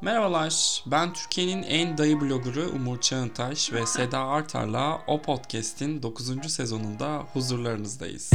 Merhabalar, 0.00 0.82
ben 0.86 1.12
Türkiye'nin 1.12 1.62
en 1.62 1.98
dayı 1.98 2.20
bloggerı 2.20 2.68
Umur 2.68 3.00
Çağıntaş 3.00 3.72
ve 3.72 3.86
Seda 3.86 4.18
Artar'la 4.18 5.02
O 5.06 5.22
Podcast'in 5.22 6.02
9. 6.02 6.52
sezonunda 6.52 7.26
huzurlarınızdayız. 7.32 8.30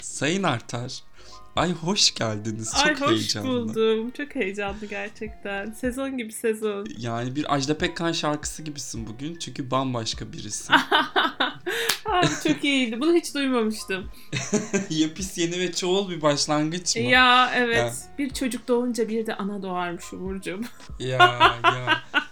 Sayın 0.00 0.42
Artar, 0.42 1.02
ay 1.56 1.72
hoş 1.72 2.14
geldiniz. 2.14 2.72
Çok 2.76 2.86
Ay 2.86 3.00
hoş 3.00 3.10
heyecanlı. 3.10 3.48
buldum. 3.48 4.10
Çok 4.10 4.34
heyecanlı 4.34 4.86
gerçekten. 4.86 5.70
Sezon 5.70 6.18
gibi 6.18 6.32
sezon. 6.32 6.86
Yani 6.98 7.36
bir 7.36 7.54
Ajda 7.54 7.78
Pekkan 7.78 8.12
şarkısı 8.12 8.62
gibisin 8.62 9.06
bugün 9.06 9.36
çünkü 9.36 9.70
bambaşka 9.70 10.32
birisin. 10.32 10.74
Abi 12.06 12.26
çok 12.48 12.64
iyiydi. 12.64 13.00
Bunu 13.00 13.14
hiç 13.14 13.34
duymamıştım. 13.34 14.10
Yapis 14.90 15.38
yeni 15.38 15.58
ve 15.60 15.72
çoğul 15.72 16.10
bir 16.10 16.22
başlangıç 16.22 16.96
mı? 16.96 17.02
Ya 17.02 17.52
evet. 17.54 17.76
Ya. 17.78 17.92
Bir 18.18 18.30
çocuk 18.30 18.68
doğunca 18.68 19.08
bir 19.08 19.26
de 19.26 19.34
ana 19.34 19.62
doğarmış 19.62 20.12
Umurcuğum. 20.12 20.60
Ya 20.98 21.08
ya. 21.64 22.02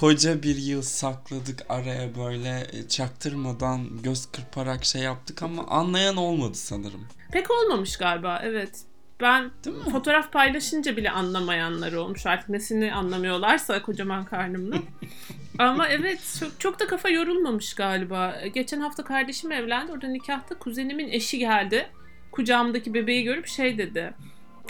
Koca 0.00 0.42
bir 0.42 0.56
yıl 0.56 0.82
sakladık 0.82 1.66
araya 1.68 2.16
böyle 2.16 2.66
e, 2.72 2.88
çaktırmadan 2.88 4.02
göz 4.02 4.26
kırparak 4.32 4.84
şey 4.84 5.02
yaptık 5.02 5.42
ama 5.42 5.66
anlayan 5.66 6.16
olmadı 6.16 6.54
sanırım. 6.54 7.06
Pek 7.32 7.50
olmamış 7.50 7.96
galiba 7.96 8.40
evet. 8.44 8.80
Ben 9.20 9.50
fotoğraf 9.92 10.32
paylaşınca 10.32 10.96
bile 10.96 11.10
anlamayanlar 11.10 11.92
olmuş. 11.92 12.26
Artık 12.26 12.48
nesini 12.48 12.94
anlamıyorlarsa 12.94 13.82
kocaman 13.82 14.24
karnımla. 14.24 14.76
Ama 15.58 15.88
evet 15.88 16.38
çok, 16.40 16.60
çok 16.60 16.80
da 16.80 16.86
kafa 16.86 17.08
yorulmamış 17.08 17.74
galiba. 17.74 18.36
Geçen 18.54 18.80
hafta 18.80 19.04
kardeşim 19.04 19.52
evlendi. 19.52 19.92
Orada 19.92 20.08
nikahta 20.08 20.58
kuzenimin 20.58 21.08
eşi 21.08 21.38
geldi. 21.38 21.90
Kucağımdaki 22.32 22.94
bebeği 22.94 23.24
görüp 23.24 23.46
şey 23.46 23.78
dedi. 23.78 24.14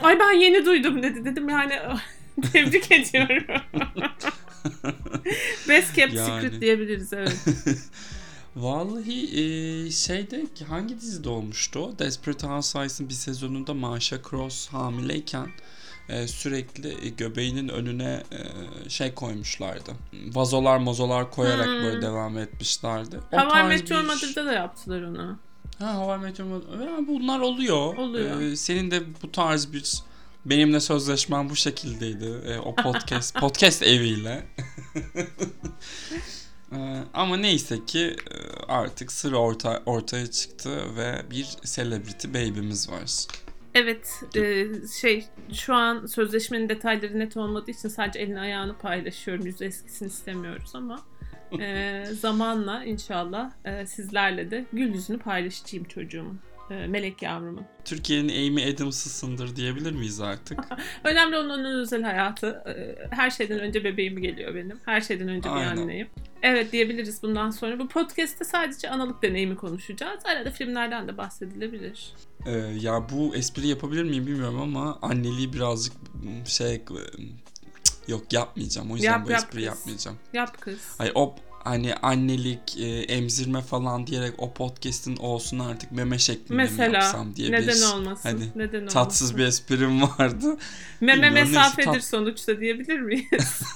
Ay 0.03 0.21
ben 0.21 0.33
yeni 0.33 0.67
duydum 0.67 1.03
dedi. 1.03 1.25
Dedim 1.25 1.49
yani 1.49 1.79
tebrik 2.53 2.93
ediyorum. 2.93 3.63
Best 5.69 5.93
kept 5.95 6.15
Yani. 6.15 6.43
secret 6.43 6.61
diyebiliriz 6.61 7.13
evet. 7.13 7.37
Vallahi 8.57 9.41
e, 9.41 9.91
şeyde 9.91 10.45
hangi 10.69 11.01
dizide 11.01 11.29
olmuştu 11.29 11.79
o? 11.81 11.99
Desperate 11.99 12.47
Housewives'ın 12.47 13.09
bir 13.09 13.15
sezonunda 13.15 13.75
Marsha 13.75 14.17
Cross 14.31 14.69
hamileyken 14.69 15.49
e, 16.09 16.29
sürekli 16.29 17.07
e, 17.07 17.09
göbeğinin 17.09 17.69
önüne 17.69 18.23
e, 18.33 18.89
şey 18.91 19.15
koymuşlardı. 19.15 19.93
Vazolar 20.33 20.79
mozolar 20.79 21.31
koyarak 21.31 21.67
Hmm. 21.67 21.83
böyle 21.83 22.03
devam 22.03 22.39
etmişlerdi. 22.39 23.17
O 23.33 23.37
Hawaii 23.37 23.69
Meteor 23.69 24.03
Mother'da 24.05 24.47
da 24.47 24.53
yaptılar 24.53 25.03
onu. 25.03 25.39
Ha 25.79 25.95
Hawaii 25.95 26.21
Meteor 26.23 26.47
Mother- 26.49 27.07
bunlar 27.07 27.41
oluyor. 27.41 27.97
Oluyor. 27.97 28.41
Ee, 28.41 28.57
senin 28.57 28.91
de 28.91 29.03
bu 29.23 29.33
tarz 29.33 29.73
bir 29.73 30.03
benimle 30.45 30.81
sözleşmen 30.81 31.51
bu 31.51 31.57
şekildeydi. 31.57 32.33
Ee, 32.47 32.59
o 32.59 32.75
podcast 32.75 33.35
podcast 33.41 33.83
eviyle. 33.83 34.47
Ee, 36.73 36.77
ama 37.15 37.37
neyse 37.37 37.85
ki 37.87 38.17
e, 38.31 38.37
artık 38.69 39.13
sır 39.13 39.33
orta, 39.33 39.83
ortaya 39.87 40.27
çıktı 40.27 40.97
ve 40.97 41.23
bir 41.31 41.47
celebrity 41.65 42.29
baby'miz 42.29 42.91
var. 42.91 43.27
Evet 43.75 44.23
e, 44.37 44.67
şey 45.01 45.27
şu 45.53 45.75
an 45.75 46.07
sözleşmenin 46.07 46.69
detayları 46.69 47.19
net 47.19 47.37
olmadığı 47.37 47.71
için 47.71 47.89
sadece 47.89 48.19
elini 48.19 48.41
ayağını 48.41 48.79
paylaşıyorum. 48.79 49.47
Yüzü 49.47 49.65
eskisini 49.65 50.09
istemiyoruz 50.09 50.71
ama 50.75 51.01
e, 51.61 52.05
zamanla 52.21 52.85
inşallah 52.85 53.51
e, 53.65 53.87
sizlerle 53.87 54.51
de 54.51 54.65
gül 54.73 54.95
yüzünü 54.95 55.19
paylaşacağım 55.19 55.85
çocuğumun. 55.85 56.41
E, 56.71 56.87
melek 56.87 57.23
yavrumun. 57.23 57.65
Türkiye'nin 57.85 58.29
Amy 58.29 58.71
Adams'ısındır 58.75 59.57
diyebilir 59.57 59.93
miyiz 59.93 60.21
artık? 60.21 60.61
Önemli 61.05 61.37
olan 61.37 61.51
onun 61.51 61.81
özel 61.81 62.03
hayatı. 62.03 62.47
E, 62.67 62.97
her 63.17 63.31
şeyden 63.31 63.61
önce 63.61 63.85
bebeğim 63.85 64.23
geliyor 64.23 64.55
benim. 64.55 64.79
Her 64.85 65.01
şeyden 65.01 65.29
önce 65.29 65.49
Aynen. 65.49 65.77
bir 65.77 65.83
anneyim. 65.83 66.09
Evet 66.43 66.73
diyebiliriz 66.73 67.23
bundan 67.23 67.51
sonra. 67.51 67.79
Bu 67.79 67.89
podcast'te 67.89 68.45
sadece 68.45 68.91
analık 68.91 69.23
deneyimi 69.23 69.57
konuşacağız. 69.57 70.27
Arada 70.27 70.51
filmlerden 70.51 71.09
de 71.09 71.17
bahsedilebilir. 71.19 72.13
Ee, 72.47 72.51
ya 72.81 73.07
bu 73.11 73.37
espri 73.37 73.67
yapabilir 73.67 74.05
miyim 74.05 74.27
bilmiyorum 74.27 74.61
ama 74.61 74.99
anneliği 75.03 75.53
birazcık 75.53 75.93
şey 76.47 76.75
e, 76.75 76.81
yok 78.09 78.33
yapmayacağım. 78.33 78.91
O 78.91 78.95
yüzden 78.95 79.11
Yap, 79.11 79.27
bu 79.27 79.31
yap 79.31 79.51
kız. 79.53 79.63
yapmayacağım. 79.63 80.19
Yap 80.33 80.61
kız. 80.61 80.97
Ay 80.99 81.13
o 81.15 81.37
hani 81.65 81.95
annelik, 81.95 82.77
e, 82.79 82.87
emzirme 83.03 83.63
falan 83.63 84.07
diyerek 84.07 84.35
o 84.39 84.53
podcast'in 84.55 85.17
olsun 85.17 85.59
artık 85.59 85.93
meme 85.93 86.19
şeklinde 86.19 86.51
mi 86.53 86.57
Mesela 86.57 86.95
yapsam 86.95 87.37
diye 87.37 87.53
neden 87.53 87.69
bir 87.77 87.95
olmasın? 87.95 88.29
hani 88.29 88.49
neden 88.57 88.87
tatsız 88.87 89.23
olmasın? 89.23 89.39
bir 89.39 89.45
esprim 89.47 90.03
vardı. 90.03 90.47
Meme 91.01 91.13
Bilmiyorum, 91.23 91.35
neyse, 91.35 91.51
mesafedir 91.51 91.87
tat- 92.01 92.05
sonuçta 92.05 92.61
diyebilir 92.61 93.01
miyiz? 93.01 93.63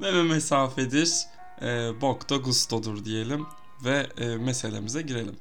Meme 0.00 0.22
mesafedir, 0.22 1.12
e, 1.62 2.00
bok 2.00 2.30
da 2.30 2.36
gustodur 2.36 3.04
diyelim 3.04 3.46
ve 3.84 4.06
e, 4.18 4.26
meselemize 4.36 5.02
girelim. 5.02 5.36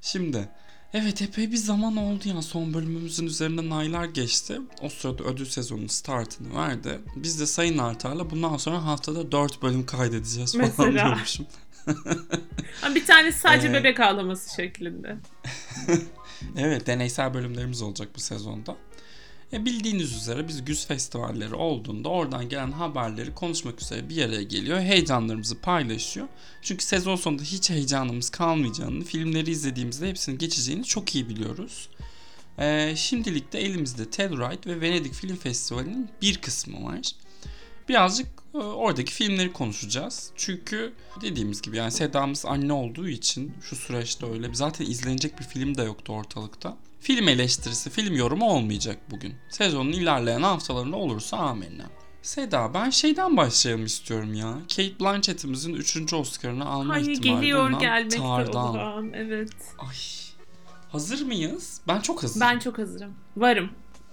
Şimdi 0.00 0.48
evet 0.94 1.22
epey 1.22 1.52
bir 1.52 1.56
zaman 1.56 1.96
oldu 1.96 2.28
ya 2.28 2.42
son 2.42 2.74
bölümümüzün 2.74 3.26
üzerinden 3.26 3.70
aylar 3.70 4.04
geçti. 4.04 4.60
O 4.80 4.88
sırada 4.88 5.24
ödül 5.24 5.46
sezonunun 5.46 5.86
startını 5.86 6.54
verdi. 6.56 6.98
Biz 7.16 7.40
de 7.40 7.46
Sayın 7.46 7.78
Artar'la 7.78 8.30
bundan 8.30 8.56
sonra 8.56 8.84
haftada 8.84 9.32
4 9.32 9.62
bölüm 9.62 9.86
kaydedeceğiz 9.86 10.52
falan 10.52 10.66
Mesela. 10.68 10.92
diyormuşum. 10.92 11.46
Bir 12.94 13.06
tanesi 13.06 13.38
sadece 13.40 13.68
Ee, 13.68 13.72
bebek 13.72 14.00
ağlaması 14.00 14.54
şeklinde. 14.54 15.16
Evet 16.56 16.86
deneysel 16.86 17.34
bölümlerimiz 17.34 17.82
olacak 17.82 18.08
bu 18.16 18.20
sezonda. 18.20 18.76
E 19.52 19.64
bildiğiniz 19.64 20.16
üzere 20.16 20.48
biz 20.48 20.64
güz 20.64 20.86
festivalleri 20.86 21.54
olduğunda 21.54 22.08
oradan 22.08 22.48
gelen 22.48 22.72
haberleri 22.72 23.34
konuşmak 23.34 23.82
üzere 23.82 24.08
bir 24.08 24.24
araya 24.24 24.42
geliyor. 24.42 24.80
Heyecanlarımızı 24.80 25.60
paylaşıyor. 25.60 26.28
Çünkü 26.62 26.84
sezon 26.84 27.16
sonunda 27.16 27.42
hiç 27.42 27.70
heyecanımız 27.70 28.30
kalmayacağını, 28.30 29.04
filmleri 29.04 29.50
izlediğimizde 29.50 30.08
hepsinin 30.08 30.38
geçeceğini 30.38 30.84
çok 30.84 31.14
iyi 31.14 31.28
biliyoruz. 31.28 31.88
E, 32.58 32.94
şimdilik 32.96 33.52
de 33.52 33.60
elimizde 33.60 34.10
Telluride 34.10 34.70
ve 34.70 34.80
Venedik 34.80 35.14
Film 35.14 35.36
Festivali'nin 35.36 36.08
bir 36.22 36.38
kısmı 36.38 36.84
var. 36.84 37.00
Birazcık 37.88 38.26
e, 38.54 38.58
oradaki 38.58 39.12
filmleri 39.12 39.52
konuşacağız. 39.52 40.30
Çünkü 40.36 40.92
dediğimiz 41.20 41.62
gibi 41.62 41.76
yani 41.76 41.92
Seda'mız 41.92 42.46
anne 42.46 42.72
olduğu 42.72 43.08
için 43.08 43.52
şu 43.62 43.76
süreçte 43.76 44.26
öyle. 44.26 44.54
Zaten 44.54 44.86
izlenecek 44.86 45.38
bir 45.38 45.44
film 45.44 45.76
de 45.76 45.82
yoktu 45.82 46.12
ortalıkta. 46.12 46.76
Film 47.02 47.28
eleştirisi, 47.28 47.90
film 47.90 48.16
yorumu 48.16 48.50
olmayacak 48.50 48.98
bugün. 49.10 49.34
Sezonun 49.48 49.92
ilerleyen 49.92 50.42
haftalarında 50.42 50.96
olursa 50.96 51.36
amenna. 51.36 51.84
Seda 52.22 52.74
ben 52.74 52.90
şeyden 52.90 53.36
başlayalım 53.36 53.84
istiyorum 53.84 54.34
ya. 54.34 54.54
Kate 54.68 55.00
Blanchett'imizin 55.00 55.74
3. 55.74 56.12
Oscar'ını 56.12 56.64
alma 56.66 56.94
Hayır 56.94 57.06
ihtimali 57.08 57.40
geliyor 57.40 57.64
bulunan 57.64 57.80
gelmekte 57.80 58.18
Tar'dan. 58.18 58.68
olan. 58.68 59.12
Evet. 59.12 59.52
Ay. 59.78 59.96
Hazır 60.88 61.26
mıyız? 61.26 61.80
Ben 61.88 62.00
çok 62.00 62.22
hazırım. 62.22 62.40
Ben 62.40 62.58
çok 62.58 62.78
hazırım. 62.78 63.14
Varım. 63.36 63.70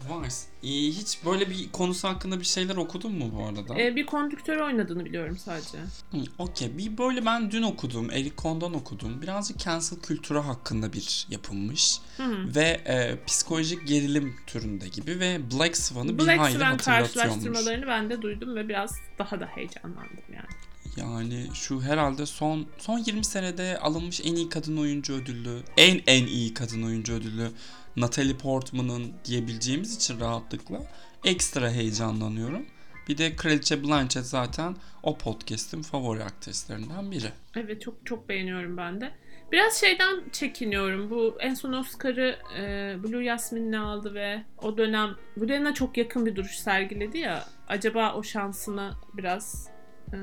Vars. 0.10 0.46
İyi, 0.64 0.92
hiç 0.92 1.26
böyle 1.26 1.50
bir 1.50 1.72
konusu 1.72 2.08
hakkında 2.08 2.40
bir 2.40 2.46
şeyler 2.46 2.76
okudun 2.76 3.12
mu 3.12 3.32
bu 3.36 3.46
arada? 3.46 3.82
Ee, 3.82 3.96
bir 3.96 4.06
konduktör 4.06 4.58
oynadığını 4.58 5.06
biliyorum 5.06 5.38
sadece. 5.38 5.78
Hı, 6.12 6.18
Okey. 6.38 6.78
Bir 6.78 6.98
böyle 6.98 7.26
ben 7.26 7.52
dün 7.52 7.62
okudum. 7.64 8.12
Eric 8.12 8.36
Kohn'dan 8.36 8.74
okudum. 8.74 9.22
Birazcık 9.22 9.60
cancel 9.60 10.00
kültürü 10.00 10.40
hakkında 10.40 10.94
bir 10.94 11.28
yapılmış. 11.30 11.98
Hı 12.18 12.24
hı. 12.24 12.56
Ve 12.56 12.62
e, 12.86 13.24
psikolojik 13.28 13.88
gerilim 13.88 14.36
türünde 14.48 14.88
gibi 14.88 15.20
ve 15.20 15.40
Black 15.52 15.78
Swan'ı 15.78 16.14
bir 16.20 16.26
Black 16.26 16.40
hayli 16.40 16.54
Swan 16.56 16.66
hatırlatıyormuş. 16.72 17.14
karşılaştırmalarını 17.14 17.88
ben 17.88 18.10
de 18.10 18.22
duydum 18.22 18.56
ve 18.56 18.70
biraz 18.70 18.96
daha 19.20 19.40
da 19.40 19.46
heyecanlandım 19.46 20.24
yani. 20.34 20.48
Yani 20.98 21.48
şu 21.54 21.82
herhalde 21.82 22.26
son 22.26 22.68
son 22.78 23.00
20 23.00 23.26
senede 23.26 23.78
alınmış 23.78 24.22
en 24.26 24.36
iyi 24.36 24.50
kadın 24.50 24.78
oyuncu 24.78 25.14
ödülü, 25.14 25.60
en 25.78 26.02
en 26.08 26.26
iyi 26.26 26.54
kadın 26.54 26.84
oyuncu 26.84 27.14
ödülü 27.14 27.52
Natalie 27.98 28.38
Portman'ın 28.38 29.14
diyebileceğimiz 29.26 29.96
için 29.96 30.20
rahatlıkla 30.20 30.84
ekstra 31.26 31.72
heyecanlanıyorum. 31.72 32.66
Bir 33.08 33.18
de 33.18 33.36
Kraliçe 33.36 33.84
Blanchett 33.84 34.26
zaten 34.26 34.76
o 35.04 35.18
podcast'in 35.18 35.82
favori 35.82 36.24
aktrislerinden 36.24 37.12
biri. 37.12 37.32
Evet 37.56 37.82
çok 37.82 38.06
çok 38.06 38.30
beğeniyorum 38.30 38.78
ben 38.78 39.02
de. 39.02 39.12
Biraz 39.52 39.80
şeyden 39.80 40.30
çekiniyorum. 40.32 41.10
Bu 41.10 41.38
en 41.40 41.54
son 41.54 41.74
Oscar'ı 41.74 42.38
e, 42.58 42.64
Blue 43.04 43.26
Jasmine'le 43.26 43.80
aldı 43.80 44.14
ve 44.14 44.44
o 44.62 44.78
dönem 44.78 45.16
Brianna 45.38 45.74
çok 45.74 45.98
yakın 45.98 46.26
bir 46.26 46.36
duruş 46.36 46.58
sergiledi 46.58 47.18
ya. 47.18 47.46
Acaba 47.68 48.14
o 48.14 48.24
şansını 48.24 48.94
biraz 49.14 49.68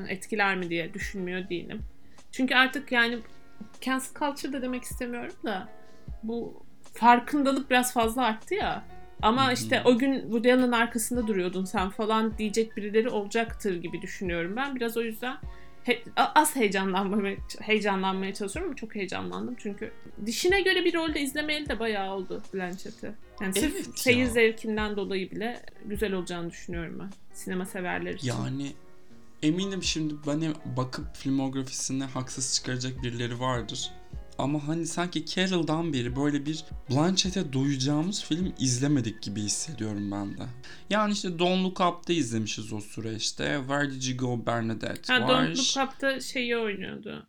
etkiler 0.09 0.57
mi 0.57 0.71
diye 0.71 0.95
düşünmüyor 0.95 1.49
değilim. 1.49 1.83
Çünkü 2.33 2.55
artık 2.55 2.93
yani 2.93 3.19
cancel 3.81 4.09
culture 4.19 4.53
da 4.53 4.63
demek 4.63 4.83
istemiyorum 4.83 5.35
da 5.45 5.69
bu 6.23 6.63
farkındalık 6.95 7.71
biraz 7.71 7.93
fazla 7.95 8.25
arttı 8.25 8.55
ya. 8.55 8.85
Ama 9.23 9.53
işte 9.53 9.83
o 9.85 9.99
gün 9.99 10.21
Woody 10.21 10.53
Allen'ın 10.53 10.73
arkasında 10.73 11.27
duruyordun 11.27 11.65
sen 11.65 11.91
falan 11.91 12.39
diyecek 12.39 12.77
birileri 12.77 13.09
olacaktır 13.09 13.77
gibi 13.83 14.03
düşünüyorum 14.03 14.57
ben. 14.57 14.77
Biraz 14.77 14.97
o 14.97 15.03
yüzden 15.03 15.37
he- 15.85 16.03
az 16.17 16.57
heyecanlanmaya, 16.57 17.37
heyecanlanmaya 17.61 18.35
çalışıyorum 18.35 18.71
ama 18.71 18.77
çok 18.77 18.95
heyecanlandım. 18.95 19.55
Çünkü 19.59 19.93
dişine 20.27 20.61
göre 20.61 20.85
bir 20.85 20.95
rolde 20.95 21.21
izlemeyeli 21.21 21.69
de 21.69 21.79
bayağı 21.79 22.15
oldu 22.15 22.43
Blanchett'i. 22.55 23.13
Yani 23.41 23.55
sırf 23.55 23.75
Evet 23.75 23.99
seyir 23.99 24.19
ya. 24.19 24.27
zevkinden 24.31 24.97
dolayı 24.97 25.31
bile 25.31 25.61
güzel 25.85 26.13
olacağını 26.13 26.51
düşünüyorum 26.51 26.99
ben. 27.01 27.11
Sinema 27.33 27.65
severler 27.67 28.15
için. 28.15 28.29
Yani 28.29 28.73
eminim 29.43 29.83
şimdi 29.83 30.15
bana 30.27 30.47
bakıp 30.77 31.17
filmografisine 31.17 32.05
haksız 32.05 32.55
çıkaracak 32.55 33.03
birileri 33.03 33.41
vardır. 33.41 33.91
Ama 34.39 34.69
hani 34.69 34.87
sanki 34.87 35.27
Carol'dan 35.27 35.93
beri 35.93 36.17
böyle 36.17 36.47
bir 36.47 36.65
Blanchett'e 36.91 37.53
doyacağımız 37.53 38.25
film 38.25 38.53
izlemedik 38.59 39.23
gibi 39.23 39.41
hissediyorum 39.41 40.11
ben 40.11 40.39
de. 40.39 40.43
Yani 40.91 41.13
işte 41.13 41.39
Don't 41.39 41.65
Look 41.65 41.81
Up'ta 41.81 42.13
izlemişiz 42.13 42.73
o 42.73 42.81
süreçte. 42.81 43.57
Where 43.61 43.91
Did 43.91 44.03
You 44.03 44.17
Go 44.19 44.47
Bernadette 44.47 45.13
Ha, 45.13 45.21
var. 45.21 45.29
Don't 45.29 45.59
Look 45.59 45.89
Up'ta 45.89 46.21
şeyi 46.21 46.57
oynuyordu. 46.57 47.27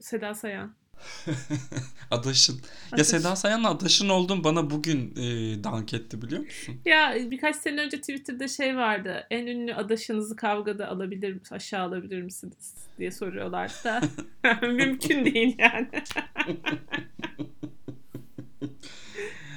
Seda 0.00 0.34
Sayan. 0.34 0.79
Adaşın. 2.10 2.54
Ya 2.54 2.60
Adaş. 2.92 3.06
Seda 3.06 3.36
Sayan'la 3.36 3.70
Adaşın 3.70 4.08
oldum 4.08 4.44
bana 4.44 4.70
bugün 4.70 5.14
e, 5.16 5.24
dank 5.64 5.94
etti 5.94 6.22
biliyor 6.22 6.42
musun? 6.42 6.80
Ya 6.84 7.16
birkaç 7.30 7.56
sene 7.56 7.80
önce 7.80 8.00
Twitter'da 8.00 8.48
şey 8.48 8.76
vardı. 8.76 9.26
En 9.30 9.46
ünlü 9.46 9.74
adaşınızı 9.74 10.36
kavgada 10.36 10.88
alabilir 10.88 11.32
misiniz, 11.32 11.52
aşağı 11.52 11.82
alabilir 11.82 12.22
misiniz 12.22 12.74
diye 12.98 13.10
soruyorlar 13.10 13.72
da. 13.84 14.00
Mümkün 14.62 15.24
değil 15.24 15.56
yani. 15.58 15.88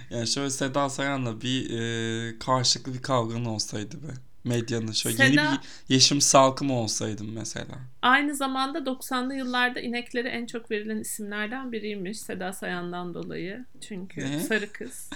Yani 0.10 0.28
şöyle 0.28 0.50
Seda 0.50 0.90
Sayan'la 0.90 1.42
bir 1.42 1.70
e, 1.70 2.40
karşılıklı 2.40 2.94
bir 2.94 3.02
kavgan 3.02 3.46
olsaydı 3.46 4.04
be. 4.04 4.14
Medyanın 4.44 4.92
şöyle 4.92 5.18
Seda- 5.18 5.24
yeni 5.26 5.36
bir 5.38 5.60
Yeşim 5.96 6.22
Salkım 6.22 6.72
olsaydım 6.72 7.32
mesela. 7.34 7.76
Aynı 8.02 8.36
zamanda 8.36 8.86
90'lı 8.86 9.36
yıllarda 9.36 9.80
ineklere 9.80 10.30
en 10.30 10.46
çok 10.46 10.72
verilen 10.72 10.98
isimlerden 11.00 11.72
biriymiş 11.72 12.20
Seda 12.20 12.54
Sayan'dan 12.54 13.14
dolayı. 13.14 13.66
Çünkü 13.88 14.22
Ne? 14.22 14.40
sarı 14.40 14.72
kız. 14.72 15.10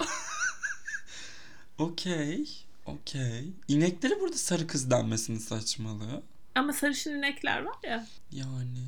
Okey. 1.78 2.48
Okey. 2.86 3.52
İneklere 3.68 4.20
burada 4.20 4.36
sarı 4.36 4.66
kız 4.66 4.90
denmesini 4.90 5.40
saçmalığı. 5.40 6.22
Ama 6.54 6.72
sarışın 6.72 7.10
inekler 7.18 7.62
var 7.62 7.76
ya. 7.82 8.06
Yani. 8.32 8.78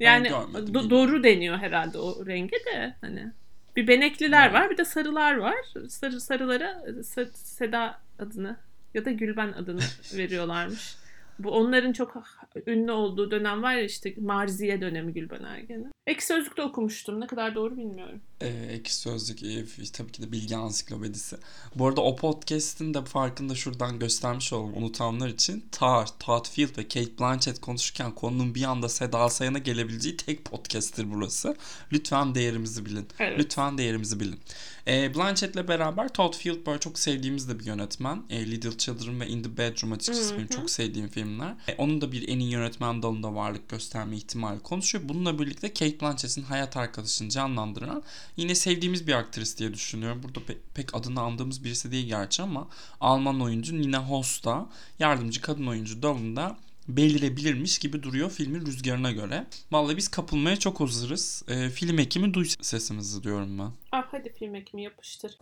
Yani 0.00 0.28
do- 0.28 0.90
doğru 0.90 1.24
deniyor 1.24 1.58
herhalde 1.58 1.98
o 1.98 2.26
renge 2.26 2.56
de 2.72 2.96
hani. 3.00 3.32
Bir 3.76 3.88
benekliler 3.88 4.42
Yani. 4.46 4.52
var 4.54 4.70
bir 4.70 4.76
de 4.78 4.84
sarılar 4.84 5.34
var. 5.34 5.56
Sarı 5.88 6.20
sarılara 6.20 6.72
Sa- 6.88 7.32
Seda 7.34 8.00
adını 8.18 8.56
ya 8.94 9.04
da 9.04 9.10
Gülben 9.10 9.52
adını 9.52 9.80
veriyorlarmış. 10.14 10.96
Bu 11.38 11.50
onların 11.50 11.92
çok 11.92 12.24
ünlü 12.66 12.92
olduğu 12.92 13.30
dönem 13.30 13.62
var 13.62 13.74
ya 13.74 13.82
işte 13.82 14.14
Marziye 14.18 14.80
dönemi 14.80 15.12
Gülben 15.12 15.42
Ergen'in. 15.42 15.92
Ek 16.06 16.20
Sözlük'te 16.20 16.62
okumuştum. 16.62 17.20
Ne 17.20 17.26
kadar 17.26 17.54
doğru 17.54 17.76
bilmiyorum. 17.76 18.20
E, 18.40 18.46
Ekşi 18.48 18.94
Sözlük 18.94 19.42
e, 19.42 19.64
tabii 19.92 20.12
ki 20.12 20.22
de 20.22 20.32
bilgi 20.32 20.56
ansiklopedisi. 20.56 21.36
Bu 21.74 21.86
arada 21.86 22.00
o 22.00 22.16
podcast'in 22.16 22.94
de 22.94 23.04
farkını 23.04 23.48
da 23.48 23.54
şuradan 23.54 23.98
göstermiş 23.98 24.52
olalım 24.52 24.76
unutanlar 24.76 25.28
için. 25.28 25.64
Tar, 25.72 26.08
Todd 26.18 26.48
Field 26.48 26.78
ve 26.78 26.88
Kate 26.88 27.18
Blanchett 27.18 27.60
konuşurken 27.60 28.14
konunun 28.14 28.54
bir 28.54 28.64
anda 28.64 28.88
Seda 28.88 29.28
Sayan'a 29.30 29.58
gelebileceği 29.58 30.16
tek 30.16 30.44
podcast'tir 30.44 31.10
burası. 31.10 31.56
Lütfen 31.92 32.34
değerimizi 32.34 32.86
bilin. 32.86 33.08
Evet. 33.18 33.38
Lütfen 33.38 33.78
değerimizi 33.78 34.20
bilin. 34.20 34.40
E, 34.88 35.14
Blanchett'le 35.14 35.68
beraber 35.68 36.08
Todd 36.08 36.34
Field 36.34 36.66
böyle 36.66 36.80
çok 36.80 36.98
sevdiğimiz 36.98 37.48
de 37.48 37.58
bir 37.58 37.64
yönetmen. 37.64 38.22
E, 38.30 38.50
Little 38.50 38.78
Children 38.78 39.20
ve 39.20 39.28
In 39.28 39.42
the 39.42 39.56
Bedroom 39.56 39.92
açıkçası 39.92 40.34
Hı 40.34 40.38
benim 40.38 40.48
çok 40.48 40.70
sevdiğim 40.70 41.08
filmler. 41.08 41.54
E, 41.68 41.74
onun 41.74 42.00
da 42.00 42.12
bir 42.12 42.28
en 42.28 42.38
iyi 42.38 42.52
yönetmen 42.52 43.02
dalında 43.02 43.34
varlık 43.34 43.68
gösterme 43.68 44.16
ihtimali 44.16 44.60
konuşuyor. 44.60 45.08
Bununla 45.08 45.38
birlikte 45.38 45.68
Kate 45.68 46.00
Blanchett'in 46.00 46.42
hayat 46.42 46.76
arkadaşını 46.76 47.28
canlandıran 47.28 48.02
yine 48.36 48.54
sevdiğimiz 48.54 49.06
bir 49.06 49.12
aktris 49.12 49.58
diye 49.58 49.74
düşünüyorum. 49.74 50.22
Burada 50.22 50.40
pe- 50.40 50.58
pek 50.74 50.94
adını 50.94 51.20
andığımız 51.20 51.64
birisi 51.64 51.92
değil 51.92 52.06
gerçi 52.06 52.42
ama 52.42 52.68
Alman 53.00 53.40
oyuncu 53.40 53.80
Nina 53.80 54.08
Hoss'ta 54.08 54.66
yardımcı 54.98 55.40
kadın 55.40 55.66
oyuncu 55.66 56.02
dalında 56.02 56.56
belirebilirmiş 56.88 57.78
gibi 57.78 58.02
duruyor 58.02 58.30
filmin 58.30 58.66
rüzgarına 58.66 59.12
göre. 59.12 59.46
Vallahi 59.72 59.96
biz 59.96 60.08
kapılmaya 60.08 60.56
çok 60.56 60.80
hazırız. 60.80 61.42
E, 61.48 61.70
film 61.70 61.98
ekimi 61.98 62.34
duy 62.34 62.46
sesimizi 62.60 63.22
diyorum 63.22 63.58
ben. 63.58 63.72
Ah 63.92 64.06
hadi 64.10 64.32
film 64.32 64.54
ekimi 64.54 64.82
yapıştır. 64.82 65.38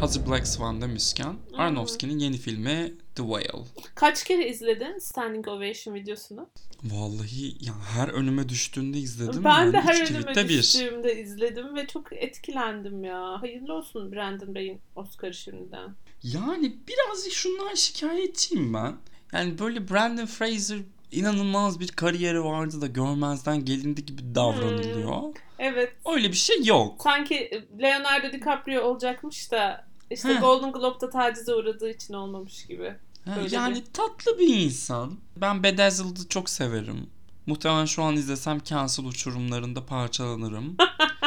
Hazır 0.00 0.26
Black 0.26 0.46
Swan 0.46 0.80
demişken 0.82 1.36
Aronofsky'nin 1.56 2.18
yeni 2.18 2.36
filmi 2.38 2.94
The 3.14 3.22
Whale. 3.22 3.64
Kaç 3.94 4.24
kere 4.24 4.48
izledin 4.48 4.98
Standing 4.98 5.48
Ovation 5.48 5.94
videosunu? 5.94 6.48
Vallahi 6.84 7.64
ya 7.64 7.74
her 7.94 8.08
önüme 8.08 8.48
düştüğünde 8.48 8.98
izledim. 8.98 9.44
Ben 9.44 9.58
yani 9.58 9.72
de 9.72 9.80
her 9.80 10.10
önüme 10.10 10.48
bir. 10.48 10.58
düştüğümde 10.58 11.20
izledim 11.22 11.76
ve 11.76 11.86
çok 11.86 12.12
etkilendim 12.12 13.04
ya. 13.04 13.42
Hayırlı 13.42 13.74
olsun 13.74 14.12
Brandon 14.12 14.54
Bey'in 14.54 14.80
Oscar 14.96 15.32
şimdiden. 15.32 15.94
Yani 16.22 16.76
birazcık 16.88 17.32
şundan 17.32 17.74
şikayetçiyim 17.74 18.74
ben. 18.74 18.96
Yani 19.32 19.58
böyle 19.58 19.90
Brandon 19.90 20.26
Fraser 20.26 20.78
inanılmaz 21.12 21.80
bir 21.80 21.88
kariyeri 21.88 22.44
vardı 22.44 22.80
da 22.80 22.86
görmezden 22.86 23.64
gelindi 23.64 24.06
gibi 24.06 24.34
davranılıyor. 24.34 25.22
Hmm. 25.22 25.32
Evet. 25.58 25.92
Öyle 26.14 26.28
bir 26.28 26.36
şey 26.36 26.64
yok. 26.64 27.00
Sanki 27.02 27.64
Leonardo 27.82 28.32
DiCaprio 28.32 28.82
olacakmış 28.82 29.52
da 29.52 29.86
işte 30.10 30.28
Heh. 30.28 30.40
Golden 30.40 30.72
Globe'da 30.72 31.10
tacize 31.10 31.54
uğradığı 31.54 31.90
için 31.90 32.14
olmamış 32.14 32.66
gibi. 32.66 32.94
Ha, 33.24 33.34
Öyle 33.42 33.56
yani 33.56 33.84
tatlı 33.92 34.38
bir 34.38 34.56
insan. 34.56 35.18
Ben 35.36 35.62
Bedazzled'ı 35.62 36.28
çok 36.28 36.50
severim. 36.50 37.06
Muhtemelen 37.46 37.84
şu 37.84 38.02
an 38.02 38.16
izlesem 38.16 38.60
cancel 38.64 39.04
uçurumlarında 39.04 39.86
parçalanırım. 39.86 40.76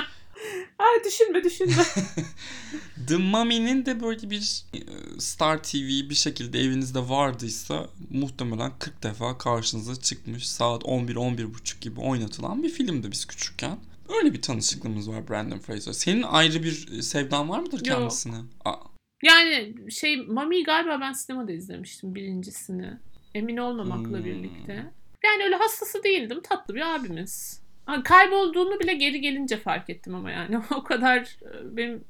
Ay 0.80 1.04
düşünme 1.06 1.44
düşünme. 1.44 1.74
The 3.07 3.18
Mummy'nin 3.18 3.86
de 3.86 4.01
böyle 4.01 4.30
bir 4.30 4.63
e, 4.74 4.80
Star 5.19 5.63
TV 5.63 5.75
bir 6.10 6.16
şekilde 6.16 6.60
evinizde 6.60 7.10
vardıysa 7.10 7.89
muhtemelen 8.10 8.72
40 8.80 9.04
defa 9.04 9.38
karşınıza 9.38 9.95
çıkmış 9.95 10.48
saat 10.50 10.83
11-11.30 10.83 11.80
gibi 11.81 12.00
oynatılan 12.00 12.63
bir 12.63 12.69
filmdi 12.69 13.12
biz 13.12 13.25
küçükken. 13.25 13.77
Öyle 14.10 14.33
bir 14.33 14.42
tanışıklığımız 14.42 15.10
var 15.10 15.30
Brandon 15.30 15.60
Fraser. 15.60 15.94
Senin 15.94 16.22
ayrı 16.24 16.63
bir 16.63 16.98
e, 16.98 17.01
sevdan 17.01 17.50
var 17.50 17.60
mıdır 17.60 17.86
Yok. 17.86 17.86
kendisine? 17.86 18.36
Aa, 18.66 18.75
yani 19.24 19.75
şey 19.92 20.18
Mami'yi 20.18 20.63
galiba 20.63 20.98
ben 21.01 21.13
sinemada 21.13 21.51
izlemiştim 21.51 22.16
birincisini. 22.16 22.94
Emin 23.36 23.57
olmamakla 23.57 24.18
Hmm. 24.18 24.25
birlikte. 24.25 24.92
Yani 25.25 25.44
öyle 25.44 25.56
hastası 25.56 26.03
değildim. 26.03 26.39
Tatlı 26.44 26.75
bir 26.75 26.96
abimiz. 26.96 27.62
Kaybolduğunu 28.04 28.80
bile 28.80 28.94
geri 28.94 29.22
gelince 29.22 29.58
fark 29.58 29.89
ettim 29.89 30.15
ama 30.15 30.32
yani. 30.32 30.58
O 30.75 30.84
kadar 30.84 31.20
e, 31.20 31.77
benim 31.77 32.04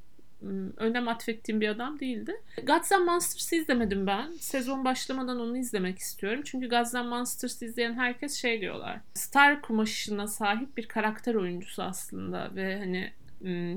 önem 0.77 1.07
atfettiğim 1.07 1.61
bir 1.61 1.69
adam 1.69 1.99
değildi. 1.99 2.35
Gods 2.63 2.91
and 2.91 3.05
Monsters'ı 3.05 3.55
izlemedim 3.55 4.07
ben. 4.07 4.31
Sezon 4.31 4.85
başlamadan 4.85 5.39
onu 5.39 5.57
izlemek 5.57 5.99
istiyorum. 5.99 6.41
Çünkü 6.45 6.69
Gods 6.69 6.95
and 6.95 7.09
Monsters'ı 7.09 7.65
izleyen 7.65 7.93
herkes 7.93 8.41
şey 8.41 8.61
diyorlar. 8.61 8.99
Star 9.13 9.61
kumaşına 9.61 10.27
sahip 10.27 10.77
bir 10.77 10.87
karakter 10.87 11.35
oyuncusu 11.35 11.83
aslında 11.83 12.55
ve 12.55 12.79
hani 12.79 13.11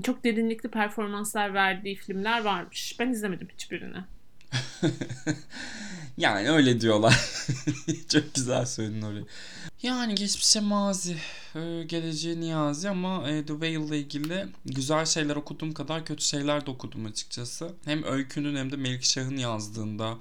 çok 0.03 0.25
derinlikli 0.25 0.69
performanslar 0.69 1.55
verdiği 1.55 1.97
filmler 1.97 2.45
varmış. 2.45 2.97
Ben 3.01 3.09
izlemedim 3.09 3.49
hiçbirini. 3.53 3.99
yani 6.19 6.51
öyle 6.51 6.81
diyorlar. 6.81 7.21
Çok 8.09 8.35
güzel 8.35 8.67
söyledin 8.67 9.03
orayı. 9.03 9.25
Yani 9.83 10.15
geçmişe 10.15 10.61
mazi, 10.61 11.17
e, 11.55 11.83
geleceğe 11.87 12.41
niyazi 12.41 12.89
ama 12.89 13.29
e, 13.31 13.43
The 13.47 13.53
Whale 13.53 13.73
ile 13.87 13.99
ilgili 13.99 14.47
güzel 14.65 15.07
şeyler 15.07 15.37
okuduğum 15.37 15.75
kadar 15.75 16.05
kötü 16.05 16.25
şeyler 16.25 16.67
de 16.67 16.71
okudum 16.71 17.07
açıkçası. 17.07 17.73
Hem 17.85 18.05
öykünün 18.05 18.57
hem 18.57 18.73
de 18.73 18.77
Melikşah'ın 18.77 19.37
yazdığında 19.37 20.15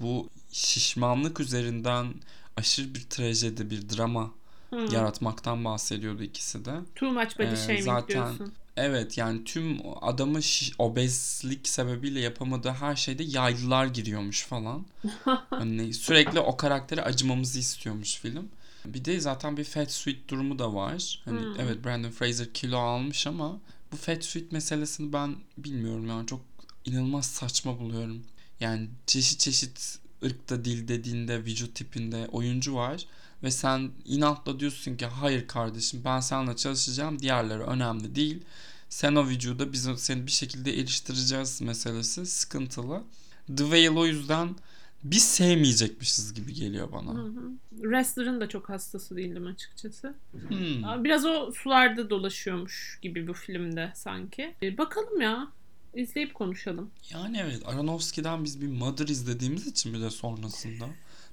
bu 0.00 0.28
şişmanlık 0.52 1.40
üzerinden 1.40 2.14
aşırı 2.56 2.94
bir 2.94 3.02
trajedi, 3.10 3.70
bir 3.70 3.88
drama 3.88 4.30
Hmm. 4.70 4.86
yaratmaktan 4.90 5.64
bahsediyordu 5.64 6.22
ikisi 6.22 6.64
de. 6.64 6.70
Too 6.94 7.12
much 7.12 7.38
body 7.38 7.46
Ee, 7.52 7.56
shaming 7.56 7.84
zaten- 7.84 8.08
diyorsun. 8.08 8.52
Evet 8.78 9.18
yani 9.18 9.44
tüm 9.44 9.78
adamın 10.00 10.42
obezlik 10.78 11.68
sebebiyle 11.68 12.20
yapamadığı 12.20 12.70
her 12.70 12.96
şeyde 12.96 13.22
yaylılar 13.22 13.86
giriyormuş 13.86 14.42
falan. 14.42 14.86
Hani 15.50 15.94
sürekli 15.94 16.40
o 16.40 16.56
karaktere 16.56 17.02
acımamızı 17.02 17.58
istiyormuş 17.58 18.16
film. 18.16 18.48
Bir 18.84 19.04
de 19.04 19.20
zaten 19.20 19.56
bir 19.56 19.64
fat 19.64 19.92
suit 19.92 20.28
durumu 20.28 20.58
da 20.58 20.74
var. 20.74 21.22
Hani 21.24 21.40
Hmm. 21.40 21.60
evet 21.60 21.84
Brandon 21.84 22.10
Fraser 22.10 22.52
kilo 22.52 22.78
almış 22.78 23.26
ama 23.26 23.58
bu 23.92 23.96
fat 23.96 24.24
suit 24.24 24.52
meselesini 24.52 25.12
ben 25.12 25.36
bilmiyorum 25.58 26.08
yani 26.08 26.26
çok 26.26 26.40
inanılmaz 26.84 27.26
saçma 27.26 27.78
buluyorum. 27.78 28.22
Yani 28.60 28.88
çeşit 29.06 29.40
çeşit 29.40 29.98
ırkta, 30.24 30.64
dilde, 30.64 31.04
dinde, 31.04 31.44
vücut 31.44 31.74
tipinde 31.74 32.28
oyuncu 32.32 32.74
var 32.74 33.06
ve 33.42 33.50
sen 33.50 33.90
inatla 34.04 34.60
diyorsun 34.60 34.96
ki 34.96 35.06
hayır 35.06 35.46
kardeşim 35.46 36.02
ben 36.04 36.20
seninle 36.20 36.56
çalışacağım 36.56 37.18
diğerleri 37.18 37.62
önemli 37.62 38.14
değil. 38.14 38.42
sen 38.88 39.14
o 39.14 39.26
vücuda 39.26 39.72
biz 39.72 39.88
seni 39.96 40.26
bir 40.26 40.30
şekilde 40.30 40.78
eriştireceğiz 40.80 41.62
meselesi 41.62 42.26
sıkıntılı. 42.26 43.02
The 43.46 43.64
Whale 43.64 43.90
o 43.90 44.06
yüzden 44.06 44.56
biz 45.04 45.24
sevmeyecekmişiz 45.24 46.34
gibi 46.34 46.54
geliyor 46.54 46.92
bana. 46.92 47.14
Hı 47.14 47.22
hı. 47.22 47.52
Wrestler'ın 47.76 48.40
da 48.40 48.48
çok 48.48 48.68
hastası 48.68 49.16
değildim 49.16 49.46
açıkçası. 49.46 50.14
Hmm. 50.48 51.04
Biraz 51.04 51.24
o 51.24 51.52
sularda 51.52 52.10
dolaşıyormuş 52.10 52.98
gibi 53.02 53.28
bu 53.28 53.32
filmde 53.32 53.92
sanki. 53.94 54.54
E, 54.62 54.78
bakalım 54.78 55.20
ya. 55.20 55.48
İzleyip 55.94 56.34
konuşalım. 56.34 56.90
Yani 57.10 57.38
evet 57.38 57.62
Aronofsky'den 57.66 58.44
biz 58.44 58.60
bir 58.60 58.68
Mother 58.68 59.08
izlediğimiz 59.08 59.66
için 59.66 59.94
bir 59.94 60.00
de 60.00 60.10
sonrasında 60.10 60.84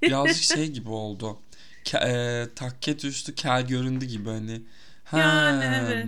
birazcık 0.01 0.43
şey 0.43 0.71
gibi 0.71 0.89
oldu. 0.89 1.38
E, 1.94 2.46
takke 2.56 3.00
düştü 3.00 3.36
kel 3.36 3.68
göründü 3.68 4.06
gibi 4.06 4.30
hani. 4.30 4.62
Yani 5.13 5.65
Hmm. 5.65 5.74
evet. 5.74 6.08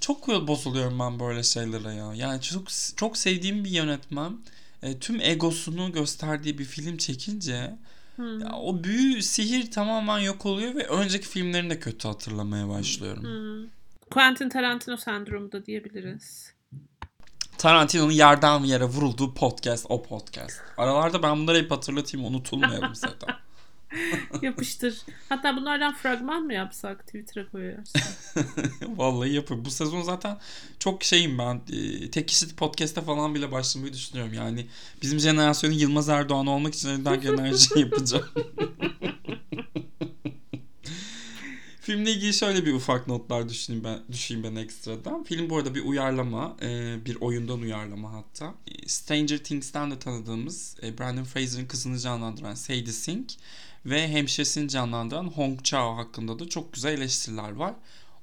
Çok 0.00 0.28
bozuluyorum 0.28 0.98
ben 0.98 1.20
böyle 1.20 1.42
şeylere 1.42 1.94
ya. 1.94 2.14
Yani 2.14 2.40
çok 2.40 2.68
çok 2.96 3.16
sevdiğim 3.16 3.64
bir 3.64 3.70
yönetmen 3.70 4.38
e, 4.82 4.98
tüm 4.98 5.20
egosunu 5.20 5.92
gösterdiği 5.92 6.58
bir 6.58 6.64
film 6.64 6.96
çekince 6.96 7.76
Hı. 8.16 8.22
ya 8.22 8.52
o 8.52 8.84
büyü 8.84 9.22
sihir 9.22 9.70
tamamen 9.70 10.18
yok 10.18 10.46
oluyor 10.46 10.74
ve 10.74 10.86
önceki 10.86 11.28
filmlerini 11.28 11.70
de 11.70 11.80
kötü 11.80 12.08
hatırlamaya 12.08 12.68
başlıyorum. 12.68 13.24
Hı. 13.24 13.66
Quentin 14.10 14.48
Tarantino 14.48 14.96
sendromu 14.96 15.52
da 15.52 15.66
diyebiliriz. 15.66 16.52
Tarantino'nun 17.58 18.12
yerden 18.12 18.60
yere 18.60 18.84
vurulduğu 18.84 19.34
podcast 19.34 19.86
o 19.88 20.02
podcast. 20.02 20.60
Aralarda 20.76 21.22
ben 21.22 21.38
bunları 21.38 21.58
hep 21.58 21.70
hatırlatayım 21.70 22.26
unutulmayalım 22.26 22.94
zaten. 22.94 23.34
Yapıştır. 24.42 24.98
Hatta 25.28 25.56
bunlardan 25.56 25.94
fragman 25.94 26.42
mı 26.42 26.54
yapsak 26.54 27.06
Twitter'a 27.06 27.48
koyarsın? 27.48 28.00
Vallahi 28.96 29.32
yapıyor. 29.32 29.64
Bu 29.64 29.70
sezon 29.70 30.02
zaten 30.02 30.38
çok 30.78 31.04
şeyim 31.04 31.38
ben. 31.38 31.60
E, 31.72 32.10
tek 32.10 32.28
kişilik 32.28 32.56
podcast'te 32.56 33.00
falan 33.00 33.34
bile 33.34 33.52
başlamayı 33.52 33.92
düşünüyorum. 33.92 34.34
Yani 34.34 34.66
bizim 35.02 35.18
jenerasyonun 35.18 35.74
Yılmaz 35.74 36.08
Erdoğan 36.08 36.46
olmak 36.46 36.74
için 36.74 36.88
elinden 36.88 37.20
gelen 37.20 37.44
her 37.44 37.54
şeyi 37.54 37.84
yapacağım. 37.84 38.26
Filmle 41.86 42.12
ilgili 42.12 42.34
şöyle 42.34 42.66
bir 42.66 42.72
ufak 42.72 43.06
notlar 43.08 43.48
düşüneyim 43.48 43.84
ben, 43.84 43.98
düşeyim 44.12 44.42
ben 44.42 44.54
ekstradan. 44.56 45.24
Film 45.24 45.50
bu 45.50 45.56
arada 45.56 45.74
bir 45.74 45.84
uyarlama, 45.84 46.56
e, 46.62 46.96
bir 47.04 47.16
oyundan 47.20 47.60
uyarlama 47.60 48.12
hatta. 48.12 48.54
E, 48.66 48.88
Stranger 48.88 49.38
Things'ten 49.38 49.90
de 49.90 49.98
tanıdığımız 49.98 50.76
e, 50.82 50.98
Brandon 50.98 51.24
Fraser'ın 51.24 51.66
kızını 51.66 51.98
canlandıran 51.98 52.54
Sadie 52.54 52.92
Sink 52.92 53.32
ve 53.86 54.08
hemşiresini 54.08 54.68
canlandıran 54.68 55.24
Hong 55.26 55.64
Chao 55.64 55.96
hakkında 55.96 56.38
da 56.38 56.48
çok 56.48 56.72
güzel 56.72 56.92
eleştiriler 56.92 57.50
var. 57.50 57.74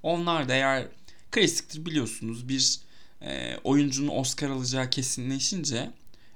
Onlar 0.03 0.49
da 0.49 0.53
eğer 0.53 0.87
klasiktir 1.31 1.85
biliyorsunuz 1.85 2.49
bir 2.49 2.79
e, 3.21 3.57
oyuncunun 3.63 4.17
Oscar 4.17 4.49
alacağı 4.49 4.89
kesinleşince 4.89 5.91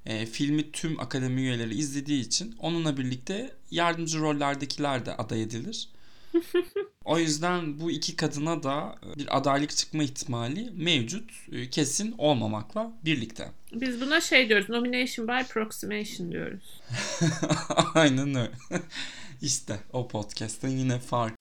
e, 0.05 0.25
filmi 0.25 0.71
tüm 0.71 0.99
akademi 0.99 1.41
üyeleri 1.41 1.75
izlediği 1.75 2.21
için 2.21 2.55
onunla 2.59 2.97
birlikte 2.97 3.51
yardımcı 3.71 4.19
rollerdekiler 4.19 5.05
de 5.05 5.17
aday 5.17 5.43
edilir. 5.43 5.89
O 7.05 7.19
yüzden 7.19 7.79
bu 7.79 7.91
iki 7.91 8.15
kadına 8.15 8.63
da 8.63 8.95
bir 9.17 9.37
adaylık 9.37 9.69
çıkma 9.77 10.03
ihtimali 10.03 10.71
mevcut. 10.75 11.31
E, 11.51 11.69
kesin 11.69 12.15
olmamakla 12.17 12.91
birlikte. 13.05 13.51
Biz 13.73 14.01
buna 14.01 14.21
şey 14.21 14.49
diyoruz. 14.49 14.69
Nomination 14.69 15.27
by 15.27 15.43
proximation 15.49 16.31
diyoruz. 16.31 16.81
Aynen 17.95 18.35
öyle. 18.35 18.51
işte 19.41 19.79
o 19.93 20.07
podcast'ın 20.07 20.77
yine 20.77 20.99
fark. 20.99 21.33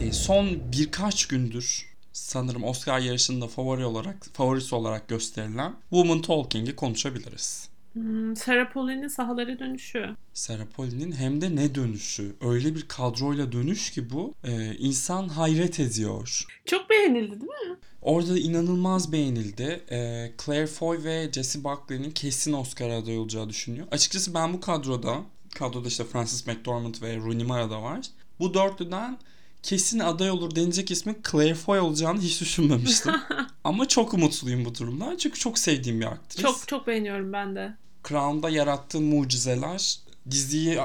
E, 0.00 0.12
son 0.12 0.72
birkaç 0.72 1.26
gündür 1.26 1.94
sanırım 2.12 2.64
Oscar 2.64 2.98
yarışında 3.00 3.48
favori 3.48 3.84
olarak 3.84 4.26
favorisi 4.32 4.74
olarak 4.74 5.08
gösterilen 5.08 5.76
Woman 5.90 6.22
Talking'i 6.22 6.76
konuşabiliriz. 6.76 7.73
Hmm, 7.94 8.36
Sarah 8.36 8.72
Pauline'in 8.72 9.08
sahalara 9.08 9.58
dönüşü. 9.58 10.16
Sarah 10.32 10.64
Pauline'in 10.76 11.12
hem 11.12 11.40
de 11.40 11.56
ne 11.56 11.74
dönüşü. 11.74 12.36
Öyle 12.40 12.74
bir 12.74 12.82
kadroyla 12.88 13.52
dönüş 13.52 13.90
ki 13.90 14.10
bu. 14.10 14.34
e, 14.44 14.74
insan 14.78 15.28
hayret 15.28 15.80
ediyor. 15.80 16.44
Çok 16.66 16.90
beğenildi 16.90 17.30
değil 17.40 17.68
mi? 17.70 17.76
Orada 18.02 18.38
inanılmaz 18.38 19.12
beğenildi. 19.12 19.84
E, 19.90 20.30
Claire 20.44 20.66
Foy 20.66 21.04
ve 21.04 21.32
Jessie 21.32 21.64
Buckley'nin 21.64 22.10
kesin 22.10 22.52
Oscar 22.52 22.90
adayı 22.90 23.20
olacağı 23.20 23.48
düşünüyor. 23.48 23.86
Açıkçası 23.90 24.34
ben 24.34 24.52
bu 24.52 24.60
kadroda, 24.60 25.16
kadroda 25.54 25.88
işte 25.88 26.04
Frances 26.04 26.46
McDormand 26.46 26.94
ve 27.02 27.16
Rooney 27.16 27.44
Mara 27.46 27.70
da 27.70 27.82
var. 27.82 28.00
Bu 28.40 28.54
dörtlüden 28.54 29.18
kesin 29.62 29.98
aday 29.98 30.30
olur 30.30 30.54
denecek 30.54 30.90
ismin 30.90 31.16
Claire 31.30 31.54
Foy 31.54 31.78
olacağını 31.78 32.20
hiç 32.20 32.40
düşünmemiştim. 32.40 33.12
Ama 33.64 33.88
çok 33.88 34.14
umutluyum 34.14 34.64
bu 34.64 34.74
durumdan. 34.74 35.16
Çünkü 35.16 35.38
çok 35.38 35.58
sevdiğim 35.58 36.00
bir 36.00 36.06
aktris. 36.06 36.42
Çok 36.42 36.68
çok 36.68 36.86
beğeniyorum 36.86 37.32
ben 37.32 37.56
de. 37.56 37.74
Crown'da 38.08 38.50
yarattığı 38.50 39.00
mucizeler 39.00 39.98
diziyi 40.30 40.78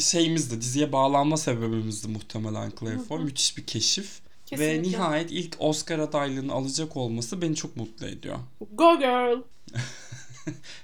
şeyimizdi, 0.00 0.60
diziye 0.60 0.92
bağlanma 0.92 1.36
sebebimizdi 1.36 2.08
muhtemelen 2.08 2.72
Claire 2.80 2.98
Foy. 2.98 3.24
Müthiş 3.24 3.56
bir 3.56 3.66
keşif. 3.66 4.20
Ve 4.52 4.56
Kesinlikle. 4.56 4.82
nihayet 4.82 5.30
ilk 5.30 5.56
Oscar 5.58 5.98
adaylığını 5.98 6.52
alacak 6.52 6.96
olması 6.96 7.42
beni 7.42 7.56
çok 7.56 7.76
mutlu 7.76 8.06
ediyor. 8.06 8.38
Go 8.72 8.98
girl. 8.98 9.42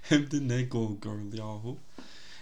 Hem 0.02 0.30
de 0.30 0.48
ne 0.48 0.62
go 0.62 0.96
girl 1.02 1.38
yahu. 1.38 1.78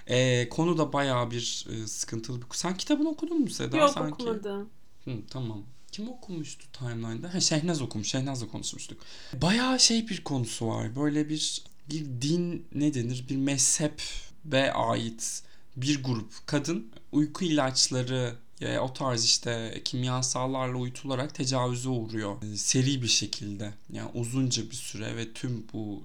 Ee, 0.07 0.49
konu 0.49 0.79
da 0.79 0.93
bayağı 0.93 1.31
bir 1.31 1.67
e, 1.71 1.87
sıkıntılı 1.87 2.41
bir 2.41 2.47
Sen 2.53 2.77
kitabını 2.77 3.09
okudun 3.09 3.41
mu 3.41 3.51
Seda? 3.51 3.77
Yok 3.77 3.91
Sanki. 3.91 4.15
okumadım. 4.15 4.69
Hı, 5.05 5.11
tamam. 5.31 5.63
Kim 5.93 6.09
okumuştu 6.09 6.67
timeline'da? 6.73 7.35
Ha, 7.35 7.41
Şehnaz 7.41 7.83
okumuş. 7.83 8.09
Şehnaz'la 8.09 8.49
konuşmuştuk. 8.49 9.01
Bayağı 9.43 9.81
şey 9.81 10.09
bir 10.09 10.25
konusu 10.25 10.67
var. 10.69 10.97
Böyle 10.97 11.29
bir 11.29 11.63
bir 11.91 12.05
din 12.23 12.67
ne 12.75 12.95
denir? 12.95 13.25
Bir 13.29 13.37
mezhebe 13.37 14.73
ait 14.73 15.43
bir 15.77 16.03
grup 16.03 16.33
kadın 16.47 16.87
uyku 17.13 17.45
ilaçları 17.45 18.35
ya 18.61 18.83
o 18.83 18.93
tarz 18.93 19.25
işte 19.25 19.81
kimyasallarla 19.85 20.79
uyutularak 20.79 21.35
tecavüze 21.35 21.89
uğruyor. 21.89 22.43
E, 22.43 22.57
Seri 22.57 23.03
bir 23.03 23.09
şekilde. 23.09 23.73
Yani 23.93 24.11
uzunca 24.15 24.71
bir 24.71 24.77
süre 24.77 25.17
ve 25.17 25.33
tüm 25.33 25.67
bu 25.73 26.03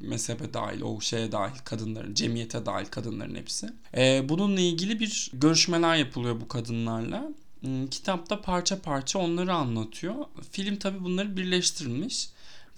mezhebe 0.00 0.54
dahil, 0.54 0.80
o 0.80 1.00
şeye 1.00 1.32
dahil 1.32 1.58
kadınların, 1.64 2.14
cemiyete 2.14 2.66
dahil 2.66 2.86
kadınların 2.86 3.34
hepsi. 3.34 3.68
Ee, 3.96 4.28
bununla 4.28 4.60
ilgili 4.60 5.00
bir 5.00 5.30
görüşmeler 5.32 5.96
yapılıyor 5.96 6.40
bu 6.40 6.48
kadınlarla. 6.48 7.28
Hmm, 7.60 7.86
Kitapta 7.86 8.40
parça 8.40 8.80
parça 8.80 9.18
onları 9.18 9.54
anlatıyor. 9.54 10.14
Film 10.50 10.76
tabi 10.76 11.04
bunları 11.04 11.36
birleştirmiş 11.36 12.28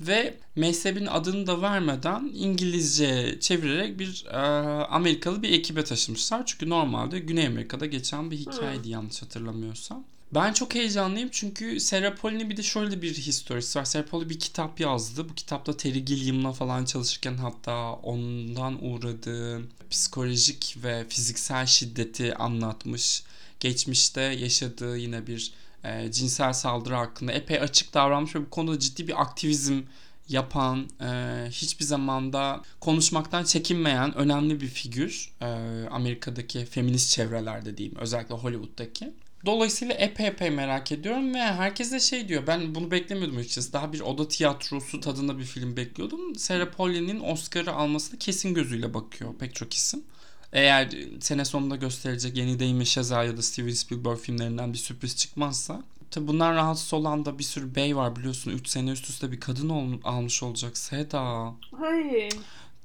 ve 0.01 0.35
mezhebin 0.57 1.07
adını 1.07 1.47
da 1.47 1.63
vermeden 1.63 2.31
İngilizce 2.35 3.39
çevirerek 3.41 3.99
bir 3.99 4.25
e, 4.31 4.37
Amerikalı 4.85 5.43
bir 5.43 5.53
ekibe 5.53 5.85
taşımışlar. 5.85 6.47
Çünkü 6.47 6.69
normalde 6.69 7.19
Güney 7.19 7.47
Amerika'da 7.47 7.87
geçen 7.87 8.31
bir 8.31 8.37
hikayeydi 8.37 8.89
yanlış 8.89 9.23
hatırlamıyorsam. 9.23 10.05
Ben 10.35 10.53
çok 10.53 10.75
heyecanlıyım 10.75 11.29
çünkü 11.33 11.81
Sarah 11.81 12.17
Pauline'in 12.17 12.51
bir 12.51 12.57
de 12.57 12.63
şöyle 12.63 13.03
bir 13.03 13.15
historisi 13.15 13.79
var. 13.79 13.85
Sarah 13.85 14.05
Pauline 14.05 14.31
bir 14.31 14.39
kitap 14.39 14.81
yazdı. 14.81 15.29
Bu 15.29 15.35
kitapta 15.35 15.77
Terry 15.77 16.05
Gilliam'la 16.05 16.53
falan 16.53 16.85
çalışırken 16.85 17.37
hatta 17.37 17.93
ondan 17.93 18.85
uğradığı 18.85 19.63
psikolojik 19.91 20.77
ve 20.85 21.05
fiziksel 21.09 21.67
şiddeti 21.67 22.35
anlatmış. 22.35 23.23
Geçmişte 23.61 24.21
yaşadığı 24.21 24.97
yine 24.97 25.27
bir 25.27 25.53
e, 25.85 26.13
cinsel 26.13 26.53
saldırı 26.53 26.95
hakkında 26.95 27.33
epey 27.33 27.61
açık 27.61 27.95
davranmış 27.95 28.35
ve 28.35 28.41
bu 28.41 28.51
konuda 28.51 28.79
ciddi 28.79 29.09
bir 29.09 29.23
aktivizm 29.23 29.81
yapan, 30.29 30.89
e, 31.01 31.07
hiçbir 31.51 31.85
zamanda 31.85 32.63
konuşmaktan 32.81 33.45
çekinmeyen 33.45 34.15
önemli 34.15 34.61
bir 34.61 34.69
figür. 34.69 35.33
E, 35.41 35.47
Amerika'daki 35.91 36.65
feminist 36.65 37.11
çevrelerde 37.11 37.77
diyeyim, 37.77 37.99
özellikle 37.99 38.35
Hollywood'daki. 38.35 39.13
Dolayısıyla 39.47 39.95
epey 39.95 40.27
epey 40.27 40.51
merak 40.51 40.93
ediyorum 40.93 41.35
ve 41.35 41.39
herkes 41.39 41.93
de 41.93 42.01
şey 42.01 42.29
diyor 42.29 42.47
ben 42.47 42.75
bunu 42.75 42.91
beklemiyordum 42.91 43.39
açıkçası. 43.39 43.73
Daha 43.73 43.93
bir 43.93 44.01
oda 44.01 44.29
tiyatrosu 44.29 45.01
tadında 45.01 45.39
bir 45.39 45.45
film 45.45 45.77
bekliyordum. 45.77 46.35
Sarah 46.35 46.67
Pauline'in 46.67 47.21
Oscar'ı 47.21 47.73
almasını 47.73 48.19
kesin 48.19 48.55
gözüyle 48.55 48.95
bakıyor 48.95 49.35
pek 49.39 49.55
çok 49.55 49.75
isim. 49.75 50.05
Eğer 50.53 50.89
sene 51.21 51.45
sonunda 51.45 51.77
gösterecek 51.77 52.37
yeni 52.37 52.61
Damien 52.61 52.85
Chazelle 52.85 53.27
ya 53.27 53.37
da 53.37 53.43
Steven 53.43 53.73
Spielberg 53.73 54.19
filmlerinden 54.19 54.73
bir 54.73 54.79
sürpriz 54.79 55.17
çıkmazsa 55.17 55.83
Tabi 56.11 56.27
bundan 56.29 56.55
rahatsız 56.55 56.95
olan 56.95 57.25
da 57.25 57.39
bir 57.39 57.45
sürü 57.45 57.75
bey 57.75 57.97
var 57.97 58.17
biliyorsun 58.17 58.51
3 58.51 58.69
sene 58.69 58.91
üst 58.91 59.11
üste 59.11 59.33
bir 59.33 59.41
kadın 59.41 59.69
ol- 59.69 60.01
almış 60.05 60.43
olacak 60.43 60.79
Seda. 60.79 61.55
Hayır. 61.79 62.33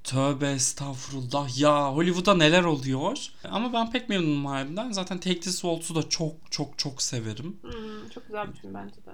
Tövbe 0.03 0.51
estağfurullah 0.51 1.59
ya 1.59 1.93
Hollywood'da 1.95 2.33
neler 2.35 2.63
oluyor. 2.63 3.17
Ama 3.43 3.73
ben 3.73 3.91
pek 3.91 4.09
memnunum 4.09 4.45
halinden. 4.45 4.91
Zaten 4.91 5.17
Take 5.19 5.39
This 5.39 5.61
Waltz'u 5.61 5.95
da 5.95 6.09
çok 6.09 6.35
çok 6.51 6.79
çok 6.79 7.01
severim. 7.01 7.57
Hmm, 7.61 8.09
çok 8.13 8.27
güzel 8.27 8.47
bir 8.53 8.57
film 8.59 8.73
bence 8.73 8.95
de. 8.95 9.11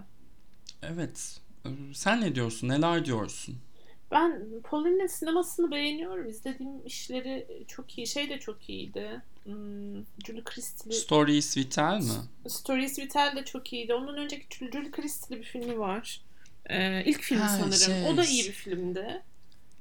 Evet. 0.82 1.40
Sen 1.94 2.22
ne 2.22 2.36
diyorsun? 2.36 2.68
Neler 2.70 3.06
diyorsun? 3.06 3.56
Ben 4.12 4.42
Pauline'in 4.64 5.08
sinemasını 5.08 5.72
beğeniyorum. 5.72 6.30
İzlediğim 6.30 6.86
işleri 6.86 7.48
çok 7.68 7.98
iyi. 7.98 8.08
Şey 8.08 8.30
de 8.30 8.40
çok 8.40 8.70
iyiydi. 8.70 9.22
Hmm, 9.44 9.96
Julie 10.26 10.44
Christie'li 10.44 10.96
Stories 10.96 11.58
Vital 11.58 11.98
mi? 11.98 12.50
Stories 12.50 13.00
Vital 13.00 13.36
de 13.36 13.46
çok 13.46 13.74
iyiydi. 13.74 13.94
Ondan 13.94 14.18
önceki 14.18 14.72
Julie 14.72 14.92
Christie'li 14.92 15.40
bir 15.42 15.46
filmi 15.46 15.80
var. 15.80 16.22
Ee, 16.70 17.04
ilk 17.06 17.22
film 17.22 17.40
Ha, 17.40 17.48
sanırım. 17.48 17.72
şey. 17.74 18.10
O 18.14 18.18
da 18.18 18.26
iyi 18.26 18.44
bir 18.44 18.52
filmdi. 18.52 19.22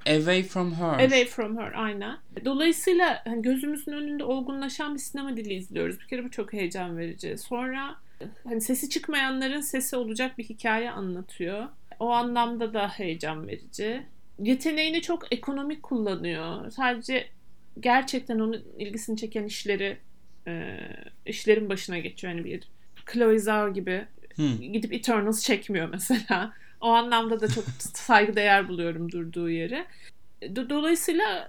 Away 0.06 0.42
from 0.42 0.74
Her. 0.74 1.04
Away 1.04 1.26
From 1.26 1.58
Her 1.58 1.72
aynen. 1.72 2.16
Dolayısıyla 2.44 3.22
hani 3.24 3.42
gözümüzün 3.42 3.92
önünde 3.92 4.24
olgunlaşan 4.24 4.94
bir 4.94 5.00
sinema 5.00 5.36
dili 5.36 5.54
izliyoruz. 5.54 6.00
Bir 6.00 6.06
kere 6.06 6.24
bu 6.24 6.30
çok 6.30 6.52
heyecan 6.52 6.98
verici. 6.98 7.38
Sonra 7.38 7.96
hani 8.44 8.60
sesi 8.60 8.90
çıkmayanların 8.90 9.60
sesi 9.60 9.96
olacak 9.96 10.38
bir 10.38 10.44
hikaye 10.44 10.90
anlatıyor. 10.90 11.68
O 12.00 12.10
anlamda 12.10 12.74
da 12.74 12.88
heyecan 12.88 13.46
verici. 13.48 14.02
Yeteneğini 14.38 15.02
çok 15.02 15.32
ekonomik 15.32 15.82
kullanıyor. 15.82 16.70
Sadece 16.70 17.28
gerçekten 17.80 18.38
onun 18.38 18.64
ilgisini 18.78 19.16
çeken 19.16 19.44
işleri 19.44 19.96
e, 20.46 20.78
işlerin 21.26 21.68
başına 21.68 21.98
geçiyor. 21.98 22.32
Yani 22.32 22.44
bir 22.44 22.68
Chloe 23.12 23.38
Zhao 23.38 23.72
gibi 23.74 24.06
Hı. 24.36 24.48
gidip 24.72 24.92
Eternals 24.92 25.42
çekmiyor 25.42 25.88
mesela. 25.88 26.52
O 26.80 26.86
anlamda 26.88 27.40
da 27.40 27.48
çok 27.48 27.64
saygıdeğer 27.78 28.68
buluyorum 28.68 29.12
durduğu 29.12 29.50
yeri. 29.50 29.84
Do- 30.42 30.70
Dolayısıyla 30.70 31.48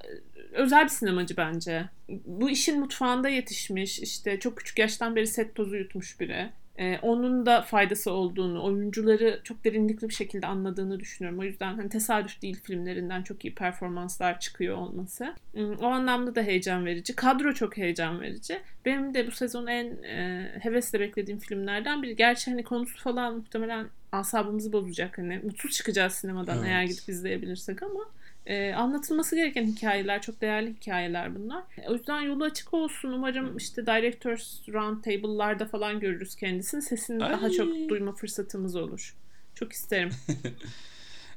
özel 0.51 0.83
bir 0.83 0.89
sinemacı 0.89 1.37
bence. 1.37 1.85
Bu 2.25 2.49
işin 2.49 2.79
mutfağında 2.79 3.29
yetişmiş, 3.29 3.99
işte 3.99 4.39
çok 4.39 4.57
küçük 4.57 4.79
yaştan 4.79 5.15
beri 5.15 5.27
set 5.27 5.55
tozu 5.55 5.75
yutmuş 5.75 6.19
biri. 6.19 6.49
Ee, 6.79 6.99
onun 7.01 7.45
da 7.45 7.61
faydası 7.61 8.11
olduğunu, 8.11 8.63
oyuncuları 8.63 9.39
çok 9.43 9.65
derinlikli 9.65 10.09
bir 10.09 10.13
şekilde 10.13 10.47
anladığını 10.47 10.99
düşünüyorum. 10.99 11.39
O 11.39 11.43
yüzden 11.43 11.73
hani 11.75 11.89
tesadüf 11.89 12.41
değil 12.41 12.59
filmlerinden 12.63 13.23
çok 13.23 13.45
iyi 13.45 13.55
performanslar 13.55 14.39
çıkıyor 14.39 14.77
olması. 14.77 15.33
Hmm, 15.53 15.75
O 15.75 15.85
anlamda 15.87 16.35
da 16.35 16.41
heyecan 16.41 16.85
verici. 16.85 17.15
Kadro 17.15 17.53
çok 17.53 17.77
heyecan 17.77 18.21
verici. 18.21 18.59
Benim 18.85 19.13
de 19.13 19.27
bu 19.27 19.31
sezon 19.31 19.67
en 19.67 20.03
e, 20.03 20.47
hevesle 20.59 20.99
beklediğim 20.99 21.39
filmlerden 21.39 22.03
biri. 22.03 22.15
Gerçi 22.15 22.51
hani 22.51 22.63
konusu 22.63 23.03
falan 23.03 23.35
muhtemelen 23.35 23.87
asabımızı 24.11 24.73
bozacak. 24.73 25.17
Hani 25.17 25.39
mutsuz 25.43 25.71
çıkacağız 25.71 26.13
sinemadan 26.13 26.57
Evet. 26.57 26.67
eğer 26.67 26.83
gidip 26.83 27.09
izleyebilirsek 27.09 27.83
ama 27.83 27.99
e, 28.45 28.73
anlatılması 28.73 29.35
gereken 29.35 29.65
hikayeler, 29.67 30.21
çok 30.21 30.41
değerli 30.41 30.73
hikayeler 30.73 31.35
bunlar. 31.35 31.63
O 31.87 31.93
yüzden 31.93 32.21
yolu 32.21 32.43
açık 32.43 32.73
olsun. 32.73 33.11
Umarım 33.11 33.57
işte 33.57 33.85
Directors 33.85 34.69
Round 34.69 35.03
Table'larda 35.03 35.65
falan 35.65 35.99
görürüz 35.99 36.35
kendisini. 36.35 36.81
Sesini 36.81 37.23
Ay. 37.23 37.31
daha 37.31 37.49
çok 37.49 37.89
duyma 37.89 38.11
fırsatımız 38.11 38.75
olur. 38.75 39.15
Çok 39.55 39.73
isterim. 39.73 40.11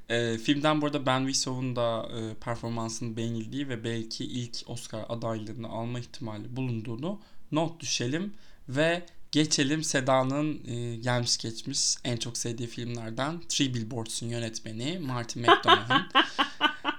Ee, 0.09 0.38
filmden 0.38 0.80
bu 0.80 0.87
arada 0.87 1.06
Ben 1.06 1.21
Whisow'un 1.21 1.76
da 1.76 2.09
e, 2.12 2.35
performansının 2.35 3.16
beğenildiği 3.16 3.68
ve 3.68 3.85
belki 3.85 4.25
ilk 4.25 4.56
Oscar 4.66 5.04
adaylığını 5.09 5.68
alma 5.68 5.99
ihtimali 5.99 6.56
bulunduğunu 6.56 7.21
not 7.52 7.80
düşelim 7.80 8.35
ve 8.68 9.02
geçelim 9.32 9.82
Seda'nın 9.82 10.64
e, 10.64 10.97
gelmiş 10.97 11.38
geçmiş 11.38 11.94
en 12.04 12.16
çok 12.16 12.37
sevdiği 12.37 12.68
filmlerden 12.68 13.40
Three 13.49 13.75
Billboards'un 13.75 14.28
yönetmeni 14.28 14.99
Martin 14.99 15.42
McDonagh'ın 15.47 16.02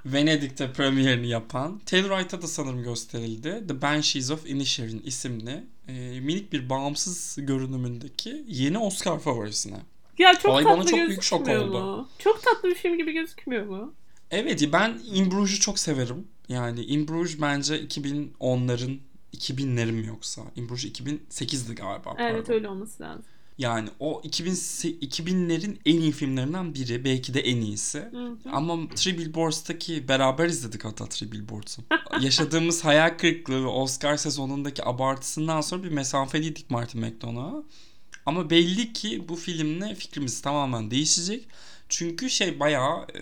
Venedik'te 0.05 0.73
premierini 0.73 1.27
yapan 1.27 1.79
Tellurite'a 1.85 2.41
da 2.41 2.47
sanırım 2.47 2.83
gösterildi. 2.83 3.63
The 3.67 3.81
Banshees 3.81 4.31
of 4.31 4.49
Inisherin 4.49 5.01
isimli 5.05 5.63
e, 5.87 6.19
minik 6.19 6.53
bir 6.53 6.69
bağımsız 6.69 7.37
görünümündeki 7.45 8.43
yeni 8.47 8.77
Oscar 8.77 9.19
favorisine. 9.19 9.77
Ya 10.17 10.33
çok 10.39 10.51
Olay 10.51 10.63
tatlı 10.63 10.77
bana 10.77 10.87
çok 10.87 10.99
büyük 10.99 11.23
şok 11.23 11.49
oldu. 11.49 11.79
mu? 11.79 12.09
Çok 12.19 12.43
tatlı 12.43 12.69
bir 12.69 12.75
film 12.75 12.97
gibi 12.97 13.13
gözükmüyor 13.13 13.65
mu? 13.65 13.93
Evet 14.31 14.69
ben 14.73 14.99
In 15.13 15.31
Bruges'u 15.31 15.59
çok 15.59 15.79
severim. 15.79 16.27
Yani 16.49 16.83
In 16.83 17.07
Bruges 17.07 17.41
bence 17.41 17.83
2010'ların 17.83 18.97
2000'lerin 19.33 19.91
mi 19.91 20.07
yoksa? 20.07 20.41
In 20.55 20.69
Bruges 20.69 20.85
2008'di 20.85 21.75
galiba. 21.75 22.15
Evet 22.19 22.37
pardon. 22.45 22.53
öyle 22.53 22.69
olması 22.69 23.03
lazım. 23.03 23.25
Yani 23.63 23.89
o 23.99 24.21
2000, 24.23 24.51
2000'lerin 24.51 25.77
en 25.85 25.99
iyi 25.99 26.11
filmlerinden 26.11 26.75
biri. 26.75 27.05
Belki 27.05 27.33
de 27.33 27.41
en 27.41 27.61
iyisi. 27.61 27.99
Hı 28.11 28.27
hı. 28.27 28.37
Ama 28.51 28.89
Three 28.95 29.17
Billboards'taki 29.17 30.07
beraber 30.07 30.45
izledik 30.45 30.85
hatta 30.85 31.09
Three 31.09 31.31
Billboards'u. 31.31 31.81
Yaşadığımız 32.21 32.85
hayal 32.85 33.17
kırıklığı 33.17 33.63
ve 33.63 33.67
Oscar 33.67 34.17
sezonundaki 34.17 34.85
abartısından 34.85 35.61
sonra 35.61 35.83
bir 35.83 35.89
mesafeliydik 35.89 36.69
Martin 36.69 37.01
McDonagh'a. 37.01 37.63
Ama 38.25 38.49
belli 38.49 38.93
ki 38.93 39.29
bu 39.29 39.35
filmle 39.35 39.95
fikrimiz 39.95 40.41
tamamen 40.41 40.91
değişecek. 40.91 41.47
Çünkü 41.93 42.29
şey 42.29 42.59
bayağı 42.59 43.05
e, 43.13 43.21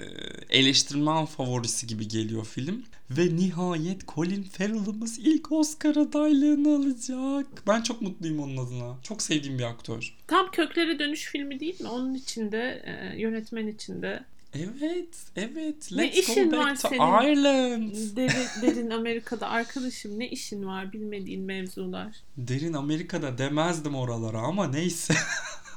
eleştirmen 0.57 1.25
favorisi 1.25 1.87
gibi 1.87 2.07
geliyor 2.07 2.45
film. 2.45 2.83
Ve 3.09 3.35
nihayet 3.35 4.07
Colin 4.07 4.43
Farrell'ımız 4.43 5.19
ilk 5.19 5.51
Oscar 5.51 5.95
adaylığını 5.95 6.75
alacak. 6.75 7.67
Ben 7.67 7.81
çok 7.81 8.01
mutluyum 8.01 8.39
onun 8.39 8.57
adına. 8.57 8.97
Çok 9.03 9.21
sevdiğim 9.21 9.59
bir 9.59 9.63
aktör. 9.63 10.13
Tam 10.27 10.51
köklere 10.51 10.99
dönüş 10.99 11.25
filmi 11.25 11.59
değil 11.59 11.81
mi? 11.81 11.87
Onun 11.87 12.13
içinde, 12.13 12.83
e, 12.85 13.19
yönetmen 13.21 13.67
içinde. 13.67 14.23
Evet, 14.53 15.17
evet. 15.35 15.91
Ne 15.91 16.03
Let's 16.03 16.17
işin 16.17 16.51
go 16.51 16.57
var 16.57 16.69
back 16.69 16.81
to 16.81 16.89
senin? 16.89 16.99
Ireland. 16.99 17.91
Derin, 18.15 18.61
derin 18.61 18.89
Amerika'da 18.89 19.49
arkadaşım 19.49 20.19
ne 20.19 20.29
işin 20.29 20.65
var 20.65 20.93
bilmediğin 20.93 21.41
mevzular. 21.41 22.15
Derin 22.37 22.73
Amerika'da 22.73 23.37
demezdim 23.37 23.95
oralara 23.95 24.39
ama 24.39 24.67
neyse. 24.67 25.13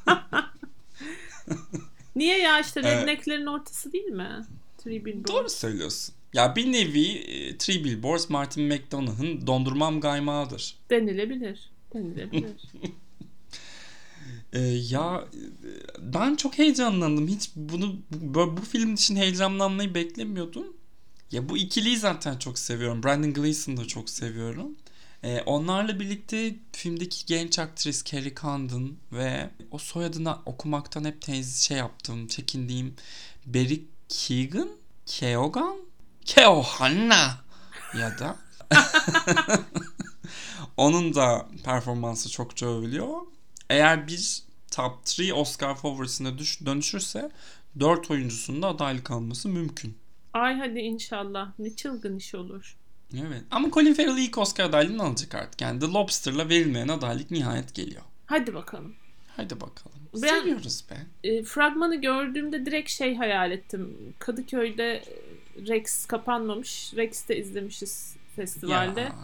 Niye 2.16 2.38
ya 2.38 2.61
işte 2.61 2.81
Evet. 2.85 3.03
rednecklerin 3.03 3.46
ortası 3.46 3.92
değil 3.92 4.05
mi? 4.05 4.46
Three 4.79 5.05
Billboards. 5.05 5.29
Doğru 5.29 5.48
söylüyorsun. 5.48 6.14
Ya 6.33 6.57
bir 6.57 6.72
nevi 6.72 7.07
e, 7.09 7.59
Three 7.59 7.85
Billboards 7.85 8.31
Martin 8.31 8.64
McDonagh'ın 8.64 9.46
dondurmam 9.46 10.00
gaymağıdır. 10.00 10.77
Denilebilir. 10.90 11.70
Denilebilir. 11.94 12.53
Ee, 14.53 14.61
ya 14.90 15.24
e, 15.35 15.40
ben 15.98 16.35
çok 16.35 16.59
heyecanlandım. 16.59 17.29
Hiç 17.29 17.50
bunu 17.57 17.96
bu, 18.11 18.57
bu 18.57 18.61
film 18.61 18.94
için 18.94 19.16
heyecanlanmayı 19.16 19.94
beklemiyordum. 19.94 20.66
Ya 21.33 21.48
bu 21.48 21.57
ikiliyi 21.57 21.96
zaten 21.96 22.38
çok 22.38 22.59
seviyorum. 22.59 23.03
Brandon 23.03 23.33
Gleeson'ı 23.33 23.77
da 23.77 23.85
çok 23.85 24.11
seviyorum. 24.11 24.77
Ee, 25.24 25.42
onlarla 25.46 26.00
birlikte 26.00 26.54
filmdeki 26.72 27.26
genç 27.26 27.58
aktris 27.58 28.04
Carrie 28.04 28.34
Condon 28.34 28.96
ve 29.12 29.50
o 29.70 29.78
soyadını 29.78 30.37
okumaktan 30.46 31.04
hep 31.04 31.22
tez 31.22 31.62
şey 31.62 31.76
yaptım, 31.76 32.26
çekindiğim 32.26 32.94
Barry 33.46 33.84
Keoghan, 34.08 34.68
Keoghan, 35.06 35.76
Keohanna 36.24 37.44
ya 37.98 38.18
da 38.18 38.37
onun 40.76 41.14
da 41.14 41.48
performansı 41.64 42.30
çokça 42.30 42.66
övülüyor. 42.66 43.20
Eğer 43.70 44.08
bir 44.08 44.42
top 44.70 44.98
3 45.18 45.32
Oscar 45.34 45.74
favorisine 45.74 46.38
düş, 46.38 46.66
dönüşürse 46.66 47.30
4 47.80 48.10
oyuncusunun 48.10 48.62
da 48.62 48.68
adaylık 48.68 49.10
alması 49.10 49.48
mümkün. 49.48 49.98
Ay 50.32 50.58
hadi 50.58 50.78
inşallah. 50.78 51.52
Ne 51.58 51.76
çılgın 51.76 52.16
iş 52.16 52.34
olur. 52.34 52.76
Evet. 53.17 53.43
Ama 53.51 53.71
Colin 53.71 53.95
Farrell 53.95 54.19
ilk 54.19 54.38
Oscar 54.38 54.64
adaylığını 54.64 55.03
alacak 55.03 55.35
artık. 55.35 55.61
Yani 55.61 55.81
The 55.81 55.87
Lobster'la 55.87 56.49
verilmeyen 56.49 56.88
adaylık 56.88 57.31
nihayet 57.31 57.75
geliyor. 57.75 58.03
Hadi 58.27 58.55
bakalım. 58.55 58.95
Hadi 59.37 59.61
bakalım. 59.61 59.99
Ben- 60.23 60.40
Seviyoruz 60.40 60.85
be. 60.90 61.29
E, 61.29 61.43
fragmanı 61.43 62.01
gördüğümde 62.01 62.67
direkt 62.67 62.90
şey 62.90 63.17
hayal 63.17 63.51
ettim. 63.51 63.97
Kadıköy'de 64.19 65.05
Rex 65.67 66.07
kapanmamış. 66.07 66.93
Rex'te 66.97 67.37
izlemişiz 67.37 68.17
festivalde. 68.37 69.01
Ya. 69.01 69.14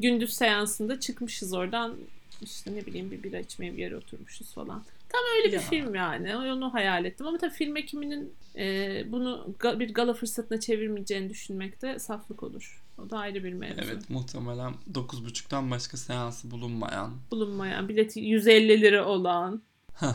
Gündüz 0.00 0.32
seansında 0.34 1.00
çıkmışız 1.00 1.52
oradan. 1.52 1.94
İşte 2.42 2.74
ne 2.74 2.86
bileyim 2.86 3.10
bir 3.10 3.22
bira 3.22 3.38
içmeye 3.38 3.72
bir 3.72 3.78
yere 3.78 3.96
oturmuşuz 3.96 4.52
falan. 4.54 4.84
Tam 5.08 5.20
öyle 5.38 5.48
bir 5.48 5.52
Ya. 5.52 5.60
film 5.60 5.94
yani. 5.94 6.36
Onu 6.36 6.74
hayal 6.74 7.04
ettim. 7.04 7.26
Ama 7.26 7.38
tabii 7.38 7.52
film 7.54 7.76
ekiminin 7.76 8.34
e, 8.56 9.02
bunu 9.12 9.54
ga- 9.58 9.78
bir 9.78 9.94
gala 9.94 10.14
fırsatına 10.14 10.60
çevirmeyeceğini 10.60 11.30
düşünmek 11.30 11.82
de 11.82 11.98
saflık 11.98 12.42
olur. 12.42 12.84
O 12.98 13.10
da 13.10 13.18
ayrı 13.18 13.44
bir 13.44 13.52
mevzu. 13.52 13.80
Evet 13.84 14.10
muhtemelen 14.10 14.74
9.30'dan 14.92 15.70
başka 15.70 15.96
seansı 15.96 16.50
bulunmayan. 16.50 17.12
Bulunmayan, 17.30 17.88
bileti 17.88 18.20
150 18.20 18.80
lira 18.80 19.04
olan. 19.06 19.62
Heh, 19.94 20.14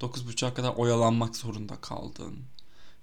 9.30'a 0.00 0.54
kadar 0.54 0.74
oyalanmak 0.76 1.36
zorunda 1.36 1.74
kaldın. 1.80 2.36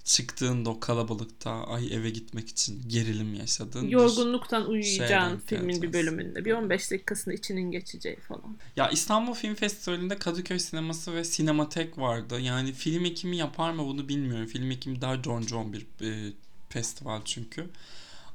Çıktığında 0.05 0.69
o 0.69 0.79
kalabalıkta 0.79 1.51
ay 1.51 1.93
eve 1.95 2.09
gitmek 2.09 2.49
için 2.49 2.81
gerilim 2.89 3.33
yaşadın. 3.35 3.85
Bir- 3.87 3.91
Yorgunluktan 3.91 4.69
uyuyacağın 4.69 4.97
şeyden 5.07 5.39
filmin 5.39 5.67
bir 5.67 5.73
geleceğiz. 5.81 5.93
bölümünde. 5.93 6.45
Bir 6.45 6.51
15 6.53 6.91
dakikasında 6.91 7.35
içinin 7.35 7.71
geçeceği 7.71 8.15
falan. 8.15 8.57
Ya 8.75 8.89
İstanbul 8.89 9.33
Film 9.33 9.55
Festivali'nde 9.55 10.17
Kadıköy 10.17 10.59
Sineması 10.59 11.13
ve 11.15 11.23
Sinematek 11.23 11.97
vardı. 11.97 12.39
Yani 12.39 12.73
film 12.73 13.05
ekimi 13.05 13.37
yapar 13.37 13.71
mı 13.71 13.85
bunu 13.85 14.07
bilmiyorum. 14.09 14.47
Film 14.47 14.71
ekimi 14.71 15.01
daha 15.01 15.23
John 15.23 15.41
John 15.41 15.73
bir 15.73 15.85
e, 16.01 16.33
festival 16.69 17.21
çünkü. 17.25 17.69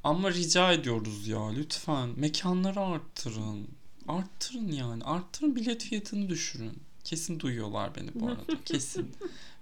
Ama 0.04 0.30
rica 0.33 0.72
ediyoruz 0.72 1.28
ya 1.28 1.48
lütfen 1.50 2.09
mekanları 2.16 2.80
arttırın. 2.80 3.68
Arttırın 4.09 4.72
yani. 4.72 5.04
Arttırın 5.04 5.56
bilet 5.56 5.83
fiyatını 5.85 6.28
düşürün. 6.28 6.72
Kesin 7.04 7.40
duyuyorlar 7.40 7.90
beni 7.96 8.08
bu 8.14 8.26
arada. 8.26 8.42
Kesin. 8.64 9.12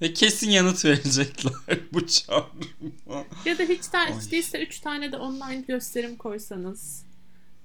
Ve 0.02 0.12
kesin 0.12 0.50
yanıt 0.50 0.84
verecekler 0.84 1.52
bu 1.92 2.06
çağrıma. 2.06 3.24
Ya 3.44 3.58
da 3.58 3.62
hiç, 3.62 3.80
Ay. 3.94 4.20
hiç 4.20 4.32
değilse 4.32 4.62
3 4.62 4.80
tane 4.80 5.12
de 5.12 5.16
online 5.16 5.60
gösterim 5.68 6.16
koysanız. 6.16 7.04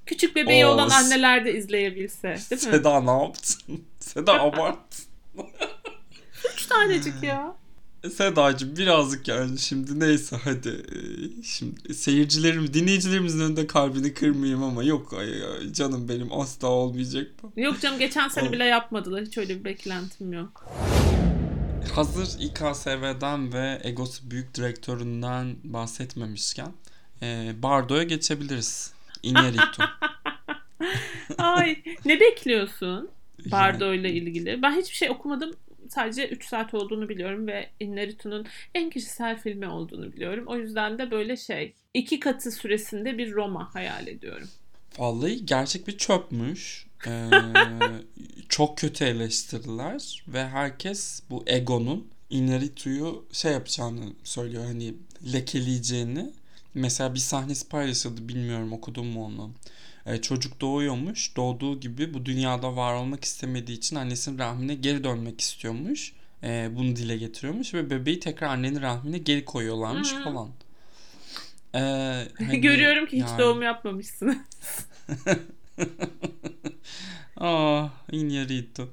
Küçük 0.05 0.35
bebeği 0.35 0.65
Oo, 0.65 0.69
olan 0.69 0.89
anneler 0.89 1.45
de 1.45 1.57
izleyebilse. 1.57 2.27
Değil 2.27 2.65
mi? 2.65 2.71
Seda 2.71 3.01
ne 3.01 3.23
yaptın? 3.23 3.83
Seda 3.99 4.41
abart. 4.41 5.07
3 6.53 6.65
tanecik 6.65 7.23
ya. 7.23 7.55
Sedacığım 8.11 8.75
birazcık 8.77 9.27
yani 9.27 9.59
şimdi 9.59 9.99
neyse 9.99 10.37
hadi 10.43 10.69
Ee, 10.69 11.43
şimdi 11.43 11.93
seyircilerim 11.93 12.73
dinleyicilerimizin 12.73 13.39
önünde 13.39 13.67
kalbini 13.67 14.13
kırmayayım 14.13 14.63
ama 14.63 14.83
yok 14.83 15.13
ay, 15.13 15.27
ay, 15.27 15.73
canım 15.73 16.09
benim 16.09 16.33
asla 16.33 16.67
olmayacak 16.67 17.27
bu. 17.43 17.61
Yok 17.61 17.81
canım 17.81 17.99
geçen 17.99 18.27
sene 18.27 18.51
bile 18.51 18.63
yapmadılar. 18.65 19.21
Hiç 19.21 19.37
öyle 19.37 19.59
bir 19.59 19.63
beklentim 19.63 20.33
yok. 20.33 20.65
Hazır 21.95 22.39
İKSV'den 22.39 23.53
ve 23.53 23.81
Egosu 23.83 24.31
Büyük 24.31 24.55
Direktöründen 24.55 25.55
bahsetmemişken 25.63 26.71
e, 27.21 27.51
Bardo'ya 27.57 28.03
geçebiliriz. 28.03 28.93
Iñárritu. 29.23 29.83
Ay 31.37 31.83
ne 32.05 32.19
bekliyorsun 32.19 33.09
Bardo 33.51 33.93
ile 33.93 34.11
ilgili? 34.13 34.61
Ben 34.61 34.71
hiçbir 34.71 34.95
şey 34.95 35.09
okumadım. 35.09 35.51
Sadece 35.93 36.27
3 36.27 36.45
saat 36.45 36.73
olduğunu 36.73 37.09
biliyorum 37.09 37.47
ve 37.47 37.69
Inarritu'nun 37.79 38.45
en 38.75 38.89
kişisel 38.89 39.39
filmi 39.39 39.67
olduğunu 39.67 40.13
biliyorum. 40.13 40.43
O 40.47 40.57
yüzden 40.57 40.97
de 40.97 41.11
böyle 41.11 41.37
şey 41.37 41.73
iki 41.93 42.19
katı 42.19 42.51
süresinde 42.51 43.17
bir 43.17 43.31
Roma 43.33 43.75
hayal 43.75 44.07
ediyorum. 44.07 44.47
Vallahi 44.97 45.45
gerçek 45.45 45.87
bir 45.87 45.97
çöpmüş. 45.97 46.87
Ee, 47.07 47.29
çok 48.49 48.77
kötü 48.77 49.05
eleştiriler 49.05 50.23
ve 50.27 50.47
herkes 50.47 51.23
bu 51.29 51.43
Ego'nun 51.47 52.07
Inarritu'yu 52.29 53.25
şey 53.31 53.51
yapacağını 53.51 54.13
söylüyor 54.23 54.65
hani 54.65 54.93
lekeleyeceğini. 55.33 56.33
Mesela 56.73 57.13
bir 57.13 57.19
sahnesi 57.19 57.69
paylaşıldı 57.69 58.27
bilmiyorum 58.29 58.73
okudun 58.73 59.05
mu 59.05 59.25
onu. 59.25 59.51
Ee, 60.05 60.21
çocuk 60.21 60.61
doğuyormuş. 60.61 61.35
Doğduğu 61.35 61.79
gibi 61.79 62.13
bu 62.13 62.25
dünyada 62.25 62.75
var 62.75 62.93
olmak 62.93 63.23
istemediği 63.25 63.77
için 63.77 63.95
annesinin 63.95 64.39
rahmine 64.39 64.75
geri 64.75 65.03
dönmek 65.03 65.41
istiyormuş. 65.41 66.13
Ee, 66.43 66.69
bunu 66.75 66.95
dile 66.95 67.17
getiriyormuş 67.17 67.73
ve 67.73 67.89
bebeği 67.89 68.19
tekrar 68.19 68.47
annenin 68.47 68.81
rahmine 68.81 69.17
geri 69.17 69.45
koyuyorlarmış 69.45 70.13
Hı. 70.15 70.23
falan. 70.23 70.49
Ee, 71.75 71.79
hani 72.45 72.61
Görüyorum 72.61 73.05
ki 73.05 73.17
hiç 73.17 73.23
yani- 73.27 73.39
doğum 73.39 73.61
yapmamışsın. 73.61 74.37
Ah, 77.37 77.89
Iñárritu. 78.11 78.87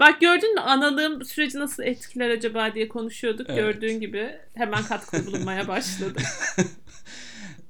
Bak 0.00 0.20
gördün 0.20 0.54
mü 0.54 0.60
analığım 0.60 1.24
süreci 1.24 1.58
nasıl 1.58 1.82
etkiler 1.82 2.30
acaba 2.30 2.74
diye 2.74 2.88
konuşuyorduk. 2.88 3.46
Evet. 3.50 3.58
Gördüğün 3.58 4.00
gibi 4.00 4.30
hemen 4.54 4.82
katkı 4.84 5.26
bulunmaya 5.26 5.68
başladı. 5.68 6.22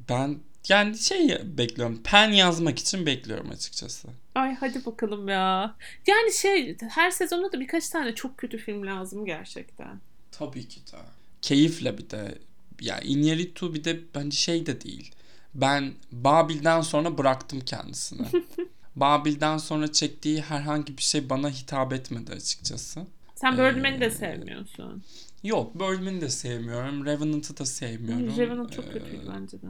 Ben 0.09 0.39
yani 0.69 0.99
şey 0.99 1.39
bekliyorum. 1.59 2.03
Pen 2.05 2.31
yazmak 2.31 2.79
için 2.79 3.07
bekliyorum 3.07 3.51
açıkçası. 3.51 4.09
Ay 4.35 4.55
hadi 4.55 4.85
bakalım 4.87 5.29
ya. 5.29 5.75
Yani 6.07 6.33
şey 6.33 6.77
her 6.89 7.11
sezonda 7.11 7.53
da 7.53 7.61
birkaç 7.61 7.89
tane 7.89 8.15
çok 8.15 8.39
kötü 8.39 8.59
film 8.59 8.87
lazım 8.87 9.25
gerçekten. 9.27 10.01
Tabii 10.33 10.69
ki 10.69 10.81
de. 10.81 10.97
Keyifle 11.43 11.99
bir 11.99 12.11
de. 12.11 12.39
Ya 12.81 13.01
Iñárritu 13.01 13.75
bir 13.75 13.85
de 13.85 14.01
bence 14.15 14.37
şey 14.37 14.67
de 14.67 14.81
değil. 14.81 15.13
Ben 15.55 15.93
Babil'den 16.13 16.81
sonra 16.81 17.19
bıraktım 17.19 17.61
kendisini. 17.61 18.27
Babil'den 18.97 19.59
sonra 19.59 19.93
çektiği 19.93 20.41
herhangi 20.41 20.97
bir 20.99 21.03
şey 21.03 21.31
bana 21.31 21.51
hitap 21.51 21.93
etmedi 21.93 22.33
açıkçası. 22.33 23.01
Sen 23.35 23.53
Ee, 23.53 23.59
Birdman'i 23.59 24.01
de 24.01 24.11
sevmiyorsun. 24.11 25.03
Yok, 25.45 25.75
Birdman'i 25.75 26.21
de 26.21 26.29
sevmiyorum. 26.29 27.05
Revenant'ı 27.07 27.59
da 27.59 27.67
sevmiyorum. 27.67 28.37
Revenant 28.37 28.73
çok 28.73 28.85
Ee, 28.85 28.93
kötüydü 28.93 29.31
bence 29.35 29.63
de. 29.63 29.67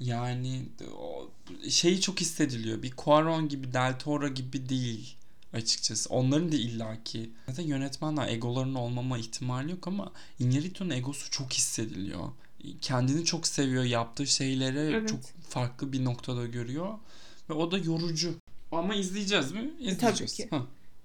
Yani 0.00 0.62
o 0.98 1.30
şeyi 1.68 2.00
çok 2.00 2.20
hissediliyor. 2.20 2.82
Bir 2.82 2.90
Cuarón 2.90 3.48
gibi, 3.48 3.72
Del 3.72 3.98
Toro 3.98 4.28
gibi 4.28 4.68
değil 4.68 5.16
açıkçası. 5.52 6.14
Onların 6.14 6.52
da 6.52 6.56
illaki 6.56 7.30
zaten 7.46 7.62
yönetmenler 7.62 8.28
egolarının 8.28 8.74
olmama 8.74 9.18
ihtimali 9.18 9.70
yok 9.70 9.88
ama 9.88 10.12
Iñárritu'nun 10.40 10.94
egosu 10.94 11.30
çok 11.30 11.52
hissediliyor. 11.52 12.28
Kendini 12.80 13.24
çok 13.24 13.46
seviyor. 13.46 13.84
Yaptığı 13.84 14.26
şeyleri 14.26 14.78
Evet. 14.78 15.08
çok 15.08 15.20
farklı 15.48 15.92
bir 15.92 16.04
noktada 16.04 16.46
görüyor. 16.46 16.94
Ve 17.50 17.54
o 17.54 17.70
da 17.70 17.78
yorucu. 17.78 18.34
Ama 18.72 18.94
izleyeceğiz 18.94 19.52
mi? 19.52 19.70
İzleyeceğiz. 19.80 20.34
ki. 20.34 20.48
Hah. 20.50 20.62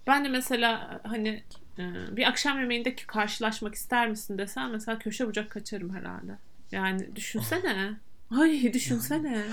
Ben 0.08 0.26
de 0.26 0.30
mesela 0.30 1.02
hani 1.04 1.44
e, 1.80 1.84
bir 2.18 2.24
akşam 2.24 2.60
yemeğindeki 2.60 3.08
karşılaşmak 3.08 3.76
ister 3.76 4.10
misin 4.10 4.38
desen 4.38 4.72
mesela 4.72 5.00
köşe 5.00 5.28
bucak 5.28 5.52
kaçarım 5.52 5.96
herhalde. 5.96 6.38
Yani 6.72 7.16
düşünsene. 7.16 7.98
Ay 8.32 8.74
düşünsene. 8.74 9.46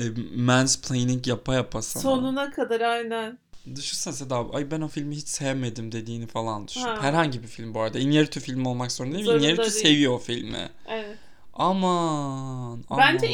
E, 0.00 0.04
mansplaining 0.36 1.26
yapa 1.26 1.54
yapa 1.54 1.82
sana. 1.82 2.02
Sonuna 2.02 2.50
kadar 2.50 2.80
aynen. 2.80 3.38
Düşünsene 3.76 4.14
Seda 4.14 4.36
abi, 4.36 4.56
ay 4.56 4.70
ben 4.70 4.80
o 4.80 4.88
filmi 4.88 5.16
hiç 5.16 5.28
sevmedim 5.28 5.92
dediğini 5.92 6.26
falan 6.26 6.68
düşün. 6.68 6.80
Ha. 6.80 7.02
Herhangi 7.02 7.42
bir 7.42 7.48
film 7.48 7.74
bu 7.74 7.80
arada. 7.80 7.98
Iñárritu 7.98 8.40
filmi 8.40 8.68
olmak 8.68 8.92
zorunda 8.92 9.14
değil. 9.14 9.26
Zorunda 9.26 9.42
değil. 9.62 9.70
seviyor 9.70 10.12
o 10.12 10.18
filmi. 10.18 10.68
Evet. 10.88 11.18
Aman. 11.54 12.84
Bence 12.98 13.26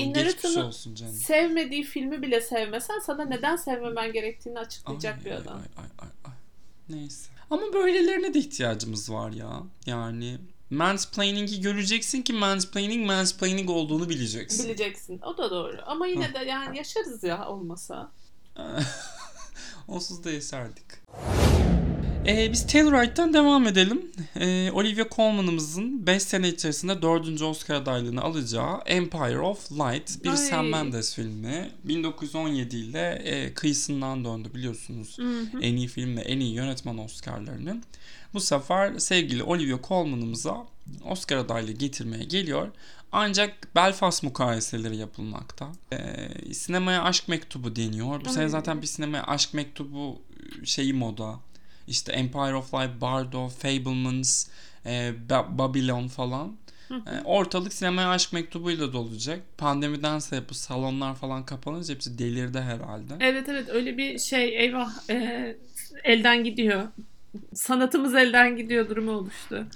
canım. 0.94 1.12
Sevmediği 1.12 1.82
filmi 1.82 2.22
bile 2.22 2.40
sevmesen 2.40 2.98
sana 2.98 3.24
neden 3.24 3.56
sevmemen 3.56 4.12
gerektiğini 4.12 4.58
açıklayacak 4.58 5.18
Ay, 5.18 5.24
bir 5.24 5.30
adam. 5.30 5.56
Ay, 5.56 5.84
ay, 5.84 5.90
ay, 5.98 6.08
ay. 6.24 6.32
Neyse. 6.88 7.30
Ama 7.50 7.62
böylelerine 7.72 8.34
de 8.34 8.38
ihtiyacımız 8.38 9.10
var 9.12 9.32
ya. 9.32 9.62
Yani 9.86 10.38
mansplaining'i 10.74 11.60
göreceksin 11.60 12.22
ki 12.22 12.32
mansplaining 12.32 13.06
mansplaining 13.06 13.70
olduğunu 13.70 14.08
bileceksin. 14.08 14.64
Bileceksin. 14.64 15.20
O 15.20 15.38
da 15.38 15.50
doğru. 15.50 15.76
Ama 15.86 16.06
yine 16.06 16.34
de 16.34 16.38
yani 16.38 16.78
yaşarız 16.78 17.24
ya 17.24 17.48
olmasa. 17.48 18.10
Onsuz 19.88 20.24
da 20.24 20.30
yaşardık. 20.30 21.02
Ee, 22.26 22.52
biz 22.52 22.66
Telluride'den 22.66 23.34
devam 23.34 23.66
edelim. 23.66 24.12
Ee, 24.36 24.70
Olivia 24.70 25.04
Colman'ımızın 25.10 26.06
5 26.06 26.22
sene 26.22 26.48
içerisinde 26.48 27.02
4. 27.02 27.42
Oscar 27.42 27.74
adaylığını 27.74 28.22
alacağı 28.22 28.80
Empire 28.86 29.38
of 29.38 29.72
Light 29.72 30.24
bir 30.24 30.30
Ay. 30.30 30.36
Sam 30.36 30.68
Mendes 30.68 31.14
filmi. 31.14 31.70
1917 31.84 32.76
ile 32.76 33.22
e, 33.24 33.54
kıyısından 33.54 34.24
döndü 34.24 34.48
biliyorsunuz. 34.54 35.18
Hı 35.18 35.40
hı. 35.40 35.60
En 35.60 35.76
iyi 35.76 35.88
film 35.88 36.16
ve 36.16 36.20
en 36.20 36.40
iyi 36.40 36.54
yönetmen 36.54 36.98
Oscar'larını. 36.98 37.80
Bu 38.34 38.40
sefer 38.40 38.98
sevgili 38.98 39.42
Olivia 39.42 39.78
Colman'ımıza 39.88 40.66
Oscar 41.04 41.36
adaylığı 41.36 41.72
getirmeye 41.72 42.24
geliyor. 42.24 42.68
Ancak 43.12 43.74
Belfast 43.76 44.22
mukayeseleri 44.22 44.96
yapılmakta. 44.96 45.68
Ee, 45.92 46.54
sinemaya 46.54 47.02
aşk 47.02 47.28
mektubu 47.28 47.76
deniyor. 47.76 48.24
Bu 48.24 48.28
sene 48.30 48.48
zaten 48.48 48.82
bir 48.82 48.86
sinemaya 48.86 49.24
aşk 49.24 49.54
mektubu 49.54 50.22
şeyi 50.64 50.92
moda. 50.92 51.40
İşte 51.88 52.12
Empire 52.12 52.54
of 52.54 52.74
Light, 52.74 53.00
Bardo, 53.00 53.48
Fablemans, 53.48 54.46
e, 54.86 55.12
Ba- 55.28 55.58
Babylon 55.58 56.08
falan. 56.08 56.56
E, 56.90 57.22
ortalık 57.24 57.72
sinemaya 57.72 58.10
aşk 58.10 58.32
mektubuyla 58.32 58.92
dolacak. 58.92 59.40
Pandemiden 59.58 60.18
sebep 60.18 60.50
bu 60.50 60.54
salonlar 60.54 61.14
falan 61.14 61.46
kapanınca 61.46 61.94
hepsi 61.94 62.18
delirdi 62.18 62.60
herhalde. 62.60 63.14
Evet 63.20 63.48
evet 63.48 63.68
öyle 63.68 63.96
bir 63.98 64.18
şey 64.18 64.64
eyvah 64.64 65.10
e, 65.10 65.56
elden 66.04 66.44
gidiyor. 66.44 66.88
Sanatımız 67.54 68.14
elden 68.14 68.56
gidiyor 68.56 68.88
durumu 68.88 69.12
oluştu. 69.12 69.66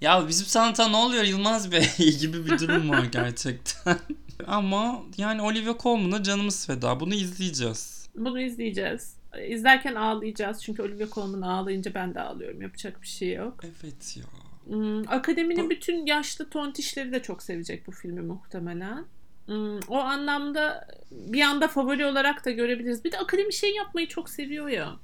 Ya 0.00 0.28
bizim 0.28 0.46
sanata 0.46 0.88
ne 0.88 0.96
oluyor 0.96 1.24
Yılmaz 1.24 1.72
Bey 1.72 1.86
gibi 2.20 2.46
bir 2.46 2.58
durum 2.58 2.90
var 2.90 3.04
gerçekten. 3.12 3.98
Ama 4.46 5.02
yani 5.16 5.42
Olivia 5.42 5.74
Colman'a 5.78 6.22
canımız 6.22 6.66
feda. 6.66 7.00
Bunu 7.00 7.14
izleyeceğiz. 7.14 8.08
Bunu 8.14 8.40
izleyeceğiz. 8.40 9.16
İzlerken 9.48 9.94
ağlayacağız 9.94 10.62
çünkü 10.62 10.82
Olivia 10.82 11.06
Colman 11.08 11.42
ağlayınca 11.42 11.94
ben 11.94 12.14
de 12.14 12.20
ağlıyorum. 12.20 12.62
Yapacak 12.62 13.02
bir 13.02 13.06
şey 13.06 13.32
yok. 13.34 13.60
Evet 13.64 14.16
ya. 14.16 14.24
Hmm, 14.66 15.08
akademinin 15.08 15.66
Bu- 15.66 15.70
bütün 15.70 16.06
yaşlı 16.06 16.50
tontişleri 16.50 17.12
de 17.12 17.22
çok 17.22 17.42
sevecek 17.42 17.86
bu 17.86 17.92
filmi 17.92 18.20
muhtemelen. 18.20 19.04
Hmm, 19.46 19.78
o 19.88 19.98
anlamda 19.98 20.88
bir 21.10 21.40
anda 21.42 21.68
favori 21.68 22.06
olarak 22.06 22.44
da 22.44 22.50
görebiliriz. 22.50 23.04
Bir 23.04 23.12
de 23.12 23.18
akademi 23.18 23.52
şey 23.52 23.74
yapmayı 23.74 24.08
çok 24.08 24.28
seviyor 24.30 24.68
ya. 24.68 24.96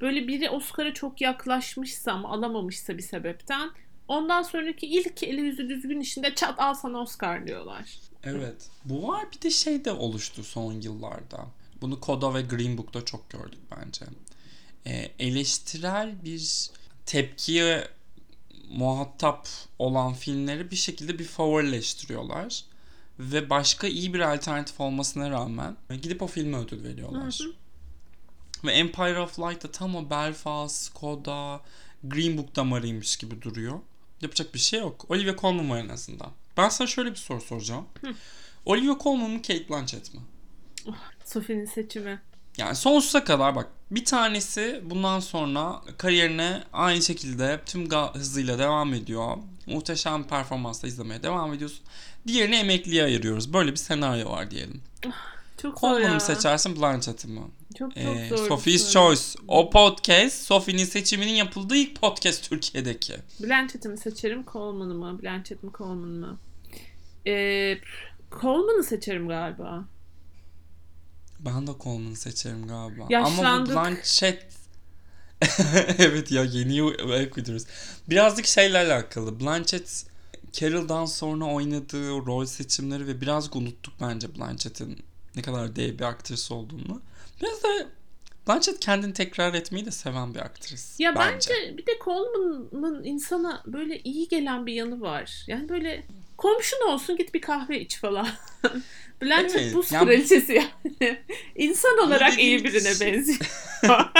Böyle 0.00 0.28
biri 0.28 0.50
Oscar'a 0.50 0.94
çok 0.94 1.20
yaklaşmışsa 1.20 2.12
ama 2.12 2.30
alamamışsa 2.30 2.96
bir 2.98 3.02
sebepten 3.02 3.70
ondan 4.08 4.42
sonraki 4.42 4.86
ilk 4.86 5.22
eli 5.22 5.40
yüzü 5.40 5.68
düzgün 5.68 6.00
işinde 6.00 6.34
çat 6.34 6.60
al 6.60 6.74
sana 6.74 6.98
Oscar 6.98 7.46
diyorlar. 7.46 7.98
Evet. 8.24 8.70
Bu 8.84 9.08
var 9.08 9.26
bir 9.36 9.42
de 9.42 9.50
şey 9.50 9.84
de 9.84 9.92
oluştu 9.92 10.44
son 10.44 10.72
yıllarda. 10.72 11.46
Bunu 11.80 12.00
Koda 12.00 12.34
ve 12.34 12.42
Green 12.42 12.78
Book'ta 12.78 13.04
çok 13.04 13.30
gördük 13.30 13.60
bence. 13.76 14.04
Ee, 14.86 15.10
eleştirel 15.18 16.24
bir 16.24 16.70
tepkiye 17.06 17.88
muhatap 18.70 19.48
olan 19.78 20.14
filmleri 20.14 20.70
bir 20.70 20.76
şekilde 20.76 21.18
bir 21.18 21.24
favorileştiriyorlar. 21.24 22.64
Ve 23.18 23.50
başka 23.50 23.86
iyi 23.86 24.14
bir 24.14 24.20
alternatif 24.20 24.80
olmasına 24.80 25.30
rağmen 25.30 25.76
gidip 26.02 26.22
o 26.22 26.26
filme 26.26 26.56
ödül 26.56 26.84
veriyorlar. 26.84 27.38
Hı 27.40 27.44
hı. 27.44 27.52
Ve 28.64 28.72
Empire 28.72 29.20
of 29.20 29.38
Light 29.38 29.64
da 29.64 29.70
tam 29.70 29.96
o 29.96 30.10
Belfast, 30.10 30.94
Koda, 30.94 31.60
Green 32.04 32.38
Book 32.38 32.56
damarıymış 32.56 33.16
gibi 33.16 33.42
duruyor. 33.42 33.80
Yapacak 34.20 34.54
bir 34.54 34.58
şey 34.58 34.80
yok. 34.80 35.10
Olivia 35.10 35.36
Colman 35.36 35.70
var 35.70 35.78
en 35.78 35.88
azından. 35.88 36.30
Ben 36.56 36.68
sana 36.68 36.88
şöyle 36.88 37.10
bir 37.10 37.16
soru 37.16 37.40
soracağım. 37.40 37.86
Hı. 38.00 38.14
Olivia 38.64 38.98
Colman 39.02 39.30
mı 39.30 39.42
Kate 39.42 39.68
Blanchett 39.68 40.14
mi? 40.14 40.20
Sophie'nin 41.24 41.64
seçimi. 41.64 42.20
Yani 42.58 42.76
sonsuza 42.76 43.24
kadar 43.24 43.56
bak 43.56 43.68
bir 43.90 44.04
tanesi 44.04 44.80
bundan 44.84 45.20
sonra 45.20 45.82
kariyerine 45.98 46.62
aynı 46.72 47.02
şekilde 47.02 47.60
tüm 47.66 47.90
hızıyla 47.90 48.58
devam 48.58 48.94
ediyor. 48.94 49.36
Muhteşem 49.66 50.24
performansla 50.24 50.88
izlemeye 50.88 51.22
devam 51.22 51.52
ediyorsun. 51.52 51.80
Diğerini 52.26 52.56
emekliye 52.56 53.04
ayırıyoruz. 53.04 53.52
Böyle 53.52 53.70
bir 53.70 53.76
senaryo 53.76 54.30
var 54.30 54.50
diyelim. 54.50 54.82
Çok 55.62 55.80
Coleman'ı 55.80 56.14
mı 56.14 56.20
seçersin 56.20 56.76
Blanchett'i 56.76 57.28
mi? 57.28 57.40
Çok 57.78 57.94
çok 57.94 58.16
Ee, 58.16 58.28
zor. 58.28 58.48
Sophie's. 58.48 58.92
Choice. 58.92 59.22
O 59.48 59.70
podcast 59.70 60.42
Sophie'nin 60.42 60.84
seçiminin 60.84 61.32
yapıldığı 61.32 61.76
ilk 61.76 62.00
podcast 62.00 62.48
Türkiye'deki. 62.48 63.14
Blanchett'i 63.40 63.88
mi 63.88 63.98
seçerim, 63.98 64.44
Coleman'ı 64.52 64.94
mı? 64.94 65.22
Blanchett 65.22 65.62
mi, 65.62 65.70
Coleman 65.78 66.08
mı? 66.08 66.38
Ee, 67.26 67.78
Coleman'ı 68.40 68.84
seçerim 68.84 69.28
galiba. 69.28 69.84
Ben 71.40 71.66
de 71.66 71.70
Coleman'ı 71.80 72.16
seçerim 72.16 72.66
galiba. 72.66 73.06
Yaşlandık. 73.10 73.76
Ama 73.76 73.90
bu 73.90 73.94
Blanchett... 73.94 74.46
evet 75.98 76.32
ya 76.32 76.44
yeni 76.44 76.96
ayak 77.12 77.36
uyduruyoruz. 77.36 77.66
Birazcık 78.10 78.46
şeyle 78.46 78.78
alakalı. 78.78 79.40
Blanchett 79.40 80.06
Carol'dan 80.52 81.04
sonra 81.04 81.44
oynadığı 81.44 82.10
rol 82.10 82.46
seçimleri 82.46 83.06
ve 83.06 83.20
birazcık 83.20 83.56
unuttuk 83.56 83.94
bence 84.00 84.34
Blanchett'in 84.38 85.04
ne 85.36 85.42
kadar 85.42 85.76
dev 85.76 85.98
bir 85.98 86.04
aktris 86.04 86.50
olduğunu. 86.52 87.02
Biraz 87.42 87.62
da 87.62 87.68
Blanchett 88.48 88.80
kendini 88.80 89.12
tekrar 89.12 89.54
etmeyi 89.54 89.86
de 89.86 89.90
seven 89.90 90.34
bir 90.34 90.40
aktris. 90.40 91.00
Ya 91.00 91.14
bence. 91.16 91.50
bence 91.50 91.78
bir 91.78 91.86
de 91.86 91.92
Coleman'ın 92.04 93.04
insana 93.04 93.62
böyle 93.66 94.00
iyi 94.00 94.28
gelen 94.28 94.66
bir 94.66 94.72
yanı 94.72 95.00
var. 95.00 95.44
Yani 95.46 95.68
böyle 95.68 96.04
komşun 96.36 96.88
olsun 96.88 97.16
git 97.16 97.34
bir 97.34 97.40
kahve 97.40 97.80
iç 97.80 97.98
falan. 97.98 98.28
Blanchett 99.22 99.60
Evet, 99.60 99.74
buz 99.74 99.92
yani- 99.92 100.04
kraliçesi 100.04 100.52
yani. 100.52 101.18
İnsan 101.56 101.98
olarak 101.98 102.38
iyi 102.38 102.64
birine 102.64 102.94
şey- 102.94 103.12
benziyor. 103.12 103.38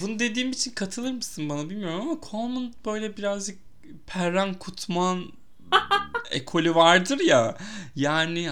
Bunu 0.00 0.18
dediğim 0.18 0.50
için 0.50 0.70
katılır 0.70 1.12
mısın 1.12 1.48
bana 1.48 1.70
bilmiyorum 1.70 2.00
ama 2.00 2.20
Coleman 2.30 2.74
böyle 2.84 3.16
birazcık 3.16 3.58
Perran 4.06 4.54
Kutman 4.54 5.32
ekolü 6.30 6.74
vardır 6.74 7.20
ya. 7.20 7.56
Yani 7.96 8.50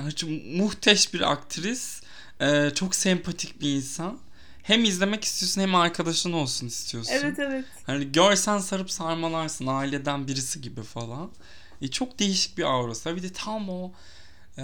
muhteş 0.57 1.15
bir 1.15 1.33
aktris. 1.33 2.03
e, 2.41 2.71
çok 2.75 2.95
sempatik 2.95 3.61
bir 3.61 3.77
insan. 3.77 4.19
Hem 4.63 4.85
izlemek 4.85 5.25
istiyorsun 5.25 5.61
hem 5.61 5.75
arkadaşın 5.75 6.33
olsun 6.33 6.67
istiyorsun. 6.67 7.13
evet 7.13 7.39
evet. 7.39 7.65
Hani 7.87 8.13
görsen 8.13 8.59
sarıp 8.59 8.91
sarmalarsın 8.91 9.67
aileden 9.67 10.29
birisi 10.29 10.61
gibi 10.61 10.83
falan. 10.83 11.31
E, 11.83 11.89
çok 11.89 12.19
değişik 12.19 12.59
bir 12.59 12.65
aurası. 12.65 13.17
Bir 13.17 13.23
de 13.23 13.33
tam 13.33 13.71
o 13.71 13.93
e, 14.59 14.63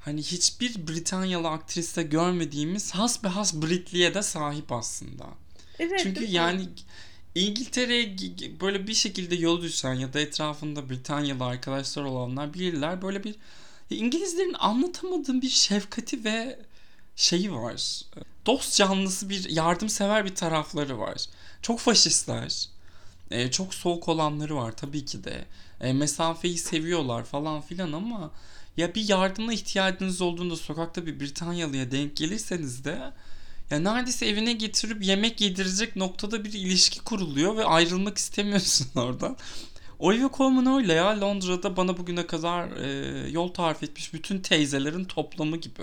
hani 0.00 0.22
hiçbir 0.22 0.88
Britanyalı 0.88 1.48
aktriste 1.48 2.02
görmediğimiz 2.02 2.94
has 2.94 3.24
be 3.24 3.28
has 3.28 3.54
Britliğe 3.54 4.14
de 4.14 4.22
sahip 4.22 4.72
aslında. 4.72 5.26
Evet. 5.78 6.00
Çünkü 6.02 6.20
mi? 6.20 6.26
İngiltere'ye 7.34 8.04
gi- 8.04 8.34
gi- 8.36 8.60
böyle 8.60 8.86
bir 8.86 8.94
şekilde 8.94 9.34
yol 9.34 9.62
düşen 9.62 9.94
ya 9.94 10.12
da 10.12 10.20
etrafında 10.20 10.90
Britanyalı 10.90 11.44
arkadaşlar 11.44 12.02
olanlar 12.04 12.54
bilirler. 12.54 13.02
Böyle 13.02 13.24
bir 13.24 13.34
İngilizlerin 13.90 14.54
anlatamadığım 14.58 15.42
bir 15.42 15.48
şefkati 15.48 16.24
ve 16.24 16.58
şeyi 17.16 17.52
var. 17.52 18.02
Dost 18.46 18.76
canlısı 18.76 19.28
bir 19.30 19.50
yardımsever 19.50 20.24
bir 20.24 20.34
tarafları 20.34 20.98
var. 20.98 21.26
Çok 21.62 21.80
faşistler. 21.80 22.68
e, 23.30 23.50
çok 23.50 23.74
soğuk 23.74 24.08
olanları 24.08 24.56
var 24.56 24.76
tabii 24.76 25.04
ki 25.04 25.24
de. 25.24 25.44
E, 25.80 25.92
mesafeyi 25.92 26.58
seviyorlar 26.58 27.24
falan 27.24 27.60
filan 27.60 27.92
ama 27.92 28.30
ya 28.76 28.94
bir 28.94 29.08
yardıma 29.08 29.52
ihtiyacınız 29.52 30.20
olduğunda 30.22 30.56
sokakta 30.56 31.06
bir 31.06 31.20
Britanyalıya 31.20 31.90
denk 31.90 32.16
gelirseniz 32.16 32.84
de 32.84 33.12
ya 33.70 33.78
neredeyse 33.78 34.26
evine 34.26 34.52
getirip 34.52 35.04
yemek 35.04 35.40
yedirecek 35.40 35.96
noktada 35.96 36.44
bir 36.44 36.52
ilişki 36.52 37.00
kuruluyor 37.00 37.56
ve 37.56 37.64
ayrılmak 37.64 38.18
istemiyorsun 38.18 38.86
oradan. 39.00 39.36
Olivia 39.98 40.30
Colman 40.36 40.66
öyle 40.66 40.92
ya 40.92 41.20
Londra'da 41.20 41.76
bana 41.76 41.98
bugüne 41.98 42.26
kadar 42.26 42.68
e, 42.76 43.28
yol 43.30 43.48
tarif 43.48 43.82
etmiş 43.82 44.14
bütün 44.14 44.38
teyzelerin 44.40 45.04
toplamı 45.04 45.56
gibi. 45.56 45.82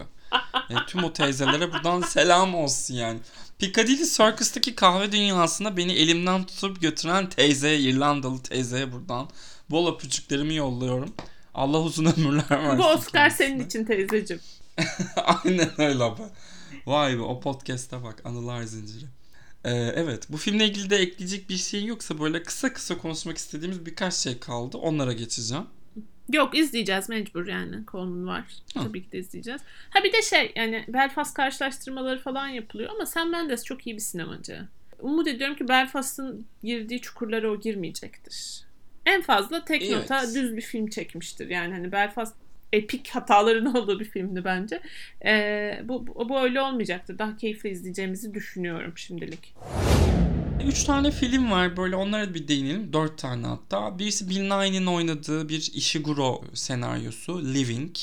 Yani 0.69 0.85
tüm 0.87 1.03
o 1.03 1.13
teyzelere 1.13 1.73
buradan 1.73 2.01
selam 2.01 2.55
olsun 2.55 2.93
yani. 2.93 3.19
Piccadilly 3.59 4.05
Circus'taki 4.05 4.75
kahve 4.75 5.11
dünyasına 5.11 5.77
beni 5.77 5.91
elimden 5.91 6.43
tutup 6.43 6.81
götüren 6.81 7.29
teyzeye, 7.29 7.79
İrlandalı 7.79 8.43
teyzeye 8.43 8.91
buradan 8.91 9.29
bol 9.69 9.93
öpücüklerimi 9.95 10.55
yolluyorum. 10.55 11.13
Allah 11.53 11.79
uzun 11.79 12.05
ömürler 12.05 12.49
versin. 12.49 12.77
Bu 12.77 12.85
Oscar 12.85 13.11
kendisine. 13.11 13.47
senin 13.47 13.65
için 13.65 13.85
teyzeciğim. 13.85 14.41
Aynen 15.15 15.81
öyle 15.81 16.03
abi. 16.03 16.21
Vay 16.87 17.17
be 17.17 17.21
o 17.21 17.39
podcast'e 17.39 18.03
bak 18.03 18.21
anılar 18.25 18.63
zinciri. 18.63 19.05
Ee, 19.65 19.71
evet 19.71 20.27
bu 20.29 20.37
filmle 20.37 20.65
ilgili 20.65 20.89
de 20.89 20.95
ekleyecek 20.97 21.49
bir 21.49 21.57
şey 21.57 21.85
yoksa 21.85 22.19
böyle 22.19 22.43
kısa 22.43 22.73
kısa 22.73 22.97
konuşmak 22.97 23.37
istediğimiz 23.37 23.85
birkaç 23.85 24.13
şey 24.13 24.39
kaldı. 24.39 24.77
Onlara 24.77 25.13
geçeceğim. 25.13 25.65
Yok 26.33 26.57
izleyeceğiz 26.57 27.09
mecbur 27.09 27.47
yani. 27.47 27.85
Coleman 27.91 28.27
var. 28.27 28.43
Ha. 28.73 28.83
Tabii 28.83 29.03
ki 29.03 29.11
de 29.11 29.17
izleyeceğiz. 29.17 29.61
Ha 29.89 30.03
bir 30.03 30.13
de 30.13 30.21
şey 30.21 30.51
yani 30.55 30.85
Belfast 30.87 31.33
karşılaştırmaları 31.33 32.19
falan 32.19 32.47
yapılıyor 32.47 32.89
ama 32.95 33.05
Sam 33.05 33.29
Mendes 33.29 33.63
çok 33.63 33.87
iyi 33.87 33.95
bir 33.95 34.01
sinemacı. 34.01 34.67
Umut 34.99 35.27
ediyorum 35.27 35.55
ki 35.55 35.67
Belfast'ın 35.67 36.45
girdiği 36.63 37.01
çukurlara 37.01 37.51
o 37.51 37.59
girmeyecektir. 37.59 38.63
En 39.05 39.21
fazla 39.21 39.65
tek 39.65 39.81
Evet. 39.83 39.91
nota 39.95 40.33
düz 40.33 40.55
bir 40.55 40.61
film 40.61 40.87
çekmiştir. 40.87 41.49
Yani 41.49 41.73
hani 41.73 41.91
Belfast 41.91 42.35
epik 42.73 43.09
hataların 43.09 43.65
olduğu 43.75 43.99
bir 43.99 44.05
filmdi 44.05 44.45
bence. 44.45 44.81
Ee, 45.25 45.81
bu, 45.83 46.07
bu, 46.07 46.39
öyle 46.39 46.61
olmayacaktır. 46.61 47.19
Daha 47.19 47.37
keyifli 47.37 47.69
izleyeceğimizi 47.69 48.33
düşünüyorum 48.33 48.93
şimdilik. 48.95 49.53
Üç 50.65 50.83
tane 50.83 51.11
film 51.11 51.51
var 51.51 51.77
böyle 51.77 51.95
onlara 51.95 52.33
bir 52.33 52.47
değinelim. 52.47 52.93
Dört 52.93 53.17
tane 53.17 53.47
hatta. 53.47 53.99
Birisi 53.99 54.29
Bill 54.29 54.41
Nighy'nin 54.41 54.85
oynadığı 54.85 55.49
bir 55.49 55.71
Ishiguro 55.73 56.41
senaryosu 56.53 57.53
Living. 57.53 57.95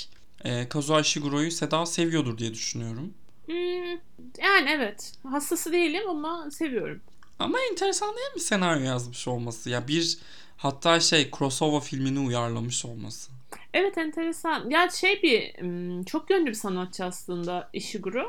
Ee, 0.44 0.68
Kazuo 0.68 1.00
Ishiguro'yu 1.00 1.50
Seda 1.50 1.86
seviyordur 1.86 2.38
diye 2.38 2.54
düşünüyorum. 2.54 3.14
Hmm, 3.46 3.90
yani 4.42 4.70
evet. 4.70 5.12
Hastası 5.22 5.72
değilim 5.72 6.08
ama 6.08 6.50
seviyorum. 6.50 7.00
Ama 7.38 7.58
enteresan 7.70 8.08
değil 8.08 8.34
mi 8.34 8.40
senaryo 8.40 8.82
yazmış 8.82 9.28
olması? 9.28 9.70
Ya 9.70 9.88
bir 9.88 10.18
hatta 10.56 11.00
şey 11.00 11.30
crossover 11.38 11.80
filmini 11.80 12.18
uyarlamış 12.18 12.84
olması. 12.84 13.33
Evet 13.74 13.98
enteresan. 13.98 14.70
Ya 14.70 14.88
şey 14.90 15.22
bir 15.22 15.52
çok 16.06 16.30
yönlü 16.30 16.46
bir 16.46 16.54
sanatçı 16.54 17.04
aslında 17.04 17.70
Ishiguro. 17.72 18.26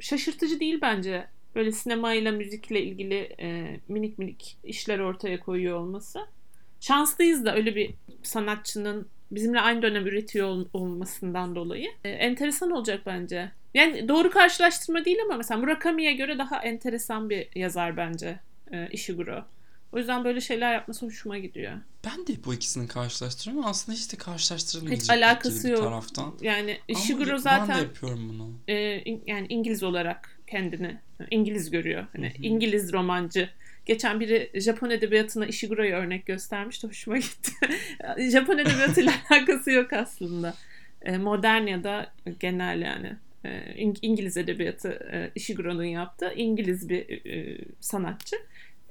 Şaşırtıcı 0.00 0.60
değil 0.60 0.78
bence. 0.82 1.26
Böyle 1.54 1.72
sinemayla, 1.72 2.32
müzikle 2.32 2.82
ilgili 2.82 3.34
e, 3.40 3.80
minik 3.88 4.18
minik 4.18 4.58
işler 4.64 4.98
ortaya 4.98 5.40
koyuyor 5.40 5.78
olması. 5.80 6.20
Şanslıyız 6.80 7.44
da 7.44 7.54
öyle 7.56 7.76
bir 7.76 7.94
sanatçının 8.22 9.08
bizimle 9.30 9.60
aynı 9.60 9.82
dönem 9.82 10.06
üretiyor 10.06 10.48
ol- 10.48 10.68
olmasından 10.72 11.54
dolayı. 11.56 11.90
E, 12.04 12.08
enteresan 12.10 12.70
olacak 12.70 13.00
bence. 13.06 13.50
Yani 13.74 14.08
doğru 14.08 14.30
karşılaştırma 14.30 15.04
değil 15.04 15.18
ama 15.26 15.36
mesela 15.36 15.60
Murakami'ye 15.60 16.12
göre 16.12 16.38
daha 16.38 16.62
enteresan 16.62 17.30
bir 17.30 17.48
yazar 17.54 17.96
bence 17.96 18.38
e, 18.72 18.88
Ishiguro. 18.92 19.44
O 19.94 19.98
yüzden 19.98 20.24
böyle 20.24 20.40
şeyler 20.40 20.72
yapması 20.74 21.06
hoşuma 21.06 21.38
gidiyor. 21.38 21.72
Ben 22.06 22.26
de 22.26 22.44
bu 22.44 22.54
ikisini 22.54 22.88
karşılaştırıyorum. 22.88 23.66
Aslında 23.66 23.98
hiç 23.98 24.12
de 24.12 24.16
karşılaştırılmayacak 24.16 25.02
Hiç 25.02 25.10
alakası 25.10 25.58
ikili 25.58 25.64
bir 25.72 25.76
yok. 25.78 25.82
taraftan. 25.84 26.34
Yani 26.40 26.70
Ama 26.70 27.00
Ishiguro 27.00 27.30
ben 27.30 27.36
zaten 27.36 27.76
de 27.76 27.80
yapıyorum 27.80 28.28
bunu. 28.28 28.50
e, 28.68 28.98
in- 29.04 29.22
yani 29.26 29.46
İngiliz 29.48 29.82
olarak 29.82 30.38
kendini 30.46 30.96
İngiliz 31.30 31.70
görüyor. 31.70 32.06
Hani 32.16 32.26
Hı 32.30 32.38
hı. 32.38 32.42
İngiliz 32.42 32.92
romancı. 32.92 33.48
Geçen 33.86 34.20
biri 34.20 34.50
Japon 34.60 34.90
edebiyatına 34.90 35.46
Ishiguro'yu 35.46 35.94
örnek 35.94 36.26
göstermişti. 36.26 36.86
Hoşuma 36.86 37.18
gitti. 37.18 37.52
Japon 38.32 38.58
edebiyatıyla 38.58 39.12
alakası 39.30 39.70
yok 39.70 39.92
aslında. 39.92 40.54
E, 41.02 41.18
modern 41.18 41.66
ya 41.66 41.84
da 41.84 42.12
genel 42.40 42.82
yani. 42.82 43.12
E, 43.44 43.48
İng- 43.82 43.98
İngiliz 44.02 44.36
edebiyatı 44.36 44.88
e, 45.12 45.30
Ishiguro'nun 45.34 45.84
yaptığı 45.84 46.32
İngiliz 46.36 46.88
bir 46.88 47.26
e, 47.30 47.58
sanatçı. 47.80 48.36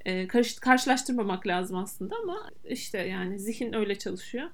E, 0.06 0.28
karış- 0.28 0.60
karşılaştırmamak 0.60 1.48
lazım 1.48 1.78
aslında 1.78 2.16
ama 2.24 2.50
işte 2.70 2.98
yani 2.98 3.39
zihin 3.39 3.74
öyle 3.74 4.00
çalışıyor. 4.00 4.50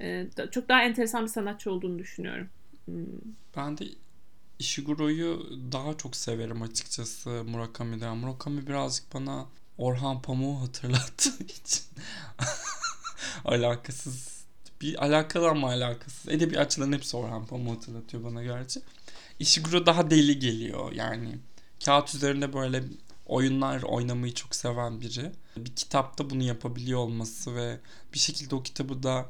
E, 0.00 0.26
da- 0.36 0.50
çok 0.50 0.68
daha 0.68 0.82
enteresan 0.82 1.22
bir 1.22 1.28
sanatçı 1.28 1.72
olduğunu 1.72 1.98
düşünüyorum. 1.98 2.48
Hmm. 2.84 3.04
Ben 3.56 3.78
de 3.78 3.84
Ishiguro'yu 4.58 5.46
daha 5.72 5.96
çok 5.96 6.16
severim 6.16 6.62
açıkçası 6.62 7.30
Murakami'den. 7.30 8.16
Murakami 8.16 8.66
birazcık 8.66 9.14
bana 9.14 9.46
Orhan 9.78 10.22
Pamuk'u 10.22 10.62
hatırlattığı 10.62 11.44
için 11.44 11.82
alakasız 13.44 14.44
bir 14.80 15.04
alakalı 15.04 15.48
ama 15.48 15.68
alakasız. 15.68 16.28
Edebi 16.28 16.58
açıdan 16.58 16.92
hepsi 16.92 17.16
Orhan 17.16 17.46
Pamuk'u 17.46 17.76
hatırlatıyor 17.76 18.24
bana 18.24 18.42
gerçi. 18.42 18.80
Ishiguro 19.38 19.86
daha 19.86 20.10
deli 20.10 20.38
geliyor 20.38 20.92
yani. 20.92 21.38
Kağıt 21.84 22.14
üzerinde 22.14 22.52
böyle 22.52 22.82
oyunlar 23.32 23.82
oynamayı 23.82 24.34
çok 24.34 24.54
seven 24.54 25.00
biri. 25.00 25.32
Bir 25.56 25.74
kitapta 25.76 26.30
bunu 26.30 26.42
yapabiliyor 26.42 26.98
olması 26.98 27.54
ve 27.54 27.78
bir 28.14 28.18
şekilde 28.18 28.54
o 28.54 28.62
kitabı 28.62 29.02
da 29.02 29.26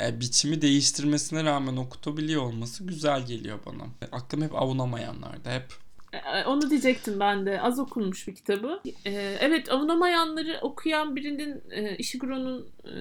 e, 0.00 0.20
biçimi 0.20 0.62
değiştirmesine 0.62 1.44
rağmen 1.44 1.76
okutabiliyor 1.76 2.42
olması 2.42 2.84
güzel 2.86 3.26
geliyor 3.26 3.58
bana. 3.66 3.84
Aklım 4.12 4.42
hep 4.42 4.54
avunamayanlarda. 4.54 5.50
Hep 5.50 5.64
Ee, 6.12 6.44
Onu 6.44 6.70
diyecektim 6.70 7.20
ben 7.20 7.46
de. 7.46 7.60
Az 7.60 7.78
okunmuş 7.78 8.28
bir 8.28 8.34
kitabı. 8.34 8.80
Ee, 9.06 9.36
evet 9.40 9.72
Avunamayanları 9.72 10.58
okuyan 10.62 11.16
birinin 11.16 11.62
e, 11.70 11.96
Ishiguro'nun 11.96 12.66
e, 12.84 12.92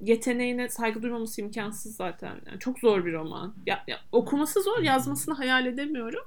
yeteneğine 0.00 0.68
saygı 0.68 1.02
duymaması 1.02 1.40
imkansız 1.40 1.96
zaten. 1.96 2.40
Yani 2.46 2.58
çok 2.58 2.78
zor 2.78 3.04
bir 3.04 3.12
roman. 3.12 3.54
Ya, 3.66 3.84
ya, 3.88 4.00
okuması 4.12 4.62
zor, 4.62 4.82
yazmasını 4.82 5.34
hayal 5.34 5.66
edemiyorum. 5.66 6.24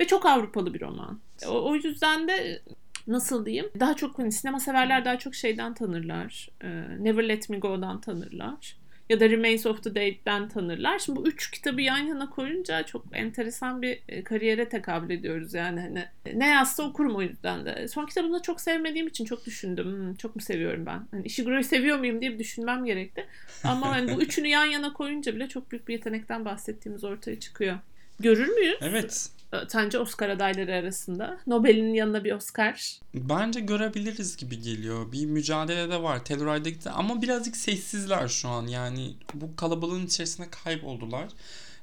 Ve 0.00 0.06
çok 0.06 0.26
Avrupalı 0.26 0.74
bir 0.74 0.80
roman. 0.80 1.20
O, 1.48 1.70
o 1.70 1.74
yüzden 1.74 2.28
de 2.28 2.62
nasıl 3.06 3.46
diyeyim? 3.46 3.70
Daha 3.80 3.96
çok 3.96 4.18
hani 4.18 4.32
sinema 4.32 4.60
severler 4.60 5.04
daha 5.04 5.18
çok 5.18 5.34
şeyden 5.34 5.74
tanırlar. 5.74 6.48
Ee, 6.62 6.68
Never 6.98 7.28
Let 7.28 7.48
Me 7.48 7.58
Go'dan 7.58 8.00
tanırlar. 8.00 8.76
Ya 9.08 9.20
da 9.20 9.30
Remains 9.30 9.66
of 9.66 9.82
the 9.82 9.94
Dead'den 9.94 10.48
tanırlar. 10.48 10.98
Şimdi 10.98 11.18
bu 11.20 11.28
üç 11.28 11.50
kitabı 11.50 11.80
yan 11.80 11.98
yana 11.98 12.30
koyunca 12.30 12.82
çok 12.82 13.04
enteresan 13.12 13.82
bir 13.82 13.98
e, 14.08 14.24
kariyere 14.24 14.68
tekabül 14.68 15.10
ediyoruz 15.10 15.54
yani. 15.54 15.80
Hani 15.80 16.04
ne 16.34 16.48
yazsa 16.48 16.82
okurum 16.82 17.16
o 17.16 17.22
yüzden 17.22 17.66
de. 17.66 17.88
Son 17.88 18.06
kitabını 18.06 18.34
da 18.34 18.42
çok 18.42 18.60
sevmediğim 18.60 19.06
için 19.06 19.24
çok 19.24 19.46
düşündüm. 19.46 19.86
Hmm, 19.86 20.14
çok 20.14 20.36
mu 20.36 20.42
seviyorum 20.42 20.86
ben? 20.86 21.06
Hani 21.10 21.24
Ishiguro'yu 21.24 21.64
seviyor 21.64 21.98
muyum 21.98 22.20
diye 22.20 22.32
bir 22.32 22.38
düşünmem 22.38 22.84
gerekti. 22.84 23.26
Ama 23.64 23.90
hani 23.90 24.14
bu 24.14 24.22
üçünü 24.22 24.48
yan 24.48 24.64
yana 24.64 24.92
koyunca 24.92 25.34
bile 25.34 25.48
çok 25.48 25.70
büyük 25.70 25.88
bir 25.88 25.92
yetenekten 25.92 26.44
bahsettiğimiz 26.44 27.04
ortaya 27.04 27.40
çıkıyor. 27.40 27.78
Görür 28.20 28.48
müyüz? 28.48 28.78
Evet. 28.80 29.30
Sence 29.68 29.98
Oscar 29.98 30.28
adayları 30.28 30.74
arasında? 30.74 31.38
Nobel'in 31.46 31.94
yanına 31.94 32.24
bir 32.24 32.32
Oscar. 32.32 33.00
Bence 33.14 33.60
görebiliriz 33.60 34.36
gibi 34.36 34.60
geliyor. 34.60 35.12
Bir 35.12 35.26
mücadele 35.26 35.90
de 35.90 36.02
var. 36.02 36.24
Telluride'de 36.24 36.90
ama 36.90 37.22
birazcık 37.22 37.56
sessizler 37.56 38.28
şu 38.28 38.48
an. 38.48 38.66
Yani 38.66 39.14
bu 39.34 39.56
kalabalığın 39.56 40.06
içerisinde 40.06 40.46
kayboldular. 40.64 41.28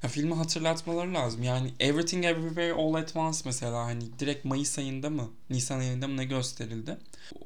Ya 0.03 0.09
filmi 0.09 0.33
hatırlatmaları 0.33 1.13
lazım. 1.13 1.43
Yani 1.43 1.71
Everything 1.79 2.25
Everywhere 2.25 2.73
All 2.73 2.93
at 2.93 3.15
Once 3.15 3.39
mesela 3.45 3.85
hani 3.85 4.19
direkt 4.19 4.45
Mayıs 4.45 4.79
ayında 4.79 5.09
mı 5.09 5.29
Nisan 5.49 5.79
ayında 5.79 6.07
mı 6.07 6.17
ne 6.17 6.25
gösterildi. 6.25 6.97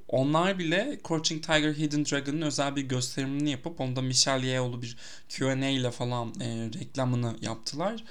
Onlar 0.07 0.59
bile 0.59 0.99
Crouching 1.07 1.43
Tiger 1.43 1.73
Hidden 1.73 2.05
Dragon'ın 2.05 2.41
özel 2.41 2.75
bir 2.75 2.81
gösterimini 2.81 3.51
yapıp 3.51 3.81
onda 3.81 4.01
Michelle 4.01 4.47
Yeoh'lu 4.47 4.81
bir 4.81 4.97
Q&A 5.29 5.67
ile 5.67 5.91
falan 5.91 6.33
e, 6.41 6.69
reklamını 6.79 7.35
yaptılar. 7.41 8.03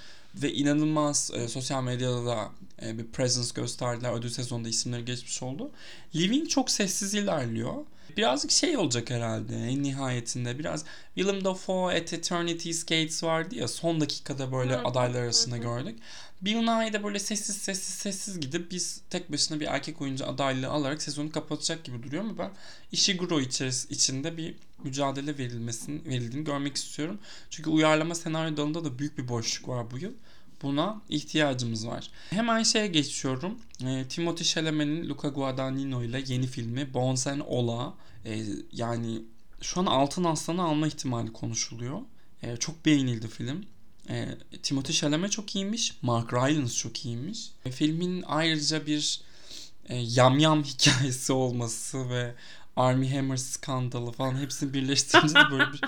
Ve 0.43 0.53
inanılmaz 0.53 1.31
e, 1.35 1.49
sosyal 1.49 1.83
medyada 1.83 2.27
da 2.27 2.51
e, 2.83 2.99
bir 2.99 3.07
presence 3.07 3.51
gösterdiler. 3.55 4.13
Ödül 4.13 4.31
sezonunda 4.31 4.69
isimleri 4.69 5.05
geçmiş 5.05 5.43
oldu. 5.43 5.71
Living 6.15 6.49
çok 6.49 6.71
sessiz 6.71 7.15
ilerliyor. 7.15 7.75
Birazcık 8.17 8.51
şey 8.51 8.77
olacak 8.77 9.11
herhalde 9.11 9.57
en 9.57 9.83
nihayetinde. 9.83 10.59
Biraz 10.59 10.85
Willem 11.15 11.45
Dafoe 11.45 11.97
at 11.97 12.13
Eternity's 12.13 12.85
Gates 12.85 13.25
vardı 13.25 13.55
ya 13.55 13.69
son 13.69 14.01
dakikada 14.01 14.53
böyle 14.53 14.77
adaylar 14.77 15.23
arasında 15.23 15.57
gördük. 15.57 15.99
Bill 16.45 16.57
Nye 16.57 16.93
de 16.93 17.05
böyle 17.05 17.19
sessiz 17.19 17.57
sessiz 17.57 17.95
sessiz 17.95 18.41
gidip 18.41 18.71
biz 18.71 19.01
tek 19.11 19.33
başına 19.33 19.61
bir 19.61 19.67
erkek 19.67 20.03
oyuncu 20.03 20.27
adaylığı 20.27 20.69
alarak 20.69 21.03
sezonu 21.03 21.33
kapatacak 21.33 21.85
gibi 21.85 22.03
duruyor 22.03 22.25
ama 22.25 22.39
ben 22.39 22.51
Ishiguro 22.93 23.41
içinde 23.41 24.37
bir 24.37 24.55
mücadele 24.85 25.39
verilmesini 25.39 26.05
verildiğini 26.05 26.45
görmek 26.45 26.77
istiyorum. 26.77 27.19
Çünkü 27.51 27.71
uyarlama 27.71 28.15
senaryo 28.15 28.57
dalında 28.57 28.85
da 28.85 28.99
büyük 28.99 29.19
bir 29.19 29.29
boşluk 29.29 29.69
var 29.69 29.91
bu 29.91 29.99
yıl. 29.99 30.13
Buna 30.63 31.03
ihtiyacımız 31.09 31.87
var. 31.87 32.11
Hemen 32.31 32.63
şeye 32.63 32.87
geçiyorum. 32.87 33.59
E, 33.85 34.05
Timothy 34.09 34.45
Chalamet'in 34.45 35.09
Luca 35.09 35.29
Guadagnino 35.29 36.03
ile 36.03 36.23
yeni 36.27 36.47
filmi 36.47 36.95
Bones 36.95 37.27
and 37.27 37.43
Ola. 37.47 37.95
E, 38.25 38.45
yani 38.73 39.23
şu 39.61 39.81
an 39.81 39.87
Altın 39.87 40.25
Aslan'ı 40.25 40.63
alma 40.63 40.87
ihtimali 40.87 41.33
konuşuluyor. 41.33 42.01
E, 42.43 42.57
çok 42.57 42.87
beğenildi 42.87 43.29
film. 43.29 43.67
E, 44.09 44.29
Timothy 44.63 44.93
Chalamet 44.99 45.33
çok 45.33 45.55
iyiymiş. 45.55 45.95
Mark 46.03 46.33
Rylance 46.33 46.75
çok 46.75 47.05
iyiymiş. 47.05 47.39
E, 47.65 47.71
filmin 47.71 48.25
ayrıca 48.27 48.87
bir 48.87 49.21
e, 49.89 49.97
yamyam 49.97 50.63
hikayesi 50.65 51.33
olması 51.33 52.11
ve 52.11 52.35
Army 52.77 53.17
Hammer 53.17 53.37
skandalı 53.37 54.13
falan 54.13 54.41
hepsini 54.41 54.75
birleştirince 54.75 55.35
de 55.35 55.51
böyle 55.51 55.73
bir 55.73 55.81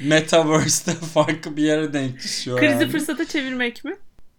metaverse'de 0.08 0.94
farklı 0.94 1.56
bir 1.56 1.62
yere 1.62 1.92
denk 1.92 2.22
düşüyor. 2.22 2.58
Krizi 2.58 2.72
yani. 2.72 2.90
fırsata 2.90 3.28
çevirmek 3.28 3.84
mi? 3.84 3.96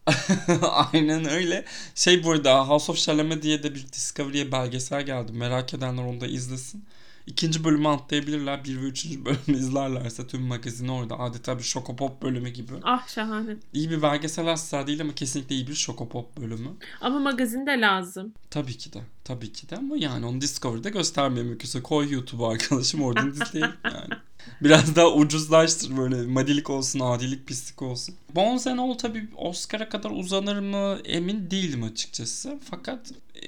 Aynen 0.94 1.30
öyle. 1.30 1.66
Şey 1.96 2.24
burada 2.24 2.70
House 2.70 2.92
of 2.92 2.98
Chalamet 2.98 3.44
diye 3.44 3.64
de 3.64 3.76
bir 3.76 3.88
Discovery'e 3.94 4.52
belgesel 4.52 5.06
geldi. 5.06 5.32
Merak 5.32 5.74
edenler 5.74 6.04
onu 6.04 6.22
da 6.22 6.28
izlesin. 6.28 6.86
İkinci 7.28 7.64
bölümü 7.64 7.88
atlayabilirler. 7.88 8.64
Bir 8.64 8.82
ve 8.82 8.86
üçüncü 8.86 9.26
bölümü 9.26 9.38
izlerlerse 9.60 10.28
tüm 10.28 10.42
magazini 10.42 10.92
orada. 10.92 11.20
Adeta 11.20 11.58
bir 11.58 11.64
Şokopop 11.64 12.22
bölümü 12.22 12.50
gibi. 12.50 12.74
Ah 12.84 13.08
şahane. 13.08 13.56
İyi 13.74 13.90
bir 13.90 14.02
belgesel 14.02 14.48
asla 14.48 14.88
değil 14.88 15.02
ama 15.02 15.16
kesinlikle 15.16 15.56
iyi 15.56 15.68
bir 15.68 15.74
Şokopop 15.74 16.38
bölümü. 16.38 16.70
Ama 17.02 17.20
magazin 17.20 17.66
de 17.66 17.82
lazım. 17.82 18.34
Tabii 18.50 18.78
ki 18.78 18.94
de. 18.94 19.02
Tabii 19.24 19.52
ki 19.54 19.70
de 19.70 19.76
ama 19.78 19.98
yani 19.98 20.26
onu 20.26 20.42
Discovery'de 20.42 20.90
göstermeye 20.90 21.44
mümkünse 21.44 21.84
koy 21.84 22.12
YouTube'a 22.12 22.52
arkadaşım 22.52 23.02
oradan 23.02 23.30
izleyelim 23.30 23.76
yani. 23.84 24.10
Biraz 24.62 24.96
daha 24.96 25.14
ucuzlaştır 25.14 25.98
böyle 25.98 26.22
madilik 26.22 26.70
olsun, 26.70 27.00
adilik 27.00 27.48
pislik 27.48 27.82
olsun. 27.82 28.16
Bones 28.36 28.68
and 28.68 28.80
All 28.80 28.94
tabii 28.94 29.28
Oscar'a 29.36 29.90
kadar 29.90 30.12
uzanır 30.12 30.60
mı 30.60 31.00
emin 31.06 31.52
değilim 31.52 31.84
açıkçası. 31.84 32.60
Fakat 32.70 33.12
e, 33.36 33.48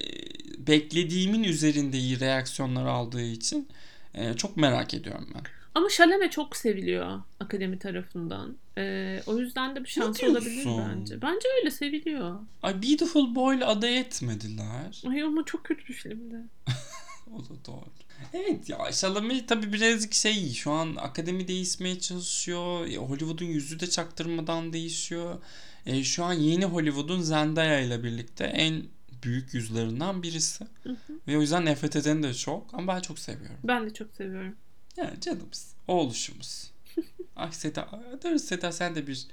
beklediğimin 0.66 1.44
üzerinde 1.44 1.98
iyi 1.98 2.20
reaksiyonlar 2.20 2.86
aldığı 2.86 3.22
için 3.22 3.68
e, 4.14 4.34
çok 4.34 4.56
merak 4.56 4.94
ediyorum 4.94 5.28
ben. 5.34 5.42
Ama 5.74 5.88
Chalamet 5.88 6.32
çok 6.32 6.56
seviliyor 6.56 7.20
akademi 7.40 7.78
tarafından. 7.78 8.56
Ee, 8.78 9.22
o 9.26 9.38
yüzden 9.38 9.76
de 9.76 9.84
bir 9.84 9.94
diyorsun? 9.94 10.30
olabilir 10.30 10.66
bence. 10.66 11.22
Bence 11.22 11.48
öyle 11.60 11.70
seviliyor. 11.70 12.38
Ay 12.62 12.82
Beautiful 12.82 13.34
Boy'la 13.34 13.66
aday 13.66 13.98
etmediler. 13.98 15.02
Ay 15.08 15.22
ama 15.22 15.44
çok 15.44 15.64
kötü 15.64 15.88
bir 15.88 15.94
filmdi. 15.94 16.36
O 17.36 17.44
da 17.44 17.64
doğru. 17.66 17.84
Evet 18.32 18.68
ya 18.68 18.92
Chalamet 18.92 19.48
tabii 19.48 19.72
birazcık 19.72 20.14
şey 20.14 20.52
şu 20.52 20.70
an 20.70 20.96
akademi 20.96 21.48
değişmeye 21.48 22.00
çalışıyor. 22.00 22.86
E, 22.86 22.96
Hollywood'un 22.96 23.44
yüzü 23.44 23.80
de 23.80 23.90
çaktırmadan 23.90 24.72
değişiyor. 24.72 25.38
E, 25.86 26.04
şu 26.04 26.24
an 26.24 26.32
yeni 26.32 26.64
Hollywood'un 26.64 27.20
Zendaya 27.20 27.80
ile 27.80 28.04
birlikte 28.04 28.44
en 28.44 28.82
büyük 29.22 29.54
yüzlerinden 29.54 30.22
birisi. 30.22 30.64
Hı 30.82 30.90
hı. 30.90 31.12
Ve 31.28 31.38
o 31.38 31.40
yüzden 31.40 31.64
nefret 31.64 31.96
edeni 31.96 32.22
de 32.22 32.34
çok 32.34 32.74
ama 32.74 32.94
ben 32.94 33.00
çok 33.00 33.18
seviyorum. 33.18 33.56
Ben 33.64 33.86
de 33.86 33.94
çok 33.94 34.14
seviyorum. 34.14 34.56
Yani 34.96 35.20
canımız, 35.20 35.74
oğluşumuz. 35.88 36.70
Ay 37.36 37.52
Seda, 37.52 37.88
dur 38.24 38.38
Seda 38.38 38.72
sen 38.72 38.94
de 38.94 39.06
bir 39.06 39.26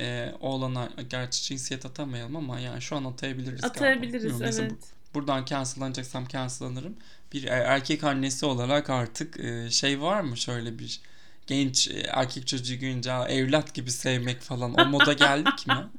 e, 0.00 0.32
oğlana 0.40 0.88
gerçi 1.10 1.42
cinsiyet 1.42 1.86
atamayalım 1.86 2.36
ama 2.36 2.60
yani 2.60 2.82
şu 2.82 2.96
an 2.96 3.04
atayabiliriz 3.04 3.60
galiba. 3.60 3.76
Atayabiliriz 3.76 4.40
neyse, 4.40 4.62
evet. 4.62 4.72
bu- 4.72 5.03
buradan 5.14 5.44
cancel'lanacaksam 5.44 6.26
cancel'lanırım. 6.28 6.96
Bir 7.32 7.44
e- 7.44 7.48
erkek 7.48 8.04
annesi 8.04 8.46
olarak 8.46 8.90
artık 8.90 9.40
e, 9.40 9.70
şey 9.70 10.00
var 10.00 10.20
mı 10.20 10.36
şöyle 10.36 10.78
bir 10.78 11.00
genç 11.46 11.88
e, 11.88 12.00
erkek 12.00 12.46
çocuğu 12.46 12.78
görünce 12.78 13.12
"Aa, 13.12 13.28
evlat 13.28 13.74
gibi 13.74 13.90
sevmek 13.90 14.40
falan 14.40 14.74
o 14.74 14.86
moda 14.86 15.12
geldik 15.12 15.66
mi? 15.66 15.74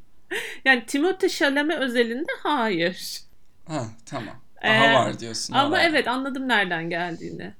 Yani 0.65 0.83
Timothée 0.87 1.29
Chalamet 1.37 1.77
özelinde 1.79 2.31
hayır. 2.43 3.19
Ha 3.67 3.87
tamam. 4.05 4.35
Daha 4.67 4.91
Ee, 4.91 4.93
var 4.93 5.19
diyorsun. 5.19 5.53
Ama 5.53 5.75
oraya. 5.75 5.87
evet 5.89 6.07
anladım 6.07 6.47
nereden 6.47 6.89
geldiğini. 6.89 7.53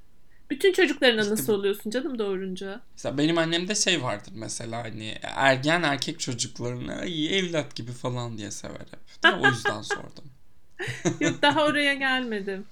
Bütün 0.50 0.72
çocuklarına 0.72 1.20
İşte 1.20 1.32
nasıl 1.32 1.52
oluyorsun 1.52 1.90
canım 1.90 2.18
doğurunca? 2.18 2.80
Mesela 2.96 3.18
benim 3.18 3.38
annemde 3.38 3.74
şey 3.74 4.02
vardır 4.02 4.32
mesela 4.34 4.84
hani 4.84 5.18
ergen 5.22 5.82
erkek 5.82 6.20
çocuklarını 6.20 6.94
"Ay, 7.00 7.38
evlat 7.38 7.74
gibi 7.74 7.92
falan 7.92 8.38
diye 8.38 8.50
sever 8.50 8.80
hep. 8.90 9.00
O 9.40 9.48
yüzden 9.48 9.82
sordum. 9.82 10.24
Yok 11.20 11.42
daha 11.42 11.64
oraya 11.64 11.94
gelmedim. 11.94 12.64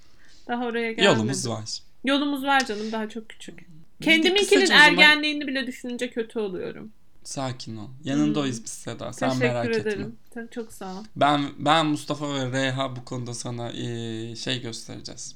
Daha 0.48 0.64
oraya 0.66 0.92
gelmedim. 0.92 1.16
Yolumuz 1.16 1.48
var. 1.48 1.78
Yolumuz 2.04 2.44
var 2.44 2.66
canım 2.66 2.92
daha 2.92 3.08
çok 3.08 3.28
küçük. 3.28 3.58
Kendiminkinin 4.02 4.70
ergenliğini 4.70 5.46
bile 5.46 5.66
düşününce 5.66 6.10
kötü 6.10 6.38
oluyorum. 6.38 6.92
Sakin 7.24 7.76
ol. 7.76 7.88
Yanındayız 8.04 8.56
Hmm. 8.58 8.64
biz 8.64 8.70
Seda. 8.72 9.12
Sen 9.12 9.28
Teşekkür 9.28 9.46
merak 9.48 9.66
etme. 9.66 9.80
ederim. 9.92 10.16
Tabii 10.34 10.50
Çok 10.50 10.72
sağ 10.72 10.94
ol. 10.94 11.04
Ben 11.16 11.44
ben 11.58 11.86
Mustafa 11.86 12.34
ve 12.34 12.52
Reha 12.52 12.96
bu 12.96 13.04
konuda 13.04 13.34
sana 13.34 13.70
eee, 13.70 14.36
şey 14.36 14.60
göstereceğiz. 14.62 15.34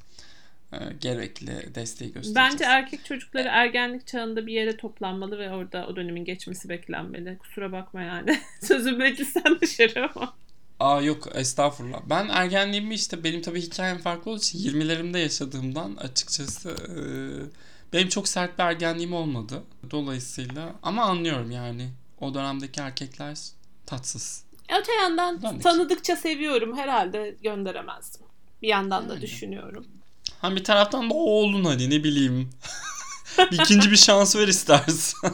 Eee, 0.73 0.79
gerekli 1.01 1.75
desteği 1.75 2.13
göstereceğiz. 2.13 2.37
Bence 2.53 2.65
erkek 2.65 3.05
çocukları 3.05 3.49
ergenlik 3.49 4.07
çağında 4.07 4.47
bir 4.47 4.53
yere 4.53 4.77
toplanmalı 4.77 5.39
ve 5.39 5.51
orada 5.51 5.87
o 5.87 5.97
dönemin 5.97 6.25
geçmesi 6.25 6.69
beklenmeli. 6.69 7.39
Kusura 7.39 7.73
bakma 7.73 8.03
yani. 8.03 8.39
Sözüm 8.63 8.97
meclisten 8.99 9.61
dışarı 9.61 10.11
ama. 10.15 10.35
Aa 10.81 11.01
yok 11.01 11.29
estağfurullah. 11.35 12.01
Ben 12.11 12.29
ergenliğimi 12.29 12.95
işte 12.95 13.25
benim 13.25 13.43
tabii 13.43 13.61
hikayem 13.63 13.99
farklı 13.99 14.31
olduğu 14.31 14.41
için 14.41 14.59
20'lerimde 14.59 15.19
yaşadığımdan 15.19 15.97
açıkçası 15.97 16.69
eee, 16.89 17.47
benim 17.93 18.09
çok 18.09 18.29
sert 18.29 18.59
bir 18.59 18.63
ergenliğim 18.65 19.13
olmadı. 19.13 19.63
Dolayısıyla 19.91 20.73
ama 20.83 21.03
anlıyorum 21.03 21.51
yani. 21.51 21.91
O 22.21 22.35
dönemdeki 22.35 22.81
erkekler 22.81 23.39
tatsız. 23.87 24.45
Öte 24.81 24.93
yandan 24.93 25.43
Ben 25.43 25.59
tanıdıkça 25.59 26.17
seviyorum. 26.17 26.77
Herhalde 26.77 27.37
gönderemezdim. 27.43 28.27
Bir 28.63 28.69
yandan 28.69 29.09
da 29.09 29.13
Yani. 29.13 29.23
düşünüyorum. 29.23 29.87
Ha 30.41 30.57
bir 30.57 30.65
taraftan 30.65 31.11
da 31.11 31.15
oğlun 31.15 31.65
hadi 31.65 31.91
ne 31.91 32.05
bileyim. 32.05 32.51
bir 33.39 33.59
ikinci 33.63 33.91
bir 33.91 33.97
şans 33.97 34.37
ver 34.37 34.49
istersen. 34.49 35.33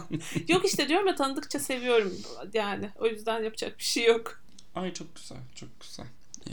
Yok 0.49 0.65
işte 0.65 0.89
diyorum 0.89 1.07
ya 1.07 1.15
tanıdıkça 1.15 1.59
seviyorum 1.59 2.13
yani. 2.55 2.91
O 2.97 3.07
yüzden 3.07 3.43
yapacak 3.43 3.79
bir 3.79 3.85
şey 3.85 4.05
yok. 4.05 4.41
Ay 4.75 4.93
çok 4.93 5.17
güzel, 5.17 5.39
çok 5.55 5.81
güzel. 5.81 6.07
Ee, 6.49 6.53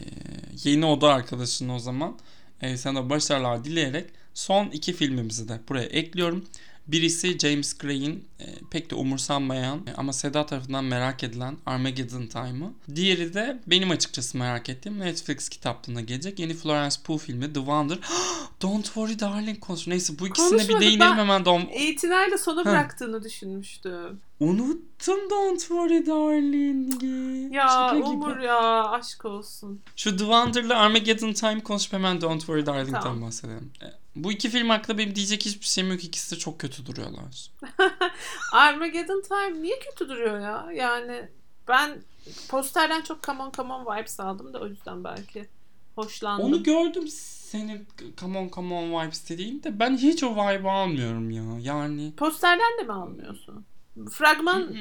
yeni 0.64 0.86
oda 0.86 1.14
arkadaşın 1.14 1.70
o 1.70 1.80
zaman. 1.80 2.18
Ee, 2.62 2.78
sana 2.78 3.10
başarılar 3.10 3.64
dileyerek 3.64 4.10
son 4.34 4.66
iki 4.66 4.94
filmimizi 4.94 5.50
de 5.50 5.60
buraya 5.70 5.86
ekliyorum. 5.86 6.46
Birisi 6.88 7.40
James 7.40 7.78
Gray'in 7.78 8.28
e, 8.40 8.46
pek 8.72 8.92
de 8.92 8.96
umursanmayan 8.96 9.88
e, 9.88 9.94
ama 9.94 10.14
Seda 10.14 10.46
tarafından 10.46 10.86
merak 10.86 11.24
edilen 11.24 11.58
Armageddon 11.66 12.28
Time'ı. 12.28 12.74
Diğeri 12.96 13.34
de 13.34 13.60
benim 13.68 13.92
açıkçası 13.92 14.38
merak 14.38 14.70
ettiğim 14.70 15.00
Netflix 15.00 15.50
kitaplığına 15.50 16.02
gelecek 16.02 16.40
yeni 16.40 16.54
Florence 16.54 16.96
Pugh 17.04 17.20
filmi 17.20 17.54
The 17.54 17.60
Wonder. 17.60 18.00
Don't 18.62 18.86
Worry 18.86 19.20
Darling 19.20 19.60
konusu. 19.60 19.90
Neyse 19.90 20.20
bu 20.20 20.28
ikisine 20.28 20.70
bir 20.70 20.80
değinelim 20.80 21.18
hemen. 21.18 21.46
Don... 21.46 21.62
İtinayla 21.62 22.38
sona 22.38 22.66
bıraktığını 22.66 23.24
düşünmüştüm. 23.24 24.20
Unuttum 24.42 25.30
Don't 25.30 25.60
Worry 25.60 26.06
Darling'i. 26.06 27.56
Ya 27.56 27.68
Şaka 27.68 27.96
gibi. 27.96 28.08
Umur 28.08 28.40
ya 28.40 28.90
aşk 28.90 29.26
olsun. 29.26 29.82
Şu 29.96 30.12
The 30.12 30.18
Wonder'la 30.18 30.78
Armageddon 30.78 31.34
Time 31.34 31.64
konuşup 31.64 31.94
hemen 31.94 32.22
Don't 32.22 32.40
Worry 32.40 32.66
Darling'den 32.66 33.02
Tamam. 33.02 33.22
bahsedelim. 33.22 33.72
E, 33.82 33.86
Bu 34.16 34.32
iki 34.32 34.50
film 34.50 34.70
hakkında 34.70 34.98
benim 34.98 35.16
diyecek 35.16 35.46
hiçbir 35.46 35.66
şeyim 35.66 35.92
yok. 35.92 36.04
İkisi 36.04 36.36
de 36.36 36.40
çok 36.40 36.60
kötü 36.60 36.86
duruyorlar. 36.86 37.52
Armageddon 38.54 39.22
Time 39.22 39.62
niye 39.62 39.80
kötü 39.80 40.10
duruyor 40.10 40.40
ya? 40.40 40.68
Yani 40.76 41.30
ben 41.68 42.02
posterden 42.50 43.02
çok 43.02 43.24
come 43.24 43.44
on 43.44 43.52
come 43.52 43.74
on 43.74 43.86
vibes 43.98 44.20
aldım 44.20 44.54
da 44.54 44.60
o 44.60 44.68
yüzden 44.68 45.04
belki 45.04 45.48
hoşlandım. 45.96 46.46
Onu 46.46 46.64
gördüm 46.64 47.08
senin 47.08 47.88
Come 48.18 48.38
On 48.40 48.50
Come 48.50 48.74
On 48.76 49.06
vibes 49.06 49.30
dediğin 49.30 49.64
de 49.64 49.80
ben 49.80 49.98
hiç 49.98 50.24
o 50.24 50.32
vibe 50.32 50.72
almıyorum 50.72 51.32
ya. 51.32 51.44
Yani 51.62 52.14
Posterden 52.18 52.78
de 52.80 52.84
mi 52.84 52.94
almıyorsun? 52.94 53.66
Fragman 54.10 54.76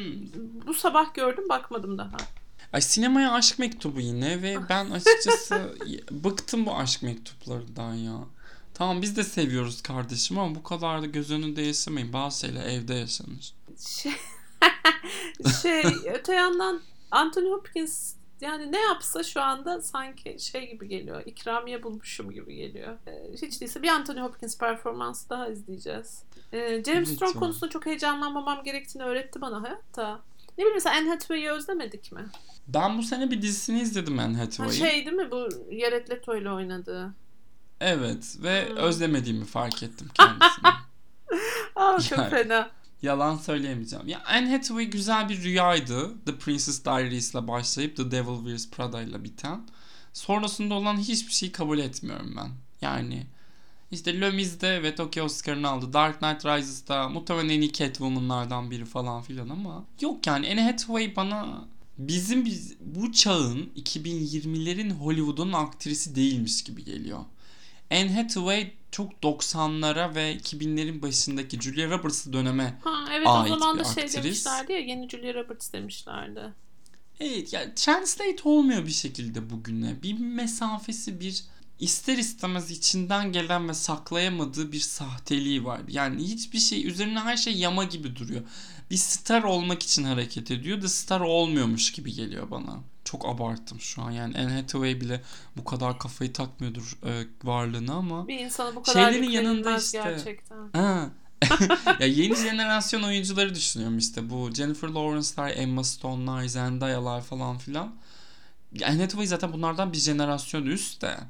bu 0.67 0.75
sabah 0.75 1.15
gördüm 1.15 1.49
bakmadım 1.49 1.99
daha. 1.99 2.17
Ay 2.73 2.81
sinemaya 2.81 3.33
aşk 3.33 3.59
mektubu 3.59 4.01
yine 4.01 4.43
ve 4.43 4.57
ben 4.69 4.91
açıkçası 4.91 5.77
bıktım 6.11 6.67
bu 6.67 6.77
aşk 6.77 7.03
mektuplarından 7.03 7.95
ya. 7.95 8.19
Tamam 8.75 9.03
biz 9.03 9.17
de 9.17 9.25
seviyoruz 9.25 9.83
kardeşim 9.83 10.39
ama 10.39 10.55
bu 10.55 10.63
kadar 10.63 11.03
da 11.03 11.07
göz 11.07 11.31
önünde 11.31 11.63
yaşamayın. 11.63 12.13
Bazı 12.13 12.41
şeyler 12.41 12.67
evde 12.67 12.95
yaşanır. 12.95 13.55
Şey, 13.89 14.13
şey 15.63 15.85
öte 16.15 16.35
yandan 16.35 16.81
Anthony 17.11 17.51
Hopkins 17.51 18.15
yani 18.41 18.73
ne 18.73 18.81
yapsa 18.81 19.23
şu 19.23 19.43
anda 19.43 19.83
sanki 19.83 20.37
şey 20.41 20.71
gibi 20.71 20.89
geliyor. 20.89 21.23
İkramiye 21.27 21.83
bulmuşum 21.83 22.31
gibi 22.31 22.55
geliyor. 22.57 22.97
Ee, 23.07 23.31
hiç 23.43 23.61
değilse 23.61 23.83
bir 23.83 23.89
Anthony 23.89 24.21
Hopkins 24.21 24.59
performansı 24.59 25.31
daha 25.31 25.49
izleyeceğiz. 25.49 26.23
Ee, 26.53 26.59
James 26.69 26.87
Evet 26.89 27.09
Strong 27.09 27.35
konusunda 27.35 27.71
çok 27.71 27.87
heyecanlanmamam 27.87 28.65
gerektiğini 28.65 29.03
öğretti 29.05 29.41
bana 29.41 29.63
hayatta. 29.63 30.21
Ne 30.59 30.65
bileyim 30.65 30.75
mesela 30.75 30.97
Anne 30.97 31.09
Hathaway'i 31.09 31.51
özlemedik 31.51 32.13
mi? 32.13 32.21
Ben 32.69 32.99
bu 32.99 33.03
sene 33.03 33.31
bir 33.31 33.43
dizisini 33.43 33.81
izledim 33.81 34.19
Anne 34.19 34.37
Ha, 34.37 34.43
Hathaway'in. 34.43 34.79
şey 34.81 35.07
değil 35.07 35.17
mi 35.17 35.31
bu 35.31 35.49
Jared 35.81 36.11
Leto 36.11 36.37
ile 36.37 36.51
oynadığı? 36.51 37.11
Evet 37.81 38.37
ve 38.43 38.69
Hmm. 38.69 38.77
özlemediğimi 38.77 39.45
fark 39.45 39.83
ettim 39.83 40.09
kendisini. 40.15 40.67
Aa 41.77 42.01
çok 42.01 42.19
Yani. 42.19 42.31
fena. 42.31 42.71
Yalan 43.03 43.37
söyleyemeyeceğim. 43.37 44.09
Ya 44.09 44.23
Anne 44.25 44.51
Hathaway 44.51 44.85
güzel 44.85 45.29
bir 45.29 45.43
rüyaydı. 45.43 46.25
The 46.25 46.39
Princess 46.39 46.85
Diaries 46.85 47.35
ile 47.35 47.49
başlayıp 47.49 47.97
The 47.97 48.11
Devil 48.11 48.37
Wears 48.37 48.71
Prada 48.71 49.03
ile 49.03 49.25
biten. 49.25 49.61
Sonrasında 50.13 50.75
olan 50.75 50.97
hiçbir 50.97 51.33
şeyi 51.33 51.53
kabul 51.53 51.79
etmiyorum 51.79 52.35
ben. 52.37 52.51
Yani 52.81 53.27
işte 53.91 54.21
Le 54.21 54.31
Mise'de 54.31 54.69
evet 54.69 54.97
Tokyo 54.97 55.25
Oscar'ını 55.25 55.69
aldı. 55.69 55.93
Dark 55.93 56.21
Knight 56.21 56.47
Rises'da 56.47 57.09
muhtemelen 57.09 57.49
en 57.49 57.61
iyi 57.61 57.73
Catwoman'lardan 57.73 58.71
biri 58.71 58.85
falan 58.85 59.23
filan 59.23 59.49
ama 59.49 59.85
yok 60.01 60.27
yani 60.27 60.51
Anne 60.51 60.63
Hathaway 60.63 61.17
bana 61.17 61.65
bizim 61.99 62.45
biz, 62.45 62.77
bu 62.81 63.13
çağın 63.13 63.71
2020'lerin 63.77 64.91
Hollywood'un 64.91 65.53
aktrisi 65.53 66.15
değilmiş 66.15 66.65
gibi 66.65 66.85
geliyor. 66.85 67.21
Anne 67.91 68.15
Hathaway 68.15 68.73
çok 68.91 69.13
90'lara 69.13 70.15
ve 70.15 70.37
2000'lerin 70.37 71.03
başındaki 71.03 71.61
Julia 71.61 71.91
Roberts 71.91 72.27
döneme 72.33 72.79
Ha 72.85 73.05
evet 73.13 73.27
ait 73.27 73.53
o 73.53 73.59
zaman 73.59 73.79
da 73.79 73.85
şey 73.85 74.05
aktris. 74.05 74.25
demişlerdi 74.25 74.73
ya 74.73 74.79
yeni 74.79 75.09
Julia 75.09 75.35
Roberts 75.35 75.73
demişlerdi. 75.73 76.53
Evet 77.21 77.53
ya 77.53 77.75
translate 77.75 78.37
olmuyor 78.45 78.87
bir 78.87 78.93
şekilde 78.93 79.51
bugüne. 79.51 80.03
Bir 80.03 80.19
mesafesi 80.19 81.21
bir 81.21 81.45
ister 81.79 82.17
istemez 82.19 82.71
içinden 82.71 83.33
gelen 83.33 83.69
ve 83.69 83.75
saklayamadığı 83.75 84.73
bir 84.73 84.81
sahteliği 84.81 85.65
var. 85.65 85.81
Yani 85.89 86.23
hiçbir 86.23 86.59
şey 86.59 86.87
üzerine 86.87 87.21
her 87.21 87.37
şey 87.37 87.57
yama 87.57 87.85
gibi 87.85 88.17
duruyor. 88.17 88.43
Bir 88.91 88.97
star 88.97 89.43
olmak 89.43 89.83
için 89.83 90.05
hareket 90.05 90.51
ediyor 90.51 90.83
da 90.83 90.89
star 90.89 91.21
olmuyormuş 91.21 91.93
gibi 91.93 92.13
geliyor 92.13 92.51
bana. 92.51 92.79
Çok 93.05 93.27
abarttım 93.29 93.81
şu 93.81 94.03
an. 94.03 94.11
Yani 94.11 94.39
Anne 94.39 94.53
Hathaway 94.61 95.01
bile 95.01 95.23
bu 95.57 95.65
kadar 95.65 95.99
kafayı 95.99 96.33
takmıyordur 96.33 96.99
e, 97.07 97.27
varlığına 97.45 97.93
ama. 97.95 98.29
Bir 98.29 98.39
insana 98.39 98.75
bu 98.77 98.83
kadar 98.83 99.13
Şeylerin 99.13 99.31
yanında 99.31 99.77
işte- 99.77 99.99
gerçekten. 100.05 100.57
Ha. 100.73 101.11
ya 102.01 102.07
yeni 102.07 102.37
jenerasyon 102.37 103.03
oyuncuları 103.03 103.55
düşünüyorum 103.55 103.99
işte 103.99 104.31
bu 104.31 104.51
Jennifer 104.55 104.89
Lawrence'lar, 104.89 105.53
Emma 105.57 105.85
Stone'lar, 105.85 106.45
Zendaya'lar 106.45 107.23
falan 107.23 107.59
filan. 107.59 107.95
Ya 108.73 108.89
Anne 108.89 109.03
Hathaway 109.03 109.27
zaten 109.27 109.53
bunlardan 109.53 109.93
bir 109.93 109.99
jenerasyon 109.99 110.67
üst 110.67 111.03
de. 111.03 111.07
Ya 111.07 111.21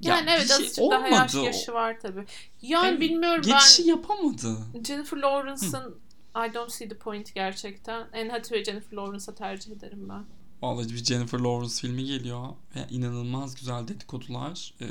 Yani 0.00 0.26
bir 0.26 0.32
evet 0.32 0.46
şey 0.48 0.56
azıcık 0.56 0.90
daha 0.90 1.08
yaş, 1.08 1.34
yaşı 1.34 1.72
var 1.72 1.96
tabii. 2.02 2.24
Yani 2.62 2.88
Evet, 2.88 3.00
bilmiyorum 3.00 3.42
Geçişi 3.42 3.82
yapamadı. 3.88 4.56
ben 4.74 4.84
Jennifer 4.84 5.16
Lawrence'ın 5.16 5.98
I 6.34 6.54
don't 6.54 6.70
see 6.72 6.88
the 6.88 6.98
point 6.98 7.34
gerçekten. 7.34 8.08
Anne 8.12 8.28
Hathaway 8.30 8.64
Jennifer 8.64 8.96
Lawrence'a 8.96 9.34
tercih 9.34 9.72
ederim 9.72 10.08
ben. 10.08 10.24
Vallahi 10.62 10.88
bir 10.88 11.04
Jennifer 11.04 11.38
Lawrence 11.38 11.74
filmi 11.80 12.04
geliyor 12.04 12.48
ve 12.76 12.86
inanılmaz 12.90 13.54
güzel 13.54 13.88
dedikodular. 13.88 14.74
Ee, 14.80 14.86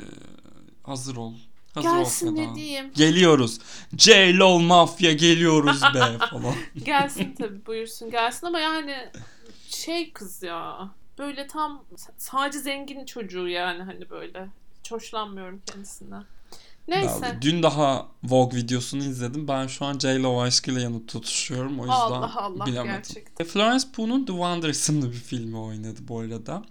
hazır 0.82 1.16
ol. 1.16 1.34
Hazır 1.74 1.88
Gelsin 1.88 2.36
ne 2.36 2.54
diyeyim. 2.54 2.92
Geliyoruz. 2.96 3.58
J-Lo 3.96 4.60
mafya 4.60 5.12
geliyoruz 5.12 5.82
be 5.94 6.18
falan. 6.30 6.54
Gelsin 6.84 7.34
tabii 7.38 7.66
buyursun 7.66 8.10
gelsin 8.10 8.46
ama 8.46 8.58
yani 8.60 8.96
şey 9.68 10.12
kız 10.12 10.42
ya. 10.42 10.88
Böyle 11.18 11.46
tam 11.46 11.84
sadece 12.16 12.58
zengin 12.58 13.04
çocuğu 13.04 13.48
yani 13.48 13.82
hani 13.82 14.10
böyle. 14.10 14.48
Hiç 14.80 14.92
hoşlanmıyorum 14.92 15.62
kendisinden. 15.66 16.24
Neyse. 16.90 17.26
Ya, 17.26 17.42
dün 17.42 17.62
daha 17.62 18.06
Vogue 18.24 18.58
videosunu 18.58 19.04
izledim. 19.04 19.48
Ben 19.48 19.66
şu 19.66 19.84
an 19.84 19.98
J-Lo 19.98 20.40
aşkıyla 20.42 20.80
yanıp 20.80 21.08
tutuşuyorum. 21.08 21.80
O 21.80 21.82
yüzden 21.82 21.94
Allah 21.94 22.36
Allah 22.36 22.66
bilemedim. 22.66 22.92
gerçekten. 22.92 23.46
Florence 23.46 23.84
Pugh'un 23.92 24.24
The 24.24 24.32
Wonder 24.32 24.68
isimli 24.68 25.06
bir 25.10 25.16
filmi 25.16 25.56
oynadı 25.58 25.98
bu 26.08 26.20
arada. 26.20 26.62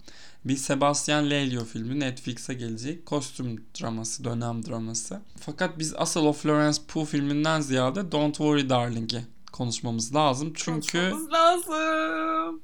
Bir 0.44 0.56
Sebastian 0.56 1.30
Lelio 1.30 1.64
filmi 1.64 2.00
Netflix'e 2.00 2.54
gelecek. 2.54 3.06
Kostüm 3.06 3.64
draması, 3.80 4.24
dönem 4.24 4.66
draması. 4.66 5.20
Fakat 5.40 5.78
biz 5.78 5.94
asıl 5.96 6.26
o 6.26 6.32
Florence 6.32 6.78
Pugh 6.88 7.06
filminden 7.06 7.60
ziyade 7.60 8.12
Don't 8.12 8.36
Worry 8.36 8.68
Darling'i 8.68 9.24
konuşmamız 9.52 10.14
lazım. 10.14 10.52
Çünkü 10.56 11.10
Konuşmamız 11.10 11.32
lazım. 11.32 12.60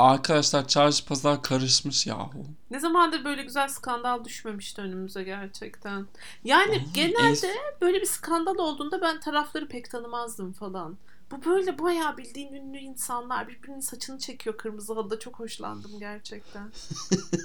Arkadaşlar 0.00 0.68
çarşı 0.68 1.06
pazar 1.06 1.42
karışmış 1.42 2.06
yahu. 2.06 2.44
Ne 2.70 2.80
zamandır 2.80 3.24
böyle 3.24 3.42
güzel 3.42 3.68
skandal 3.68 4.24
düşmemişti 4.24 4.80
önümüze 4.80 5.22
gerçekten. 5.22 6.06
Yani 6.44 6.76
Aa, 6.76 6.92
genelde 6.94 7.54
böyle 7.80 8.00
bir 8.00 8.06
skandal 8.06 8.58
olduğunda 8.58 9.00
ben 9.02 9.20
tarafları 9.20 9.68
pek 9.68 9.90
tanımazdım 9.90 10.52
falan. 10.52 10.98
Bu 11.30 11.44
böyle 11.44 11.78
bayağı 11.78 12.16
bildiğin 12.16 12.52
ünlü 12.52 12.78
insanlar 12.78 13.48
birbirinin 13.48 13.80
saçını 13.80 14.18
çekiyor 14.18 14.56
kırmızı 14.56 14.94
halıda. 14.94 15.18
Çok 15.18 15.38
hoşlandım 15.38 15.98
gerçekten. 15.98 16.70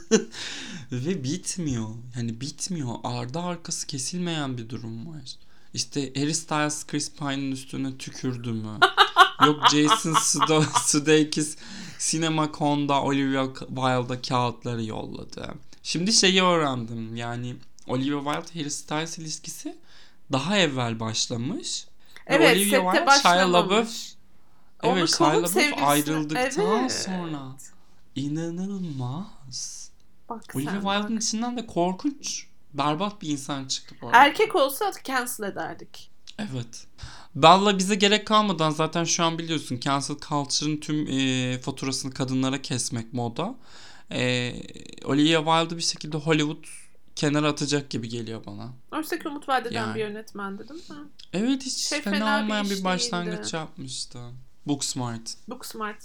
Ve 0.92 1.24
bitmiyor. 1.24 1.90
Yani 2.18 2.42
bitmiyor. 2.42 2.90
Ardı 3.04 3.40
arkası 3.40 3.88
kesilmeyen 3.88 4.58
bir 4.58 4.70
durum 4.70 5.08
var. 5.08 5.36
İşte 5.74 6.14
Harry 6.14 6.34
Styles 6.34 6.88
Chris 6.88 7.12
Pine'ın 7.12 7.52
üstüne 7.52 7.98
tükürdü 7.98 8.52
mü? 8.52 8.80
Yok 9.46 9.60
Jason 9.72 10.14
Sude- 10.14 10.80
Sudeikis 10.88 11.58
CinemaCon'da 12.00 13.02
Olivia 13.04 13.46
Wilde'a 13.54 14.22
kağıtları 14.22 14.84
yolladı. 14.84 15.54
Şimdi 15.84 16.14
şeyi 16.14 16.44
öğrendim. 16.44 17.16
Yani 17.16 17.56
Olivia 17.88 18.34
Wilde 18.42 18.60
Harry 18.60 18.72
Styles 18.72 19.18
ilişkisi 19.18 19.78
daha 20.32 20.58
evvel 20.58 21.00
başlamış. 21.00 21.86
Ve 22.30 22.36
Evet 22.36 22.58
Olivia 22.58 22.92
sette 22.94 23.06
Wilde, 23.06 23.22
Shia 23.22 23.54
LaBeouf 23.54 23.96
Evet 24.84 25.10
Shia 25.18 25.28
LaBeouf 25.28 25.52
sevgilisi- 25.56 25.86
ayrıldıktan 25.86 26.80
Evet. 26.80 26.92
sonra 27.06 27.42
inanılmaz. 28.16 29.90
Bak 30.30 30.44
Olivia 30.56 30.72
Wilde'ın 30.82 31.18
içinden 31.18 31.58
de 31.58 31.68
korkunç, 31.68 32.48
berbat 32.74 33.22
bir 33.22 33.30
insan 33.30 33.66
çıktı 33.66 33.96
bu 34.02 34.08
arada. 34.08 34.18
Erkek 34.18 34.56
olsa 34.56 34.92
cancel 35.04 35.44
ederdik. 35.44 36.12
Evet. 36.40 36.88
Valla 37.36 37.78
bize 37.78 37.96
gerek 37.96 38.28
kalmadan 38.28 38.70
zaten 38.72 39.04
şu 39.04 39.24
an 39.24 39.38
biliyorsun 39.40 39.80
cancel 39.80 40.16
culture'ın 40.30 40.78
tüm 40.78 41.08
e, 41.08 41.60
faturasını 41.62 42.14
kadınlara 42.14 42.62
kesmek 42.62 43.14
moda. 43.14 43.56
E, 44.12 44.54
Olivia 45.06 45.40
Wilde'ı 45.60 45.78
bir 45.78 45.84
şekilde 45.84 46.18
Hollywood 46.18 46.66
kenara 47.16 47.48
atacak 47.50 47.90
gibi 47.90 48.10
geliyor 48.10 48.46
bana. 48.46 48.74
Oysa 48.92 49.20
ki 49.20 49.28
umut 49.28 49.50
vadeden 49.50 49.76
Yani. 49.76 49.96
bir 49.96 50.00
yönetmendi 50.00 50.70
değil 50.70 50.90
mi? 50.90 50.96
Evet 51.34 51.66
hiç 51.66 51.74
Şey 51.74 52.02
fena, 52.02 52.14
fena 52.16 52.38
bir 52.38 52.44
olmayan 52.44 52.66
iş 52.66 52.72
bir 52.72 52.84
başlangıç 52.84 53.38
değildi. 53.44 53.56
yapmıştı. 53.56 54.20
Booksmart. 54.68 55.36
Booksmart. 55.48 56.04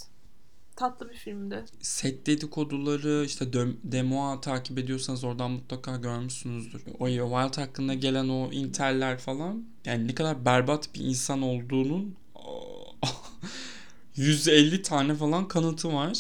Tatlı 0.81 1.11
bir 1.11 1.15
filmdi. 1.15 1.65
Set 1.81 2.27
dedikoduları 2.27 3.25
işte 3.27 3.53
Demoa 3.85 4.41
takip 4.41 4.79
ediyorsanız 4.79 5.25
oradan 5.25 5.51
mutlaka 5.51 5.97
görmüşsünüzdür. 5.97 6.83
O 6.99 7.09
Wild 7.09 7.63
hakkında 7.63 7.95
gelen 7.95 8.29
o 8.29 8.53
inteller 8.53 9.19
falan 9.19 9.65
yani 9.85 10.09
ne 10.09 10.15
kadar 10.15 10.45
berbat 10.45 10.95
bir 10.95 11.01
insan 11.01 11.43
olduğunun 11.43 12.17
150 14.17 14.83
tane 14.83 15.15
falan 15.15 15.49
kanıtı 15.49 15.93
var. 15.93 16.19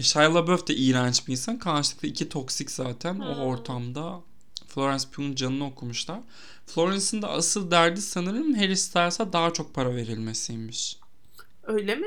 Shia 0.00 0.34
LaBeouf 0.34 0.66
de 0.68 0.74
iğrenç 0.76 1.26
bir 1.26 1.32
insan. 1.32 1.58
Karşılıklı 1.58 2.08
iki 2.08 2.28
toksik 2.28 2.70
zaten. 2.70 3.20
O 3.20 3.34
Hmm. 3.34 3.42
ortamda 3.42 4.20
Florence 4.66 5.04
Pugh'un 5.12 5.34
canını 5.34 5.66
okumuşlar. 5.66 6.20
Florence'ın 6.66 7.22
da 7.22 7.30
asıl 7.30 7.70
derdi 7.70 8.02
sanırım 8.02 8.54
Harry 8.54 8.76
Styles'a 8.76 9.32
daha 9.32 9.52
çok 9.52 9.74
para 9.74 9.96
verilmesiymiş. 9.96 10.96
Öyle 11.68 11.94
mi? 11.94 12.06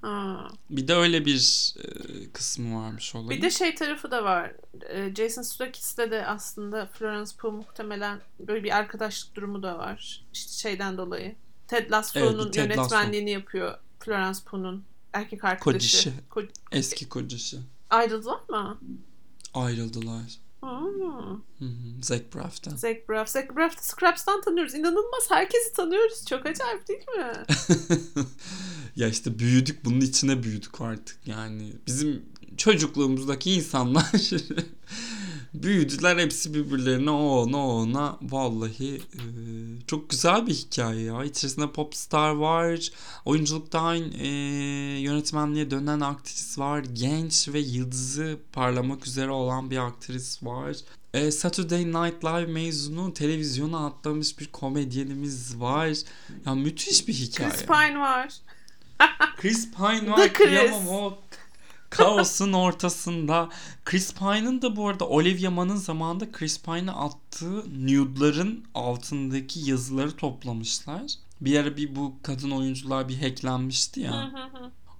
Ha. 0.00 0.48
Bir 0.70 0.88
de 0.88 0.94
öyle 0.94 1.24
bir 1.24 1.74
e, 1.78 1.88
kısmı 2.32 2.82
varmış 2.84 3.14
olayın. 3.14 3.30
Bir 3.30 3.42
de 3.42 3.50
şey 3.50 3.74
tarafı 3.74 4.10
da 4.10 4.24
var. 4.24 4.52
Ee, 4.90 5.14
Jason 5.14 5.42
Sudeikis'le 5.42 5.98
de 5.98 6.26
aslında 6.26 6.86
Florence 6.86 7.30
Pugh 7.38 7.52
muhtemelen 7.52 8.20
böyle 8.40 8.64
bir 8.64 8.76
arkadaşlık 8.76 9.34
durumu 9.34 9.62
da 9.62 9.78
var. 9.78 10.24
İşte 10.32 10.52
şeyden 10.52 10.96
dolayı. 10.98 11.34
Ted 11.68 11.90
Lasso'nun 11.90 12.42
Evet, 12.44 12.52
Ted 12.52 12.70
Lasso. 12.70 12.80
yönetmenliğini 12.94 13.30
yapıyor 13.30 13.78
Florence 14.00 14.38
Pugh'un 14.46 14.84
erkek 15.12 15.44
arkadaşı. 15.44 16.12
Kocası. 16.30 16.50
Ko- 16.52 16.54
Eski 16.72 17.08
kocası. 17.08 17.58
Ayrıldılar 17.90 18.40
mı? 18.48 18.78
Ayrıldılar. 19.54 20.22
Hmm. 20.60 22.02
Zach 22.02 22.34
Braff'tan. 22.34 22.76
Zach 22.76 23.08
Braff. 23.08 23.28
Zach 23.28 23.56
Braff'ı 23.56 23.84
Scrubs'tan 23.84 24.40
tanıyoruz. 24.40 24.74
İnanılmaz. 24.74 25.30
Herkesi 25.30 25.72
tanıyoruz. 25.72 26.26
Çok 26.26 26.46
acayip 26.46 26.88
değil 26.88 27.04
mi? 27.16 27.32
ya 28.96 29.08
işte 29.08 29.38
büyüdük 29.38 29.84
bunun 29.84 30.00
içine 30.00 30.42
büyüdük 30.42 30.80
artık 30.80 31.26
yani. 31.26 31.72
Bizim 31.86 32.22
çocukluğumuzdaki 32.56 33.52
insanlar 33.52 34.06
büyüdüler 35.54 36.18
hepsi 36.18 36.54
birbirlerine 36.54 37.10
o 37.10 37.14
ona 37.42 37.56
o 37.66 37.70
ona 37.70 38.18
vallahi 38.22 38.94
e, 38.96 39.22
çok 39.86 40.10
güzel 40.10 40.46
bir 40.46 40.54
hikaye 40.54 41.02
ya. 41.02 41.24
İçerisinde 41.24 41.72
popstar 41.72 42.30
var, 42.30 42.90
oyunculuktan 43.24 44.12
e, 44.12 44.28
yönetmenliğe 45.00 45.70
dönen 45.70 46.00
aktris 46.00 46.58
var, 46.58 46.84
genç 46.92 47.48
ve 47.48 47.58
yıldızı 47.58 48.38
parlamak 48.52 49.06
üzere 49.06 49.30
olan 49.30 49.70
bir 49.70 49.86
aktris 49.86 50.42
var. 50.42 50.76
E, 51.14 51.30
Saturday 51.30 51.84
Night 51.86 52.24
Live 52.24 52.46
mezunu 52.46 53.14
televizyona 53.14 53.86
atlamış 53.86 54.38
bir 54.38 54.46
komedyenimiz 54.46 55.60
var. 55.60 55.88
Ya 56.46 56.54
müthiş 56.54 57.08
bir 57.08 57.14
hikaye. 57.14 57.50
Chris 57.50 57.66
Pine 57.66 57.98
var. 57.98 58.34
Chris 59.36 59.70
Pine 59.70 60.00
The 60.04 60.10
var 60.10 60.32
Chris. 60.32 60.48
kıyamam 60.48 60.88
o 60.88 61.18
kaosun 61.90 62.52
ortasında. 62.52 63.48
Chris 63.84 64.14
Pine'ın 64.14 64.62
da 64.62 64.76
bu 64.76 64.88
arada 64.88 65.08
Olivia 65.08 65.50
Munn'ın 65.50 65.76
zamanında 65.76 66.32
Chris 66.32 66.62
Pine'a 66.62 66.94
attığı 67.04 67.86
nude'ların 67.86 68.64
altındaki 68.74 69.70
yazıları 69.70 70.16
toplamışlar. 70.16 71.02
Bir 71.40 71.58
ara 71.58 71.76
bir 71.76 71.96
bu 71.96 72.14
kadın 72.22 72.50
oyuncular 72.50 73.08
bir 73.08 73.22
hacklenmişti 73.22 74.00
ya. 74.00 74.32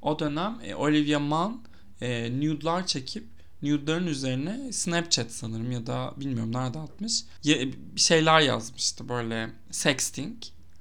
O 0.03 0.19
dönem 0.19 0.59
e, 0.63 0.75
Olivia 0.75 1.19
Munn 1.19 1.63
e, 2.01 2.41
nude'lar 2.41 2.87
çekip 2.87 3.27
nude'ların 3.63 4.07
üzerine 4.07 4.73
Snapchat 4.73 5.31
sanırım 5.31 5.73
ya 5.73 5.87
da 5.87 6.15
bilmiyorum 6.17 6.53
nerede 6.53 6.79
atmış. 6.79 7.25
Ya, 7.45 7.57
şeyler 7.97 8.41
yazmıştı 8.41 9.09
böyle 9.09 9.51
sexting. 9.71 10.37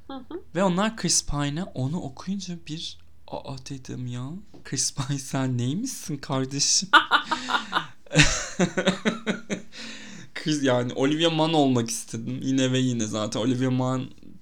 Hı 0.08 0.14
hı. 0.14 0.42
Ve 0.56 0.64
onlar 0.64 0.98
Chris 0.98 1.26
Pine'e 1.26 1.64
onu 1.64 2.00
okuyunca 2.02 2.56
bir 2.68 2.98
aa 3.28 3.58
dedim 3.70 4.08
ya. 4.08 4.30
Chris 4.64 4.94
Pine 4.94 5.20
sen 5.20 5.58
neymişsin 5.58 6.18
kardeşim? 6.18 6.90
Chris 10.36 10.64
yani 10.64 10.94
Olivia 10.94 11.30
Munn 11.30 11.54
olmak 11.54 11.90
istedim. 11.90 12.40
Yine 12.44 12.72
ve 12.72 12.80
yine 12.80 13.06
zaten 13.06 13.40
Olivia 13.40 13.72
Munn 13.72 14.02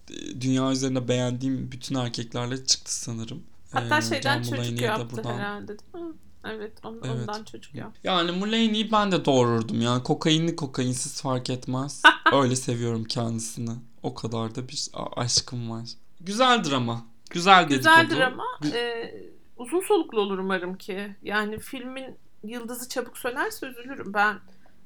e, 0.09 0.41
dünya 0.41 0.71
üzerinde 0.71 1.07
beğendiğim 1.07 1.71
bütün 1.71 1.95
erkeklerle 1.95 2.65
çıktı 2.65 2.95
sanırım. 2.95 3.43
Hatta 3.71 3.97
Ee, 3.97 4.01
şeyden 4.01 4.43
John 4.43 4.55
çocuk 4.55 4.81
yaptı 4.81 5.15
buradan- 5.17 5.33
herhalde 5.37 5.67
değil 5.67 6.05
mi? 6.05 6.13
Evet, 6.49 6.73
on- 6.85 6.99
Evet. 7.05 7.15
ondan 7.29 7.43
çocuk 7.43 7.75
yaptı. 7.75 7.99
Yani 8.03 8.31
Mulaney'i 8.31 8.91
ben 8.91 9.11
de 9.11 9.25
doğururdum 9.25 9.81
ya. 9.81 10.03
Kokainli 10.03 10.55
kokainsiz 10.55 11.21
fark 11.21 11.49
etmez. 11.49 12.01
Öyle 12.33 12.55
seviyorum 12.55 13.03
kendisini. 13.03 13.71
O 14.03 14.13
kadar 14.13 14.55
da 14.55 14.69
bir 14.69 14.87
aşkım 15.15 15.69
var. 15.71 15.89
Güzeldir 16.21 16.71
ama. 16.71 17.05
Güzel 17.35 17.67
Güzeldir 17.67 18.09
dedikodu. 18.09 18.23
ama 18.23 18.45
e, 18.77 19.13
uzun 19.57 19.79
soluklu 19.79 20.19
olur 20.21 20.37
umarım 20.39 20.77
ki. 20.77 21.15
Yani 21.23 21.59
filmin 21.59 22.17
yıldızı 22.43 22.89
çabuk 22.89 23.17
sönerse 23.17 23.67
üzülürüm. 23.67 24.13
Ben 24.13 24.39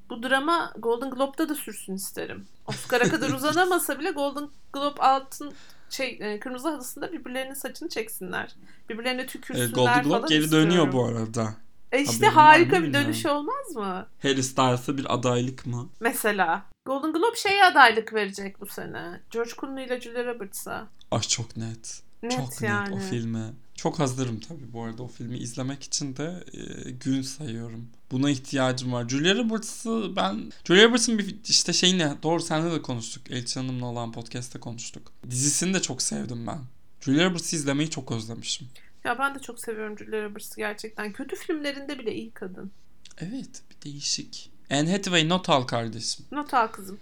bu 0.10 0.24
drama 0.24 0.74
Golden 0.78 1.10
Globe'da 1.10 1.50
da 1.50 1.56
sürsün 1.56 1.96
isterim. 1.96 2.48
Oscar'a 2.68 3.10
kadar 3.10 3.30
uzanamasa 3.34 4.00
bile 4.00 4.12
Golden 4.12 4.50
Globe 4.74 5.02
altın 5.02 5.54
şey 5.90 6.18
e, 6.22 6.40
kırmızı 6.40 6.70
halısında 6.70 7.12
birbirlerinin 7.12 7.54
saçını 7.54 7.90
çeksinler. 7.90 8.56
Birbirlerine 8.90 9.26
tükürsünler 9.26 9.70
Golden 9.70 10.04
Globe 10.04 10.28
geri 10.30 10.44
istiyorum. 10.44 10.70
dönüyor 10.70 10.94
bu 10.94 11.06
arada. 11.06 11.54
E 11.92 12.02
işte 12.02 12.26
mı 12.28 12.34
harika 12.34 12.84
bir 12.84 12.94
dönüş 12.94 13.26
olmaz 13.26 13.76
mı? 13.76 14.08
Harry 14.22 14.44
Styles'a 14.44 14.98
bir 14.98 15.14
adaylık 15.14 15.66
mı? 15.66 15.90
Mesela 16.00 16.66
Golden 16.86 17.14
Globe 17.14 17.36
şeye 17.36 17.66
adaylık 17.66 18.14
verecek 18.14 18.62
bu 18.62 18.66
sene. 18.66 19.22
George 19.32 19.52
Clooney 19.62 19.86
ile 19.86 20.02
Julia 20.02 20.26
Roberts'a. 20.26 20.88
Ah 21.12 21.30
çok 21.30 21.58
net. 21.58 22.02
Net 22.24 22.38
çok 22.38 22.62
yani. 22.62 22.96
net 22.96 23.06
o 23.06 23.10
filme. 23.10 23.50
Çok 23.76 24.00
hazırım 24.00 24.40
tabii 24.40 24.74
bu 24.74 24.84
arada 24.84 25.04
o 25.04 25.08
filmi 25.08 25.38
izlemek 25.38 25.84
için 25.84 26.16
de 26.16 26.44
e, 26.54 26.92
gün 26.92 27.22
sayıyorum. 27.22 27.88
Buna 28.12 28.30
ihtiyacım 28.30 28.94
var. 28.94 29.10
Julia 29.10 29.36
Roberts'ı 29.36 30.16
ben... 30.16 30.52
Julia 30.66 30.84
Roberts'ın 30.84 31.18
bir 31.20 31.36
işte 31.48 31.74
şeyini 31.74 32.12
doğru 32.24 32.42
seninle 32.42 32.72
de 32.72 32.82
konuştuk. 32.82 33.32
Elçin 33.32 33.62
Hanım'la 33.62 33.86
olan 33.86 34.12
podcast'te 34.12 34.60
konuştuk. 34.60 35.12
Dizisini 35.30 35.74
de 35.74 35.82
çok 35.82 36.02
sevdim 36.02 36.48
ben. 36.48 36.60
Julia 37.02 37.30
Roberts'ı 37.30 37.56
izlemeyi 37.56 37.90
çok 37.90 38.12
özlemişim. 38.12 38.68
Ya 39.04 39.20
ben 39.20 39.36
de 39.36 39.40
çok 39.40 39.60
seviyorum 39.60 40.00
Julia 40.00 40.24
Roberts'ı 40.24 40.56
gerçekten. 40.58 41.14
Kötü 41.14 41.36
filmlerinde 41.36 42.00
bile 42.00 42.16
iyi 42.16 42.32
kadın. 42.32 42.72
Evet 43.18 43.62
bir 43.70 43.86
değişik. 43.92 44.52
Anne 44.72 44.92
Hathaway 44.92 45.30
not 45.30 45.50
al 45.50 45.64
kardeşim. 45.64 46.26
Not 46.32 46.54
al 46.54 46.68
kızım. 46.68 47.00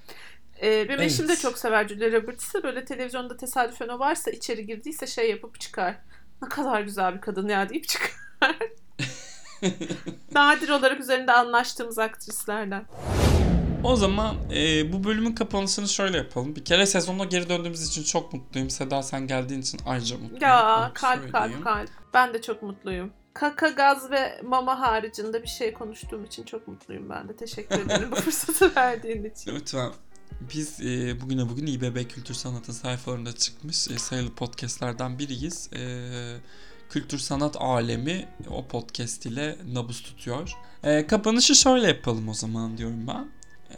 Ee, 0.64 0.90
benim 0.90 1.02
eşim 1.02 1.28
de 1.28 1.32
Evet. 1.32 1.42
çok 1.42 1.58
sever 1.58 1.88
Julia 1.88 2.12
Roberts'ı. 2.12 2.64
Böyle 2.64 2.86
televizyonda 2.86 3.38
tesadüfen 3.38 3.88
o 3.88 4.00
varsa 4.00 4.32
içeri 4.32 4.66
girdiyse 4.66 5.08
şey 5.08 5.30
yapıp 5.30 5.60
çıkar. 5.60 5.96
Ne 6.42 6.50
kadar 6.50 6.82
güzel 6.82 7.16
bir 7.16 7.22
kadın 7.22 7.48
ya 7.50 7.70
deyip 7.70 7.88
çıkar. 7.88 8.10
Nadir 10.32 10.70
olarak 10.70 11.00
üzerinde 11.00 11.34
anlaştığımız 11.34 12.00
aktrislerden. 12.00 12.86
O 13.84 13.96
zaman 13.96 14.36
e, 14.56 14.94
bu 14.94 15.04
bölümün 15.04 15.36
kapanışını 15.36 15.88
şöyle 15.88 16.18
yapalım. 16.18 16.56
Bir 16.56 16.66
kere 16.66 16.86
sezonuna 16.86 17.24
geri 17.26 17.50
döndüğümüz 17.50 17.88
için 17.88 18.04
çok 18.04 18.34
mutluyum. 18.34 18.70
Seda 18.70 19.04
sen 19.04 19.28
geldiğin 19.28 19.62
için 19.62 19.80
ayrıca 19.86 20.16
mutluyum. 20.18 20.42
Ya 20.44 20.92
kalp 20.94 21.22
söyleyeyim. 21.22 21.32
kalp 21.32 21.64
kalp. 21.64 21.90
Ben 22.14 22.34
de 22.34 22.42
çok 22.42 22.64
mutluyum. 22.64 23.12
Kaka, 23.34 23.68
gaz 23.70 24.12
ve 24.12 24.42
mama 24.44 24.80
haricinde 24.80 25.44
bir 25.44 25.48
şey 25.48 25.74
konuştuğum 25.74 26.26
için 26.26 26.44
çok 26.44 26.68
mutluyum 26.68 27.10
ben 27.10 27.30
de. 27.30 27.36
Teşekkür 27.36 27.80
ederim 27.80 28.12
bu 28.12 28.16
fırsatı 28.22 28.76
verdiğin 28.76 29.24
için. 29.24 29.56
Lütfen. 29.56 29.92
Biz 30.42 30.82
e, 30.82 31.22
bugüne 31.22 31.50
bugün 31.50 31.68
İBB 31.68 32.10
Kültür 32.10 32.34
Sanat'ın 32.34 32.74
sayfalarında 32.74 33.36
çıkmış 33.36 33.88
e, 33.88 34.00
sayılı 34.00 34.36
podcastlerden 34.36 35.20
biriyiz. 35.20 35.70
E, 35.74 35.82
kültür 36.90 37.18
sanat 37.18 37.56
alemi 37.60 38.28
o 38.50 38.68
podcast 38.68 39.26
ile 39.26 39.56
nabız 39.74 40.02
tutuyor. 40.02 40.54
E, 40.84 41.08
kapanışı 41.08 41.56
şöyle 41.56 41.88
yapalım 41.88 42.30
o 42.30 42.34
zaman 42.34 42.78
diyorum 42.78 43.08
ben. 43.08 43.32
E, 43.70 43.76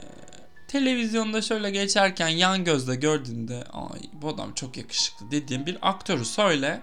televizyonda 0.68 1.41
şöyle 1.41 1.72
geçerken 1.72 2.28
yan 2.28 2.64
gözle 2.64 2.95
gördüğünde 2.95 3.64
ay 3.64 3.99
bu 4.14 4.30
adam 4.30 4.53
çok 4.53 4.78
yakışıklı 4.78 5.32
dediğim 5.32 5.66
bir 5.66 5.78
aktörü 5.82 6.26
söyle 6.26 6.82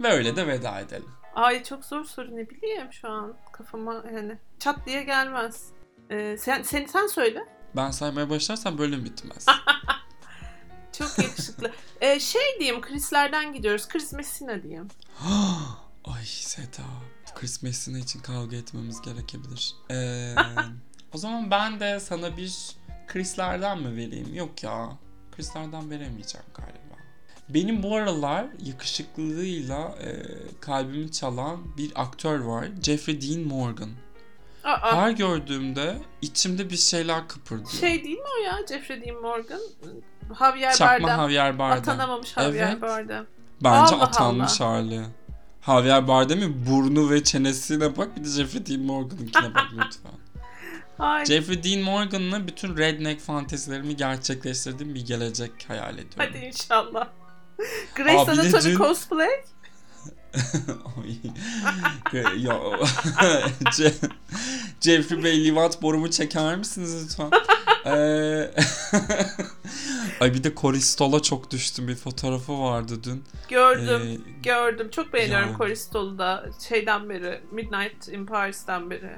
ve 0.00 0.08
öyle 0.08 0.36
de 0.36 0.46
veda 0.46 0.80
edelim. 0.80 1.10
Ay 1.34 1.64
çok 1.64 1.84
zor 1.84 2.04
soru 2.04 2.36
ne 2.36 2.50
bileyim 2.50 2.92
şu 2.92 3.08
an 3.08 3.36
kafama 3.52 4.04
yani 4.14 4.38
çat 4.58 4.86
diye 4.86 5.02
gelmez. 5.02 5.64
Ee, 6.10 6.36
sen, 6.38 6.62
sen, 6.62 6.86
sen 6.86 7.06
söyle. 7.06 7.59
Ben 7.76 7.90
saymaya 7.90 8.30
başlarsam 8.30 8.78
bölüm 8.78 9.04
bitmez. 9.04 9.46
Çok 10.92 11.18
yakışıklı. 11.18 11.72
Ee, 12.00 12.20
şey 12.20 12.42
diyeyim 12.58 12.80
Chris'lerden 12.80 13.52
gidiyoruz. 13.52 13.88
Chris 13.88 14.12
Messina 14.12 14.62
diyeyim. 14.62 14.88
Ay 16.04 16.24
Seda. 16.24 16.82
Chris 17.34 17.62
Messina 17.62 17.98
için 17.98 18.20
kavga 18.20 18.56
etmemiz 18.56 19.00
gerekebilir. 19.00 19.74
Ee, 19.90 20.34
o 21.14 21.18
zaman 21.18 21.50
ben 21.50 21.80
de 21.80 22.00
sana 22.00 22.36
bir 22.36 22.76
Chris'lerden 23.06 23.78
mi 23.78 23.96
vereyim? 23.96 24.34
Yok 24.34 24.62
ya. 24.62 24.98
Chris'lerden 25.36 25.90
veremeyeceğim 25.90 26.46
galiba. 26.54 26.80
Benim 27.48 27.82
bu 27.82 27.96
aralar 27.96 28.46
yakışıklılığıyla 28.58 29.98
e, 30.02 30.26
kalbimi 30.60 31.12
çalan 31.12 31.76
bir 31.76 31.92
aktör 31.94 32.40
var. 32.40 32.68
Jeffrey 32.82 33.20
Dean 33.20 33.40
Morgan. 33.40 33.90
Aa, 34.64 34.96
Her 34.96 35.10
gördüğümde 35.10 35.98
içimde 36.22 36.70
bir 36.70 36.76
şeyler 36.76 37.28
kıpırdıyor. 37.28 37.70
şey 37.70 38.04
değil 38.04 38.18
mi 38.18 38.24
o 38.40 38.44
ya 38.44 38.58
Jeffrey 38.68 39.02
Dean 39.06 39.22
Morgan? 39.22 39.60
Javier 40.38 40.72
Çakma 40.74 41.08
Bardem. 41.08 41.18
Javier 41.20 41.58
Bardem. 41.58 41.78
Atanamamış 41.78 42.28
Javier 42.34 42.68
Evet. 42.68 42.82
Bardem. 42.82 43.26
Bence 43.64 43.94
Allah 43.94 44.02
atanmış 44.04 44.60
hali. 44.60 45.00
Javier 45.66 46.08
Bardem'in 46.08 46.66
burnu 46.66 47.10
ve 47.10 47.24
çenesine 47.24 47.96
bak 47.96 48.16
bir 48.16 48.24
de 48.24 48.28
Jeffrey 48.28 48.66
Dean 48.66 48.80
Morgan'ınkine 48.80 49.54
bak 49.54 49.66
lütfen. 49.72 50.12
Ay, 50.98 51.24
Jeffrey 51.24 51.64
Dean 51.64 51.80
Morgan'la 51.82 52.46
bütün 52.46 52.76
redneck 52.76 53.20
fantezilerimi 53.20 53.96
gerçekleştirdiğim 53.96 54.94
bir 54.94 55.06
gelecek 55.06 55.50
hayal 55.68 55.94
ediyorum. 55.98 56.14
hadi 56.16 56.38
inşallah. 56.38 57.08
De 57.98 58.10
Anatomy 58.18 58.52
dün- 58.64 58.76
cosplay. 58.76 59.28
Ya, 62.12 62.30
Ce- 63.76 63.94
Jeffrey 64.80 65.24
Bey 65.24 65.44
Livat 65.44 65.82
borumu 65.82 66.10
çeker 66.10 66.56
misiniz 66.56 67.04
lütfen? 67.04 67.30
Ee, 67.86 68.50
Ay 70.20 70.34
bir 70.34 70.44
de 70.44 70.54
Koristol'a 70.54 71.22
çok 71.22 71.50
düştüm 71.50 71.88
bir 71.88 71.94
fotoğrafı 71.96 72.60
vardı 72.60 72.94
dün. 73.04 73.24
Gördüm. 73.48 74.02
Ee, 74.28 74.40
Gördüm. 74.42 74.88
Çok 74.90 75.12
beğeniyorum 75.12 75.50
Ya. 75.50 75.56
Coristol'u 75.58 76.18
da. 76.18 76.46
Şeyden 76.68 77.08
beri. 77.08 77.40
Midnight 77.50 78.08
in 78.08 78.26
Paris'ten 78.26 78.90
beri. 78.90 79.10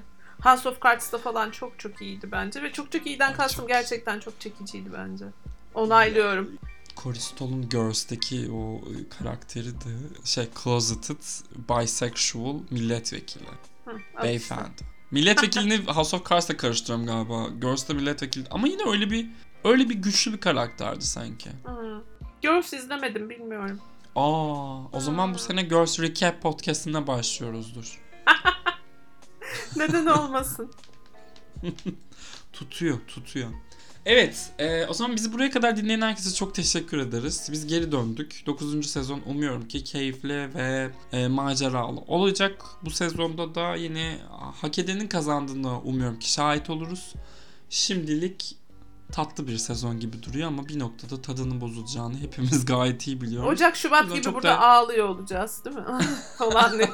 House 0.45 0.69
of 0.69 0.83
Cards'ta 0.85 1.19
falan 1.19 1.51
çok 1.51 1.79
çok 1.79 2.03
iyiydi 2.03 2.29
bence. 2.33 2.63
Ve 2.63 2.73
çok 2.73 2.93
çok 2.93 3.07
iyiden 3.07 3.29
Ay, 3.31 3.37
kastım 3.37 3.61
çok- 3.61 3.69
gerçekten 3.69 4.21
çok 4.21 4.41
çekiciydi 4.41 4.89
bence. 4.93 5.25
Onaylıyorum. 5.75 6.51
Koristol'un 6.97 7.69
Girls'teki 7.69 8.51
o 8.53 8.77
e, 8.77 9.09
karakteri 9.19 9.67
de 9.81 10.25
şey 10.25 10.49
closeted 10.65 11.17
bisexual 11.69 12.57
milletvekili. 12.71 13.45
Hı. 13.85 13.91
Beyefendi. 14.23 14.83
Milletvekilini 15.11 15.87
House 15.87 16.17
of 16.17 16.31
Cards'la 16.31 16.57
karıştırıyorum 16.57 17.07
galiba. 17.07 17.49
Girls'ta 17.61 17.95
milletvekili. 17.95 18.45
Ama 18.51 18.69
yine 18.69 18.83
öyle 18.91 19.11
bir 19.11 19.27
öyle 19.65 19.89
bir 19.89 19.95
güçlü 19.95 20.33
bir 20.33 20.41
karakterdi 20.41 21.05
sanki. 21.05 21.51
Hı. 21.65 22.03
Girls 22.43 22.73
izlemedim 22.73 23.31
bilmiyorum. 23.31 23.81
Aa, 24.17 24.85
o 24.93 25.01
zaman 25.01 25.35
bu 25.35 25.39
sene 25.39 25.63
Girls 25.63 26.01
Recap 26.01 26.43
podcast'ine 26.43 27.07
başlıyoruzdur. 27.07 28.03
Neden 29.77 30.07
olmasın? 30.07 30.73
Tutuyor, 32.53 32.99
tutuyor. 33.09 33.51
Evet, 34.07 34.51
e, 34.59 34.87
o 34.87 34.95
zaman 34.95 35.17
bizi 35.17 35.33
buraya 35.33 35.51
kadar 35.51 35.77
dinleyen 35.77 36.01
herkese 36.01 36.35
çok 36.35 36.55
teşekkür 36.55 36.99
ederiz. 36.99 37.49
Biz 37.53 37.67
geri 37.67 37.93
döndük. 37.93 38.43
9. 38.47 38.91
sezon 38.91 39.21
umuyorum 39.27 39.69
ki 39.69 39.85
keyifli 39.85 40.55
ve 40.55 40.91
e, 41.13 41.29
maceralı 41.29 42.01
olacak. 42.01 42.65
Bu 42.85 42.91
sezonda 42.91 43.55
da 43.55 43.75
yine 43.75 44.19
hak 44.61 44.79
edenin 44.79 45.09
kazandığını 45.09 45.81
umuyorum 45.81 46.19
ki 46.19 46.31
şahit 46.33 46.71
oluruz. 46.71 47.13
Şimdilik 47.71 48.57
tatlı 49.13 49.49
bir 49.49 49.59
sezon 49.59 50.01
gibi 50.01 50.23
duruyor 50.23 50.49
ama 50.49 50.69
bir 50.69 50.79
noktada 50.79 51.23
tadının 51.23 51.61
bozulacağını 51.61 52.19
hepimiz 52.19 52.65
gayet 52.65 53.07
iyi 53.07 53.21
biliyoruz. 53.21 53.51
Ocak 53.53 53.77
Şubat 53.77 54.03
Yüzden 54.05 54.23
gibi 54.23 54.35
burada 54.35 54.49
da- 54.49 54.61
ağlıyor 54.61 55.09
olacağız 55.09 55.65
değil 55.65 55.77
mi? 55.77 55.85
Falan 56.39 56.79
diye. 56.79 56.91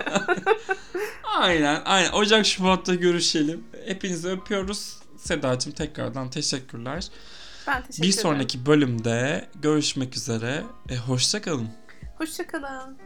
Aynen, 1.39 1.83
aynen. 1.85 2.13
Ocak 2.13 2.47
Şubat'ta 2.47 2.95
görüşelim. 2.95 3.65
Hepinizi 3.87 4.29
öpüyoruz. 4.29 4.99
Sedacığım 5.29 5.72
tekrardan 5.72 6.31
teşekkürler. 6.31 7.09
Ben 7.66 7.83
teşekkür 7.83 8.03
Bir 8.03 8.12
sonraki 8.12 8.66
bölümde 8.66 9.49
görüşmek 9.62 10.16
üzere. 10.16 10.62
E, 10.89 10.97
hoşça 10.97 11.43
kalın. 11.43 11.68
Hoşçakalın. 12.18 12.99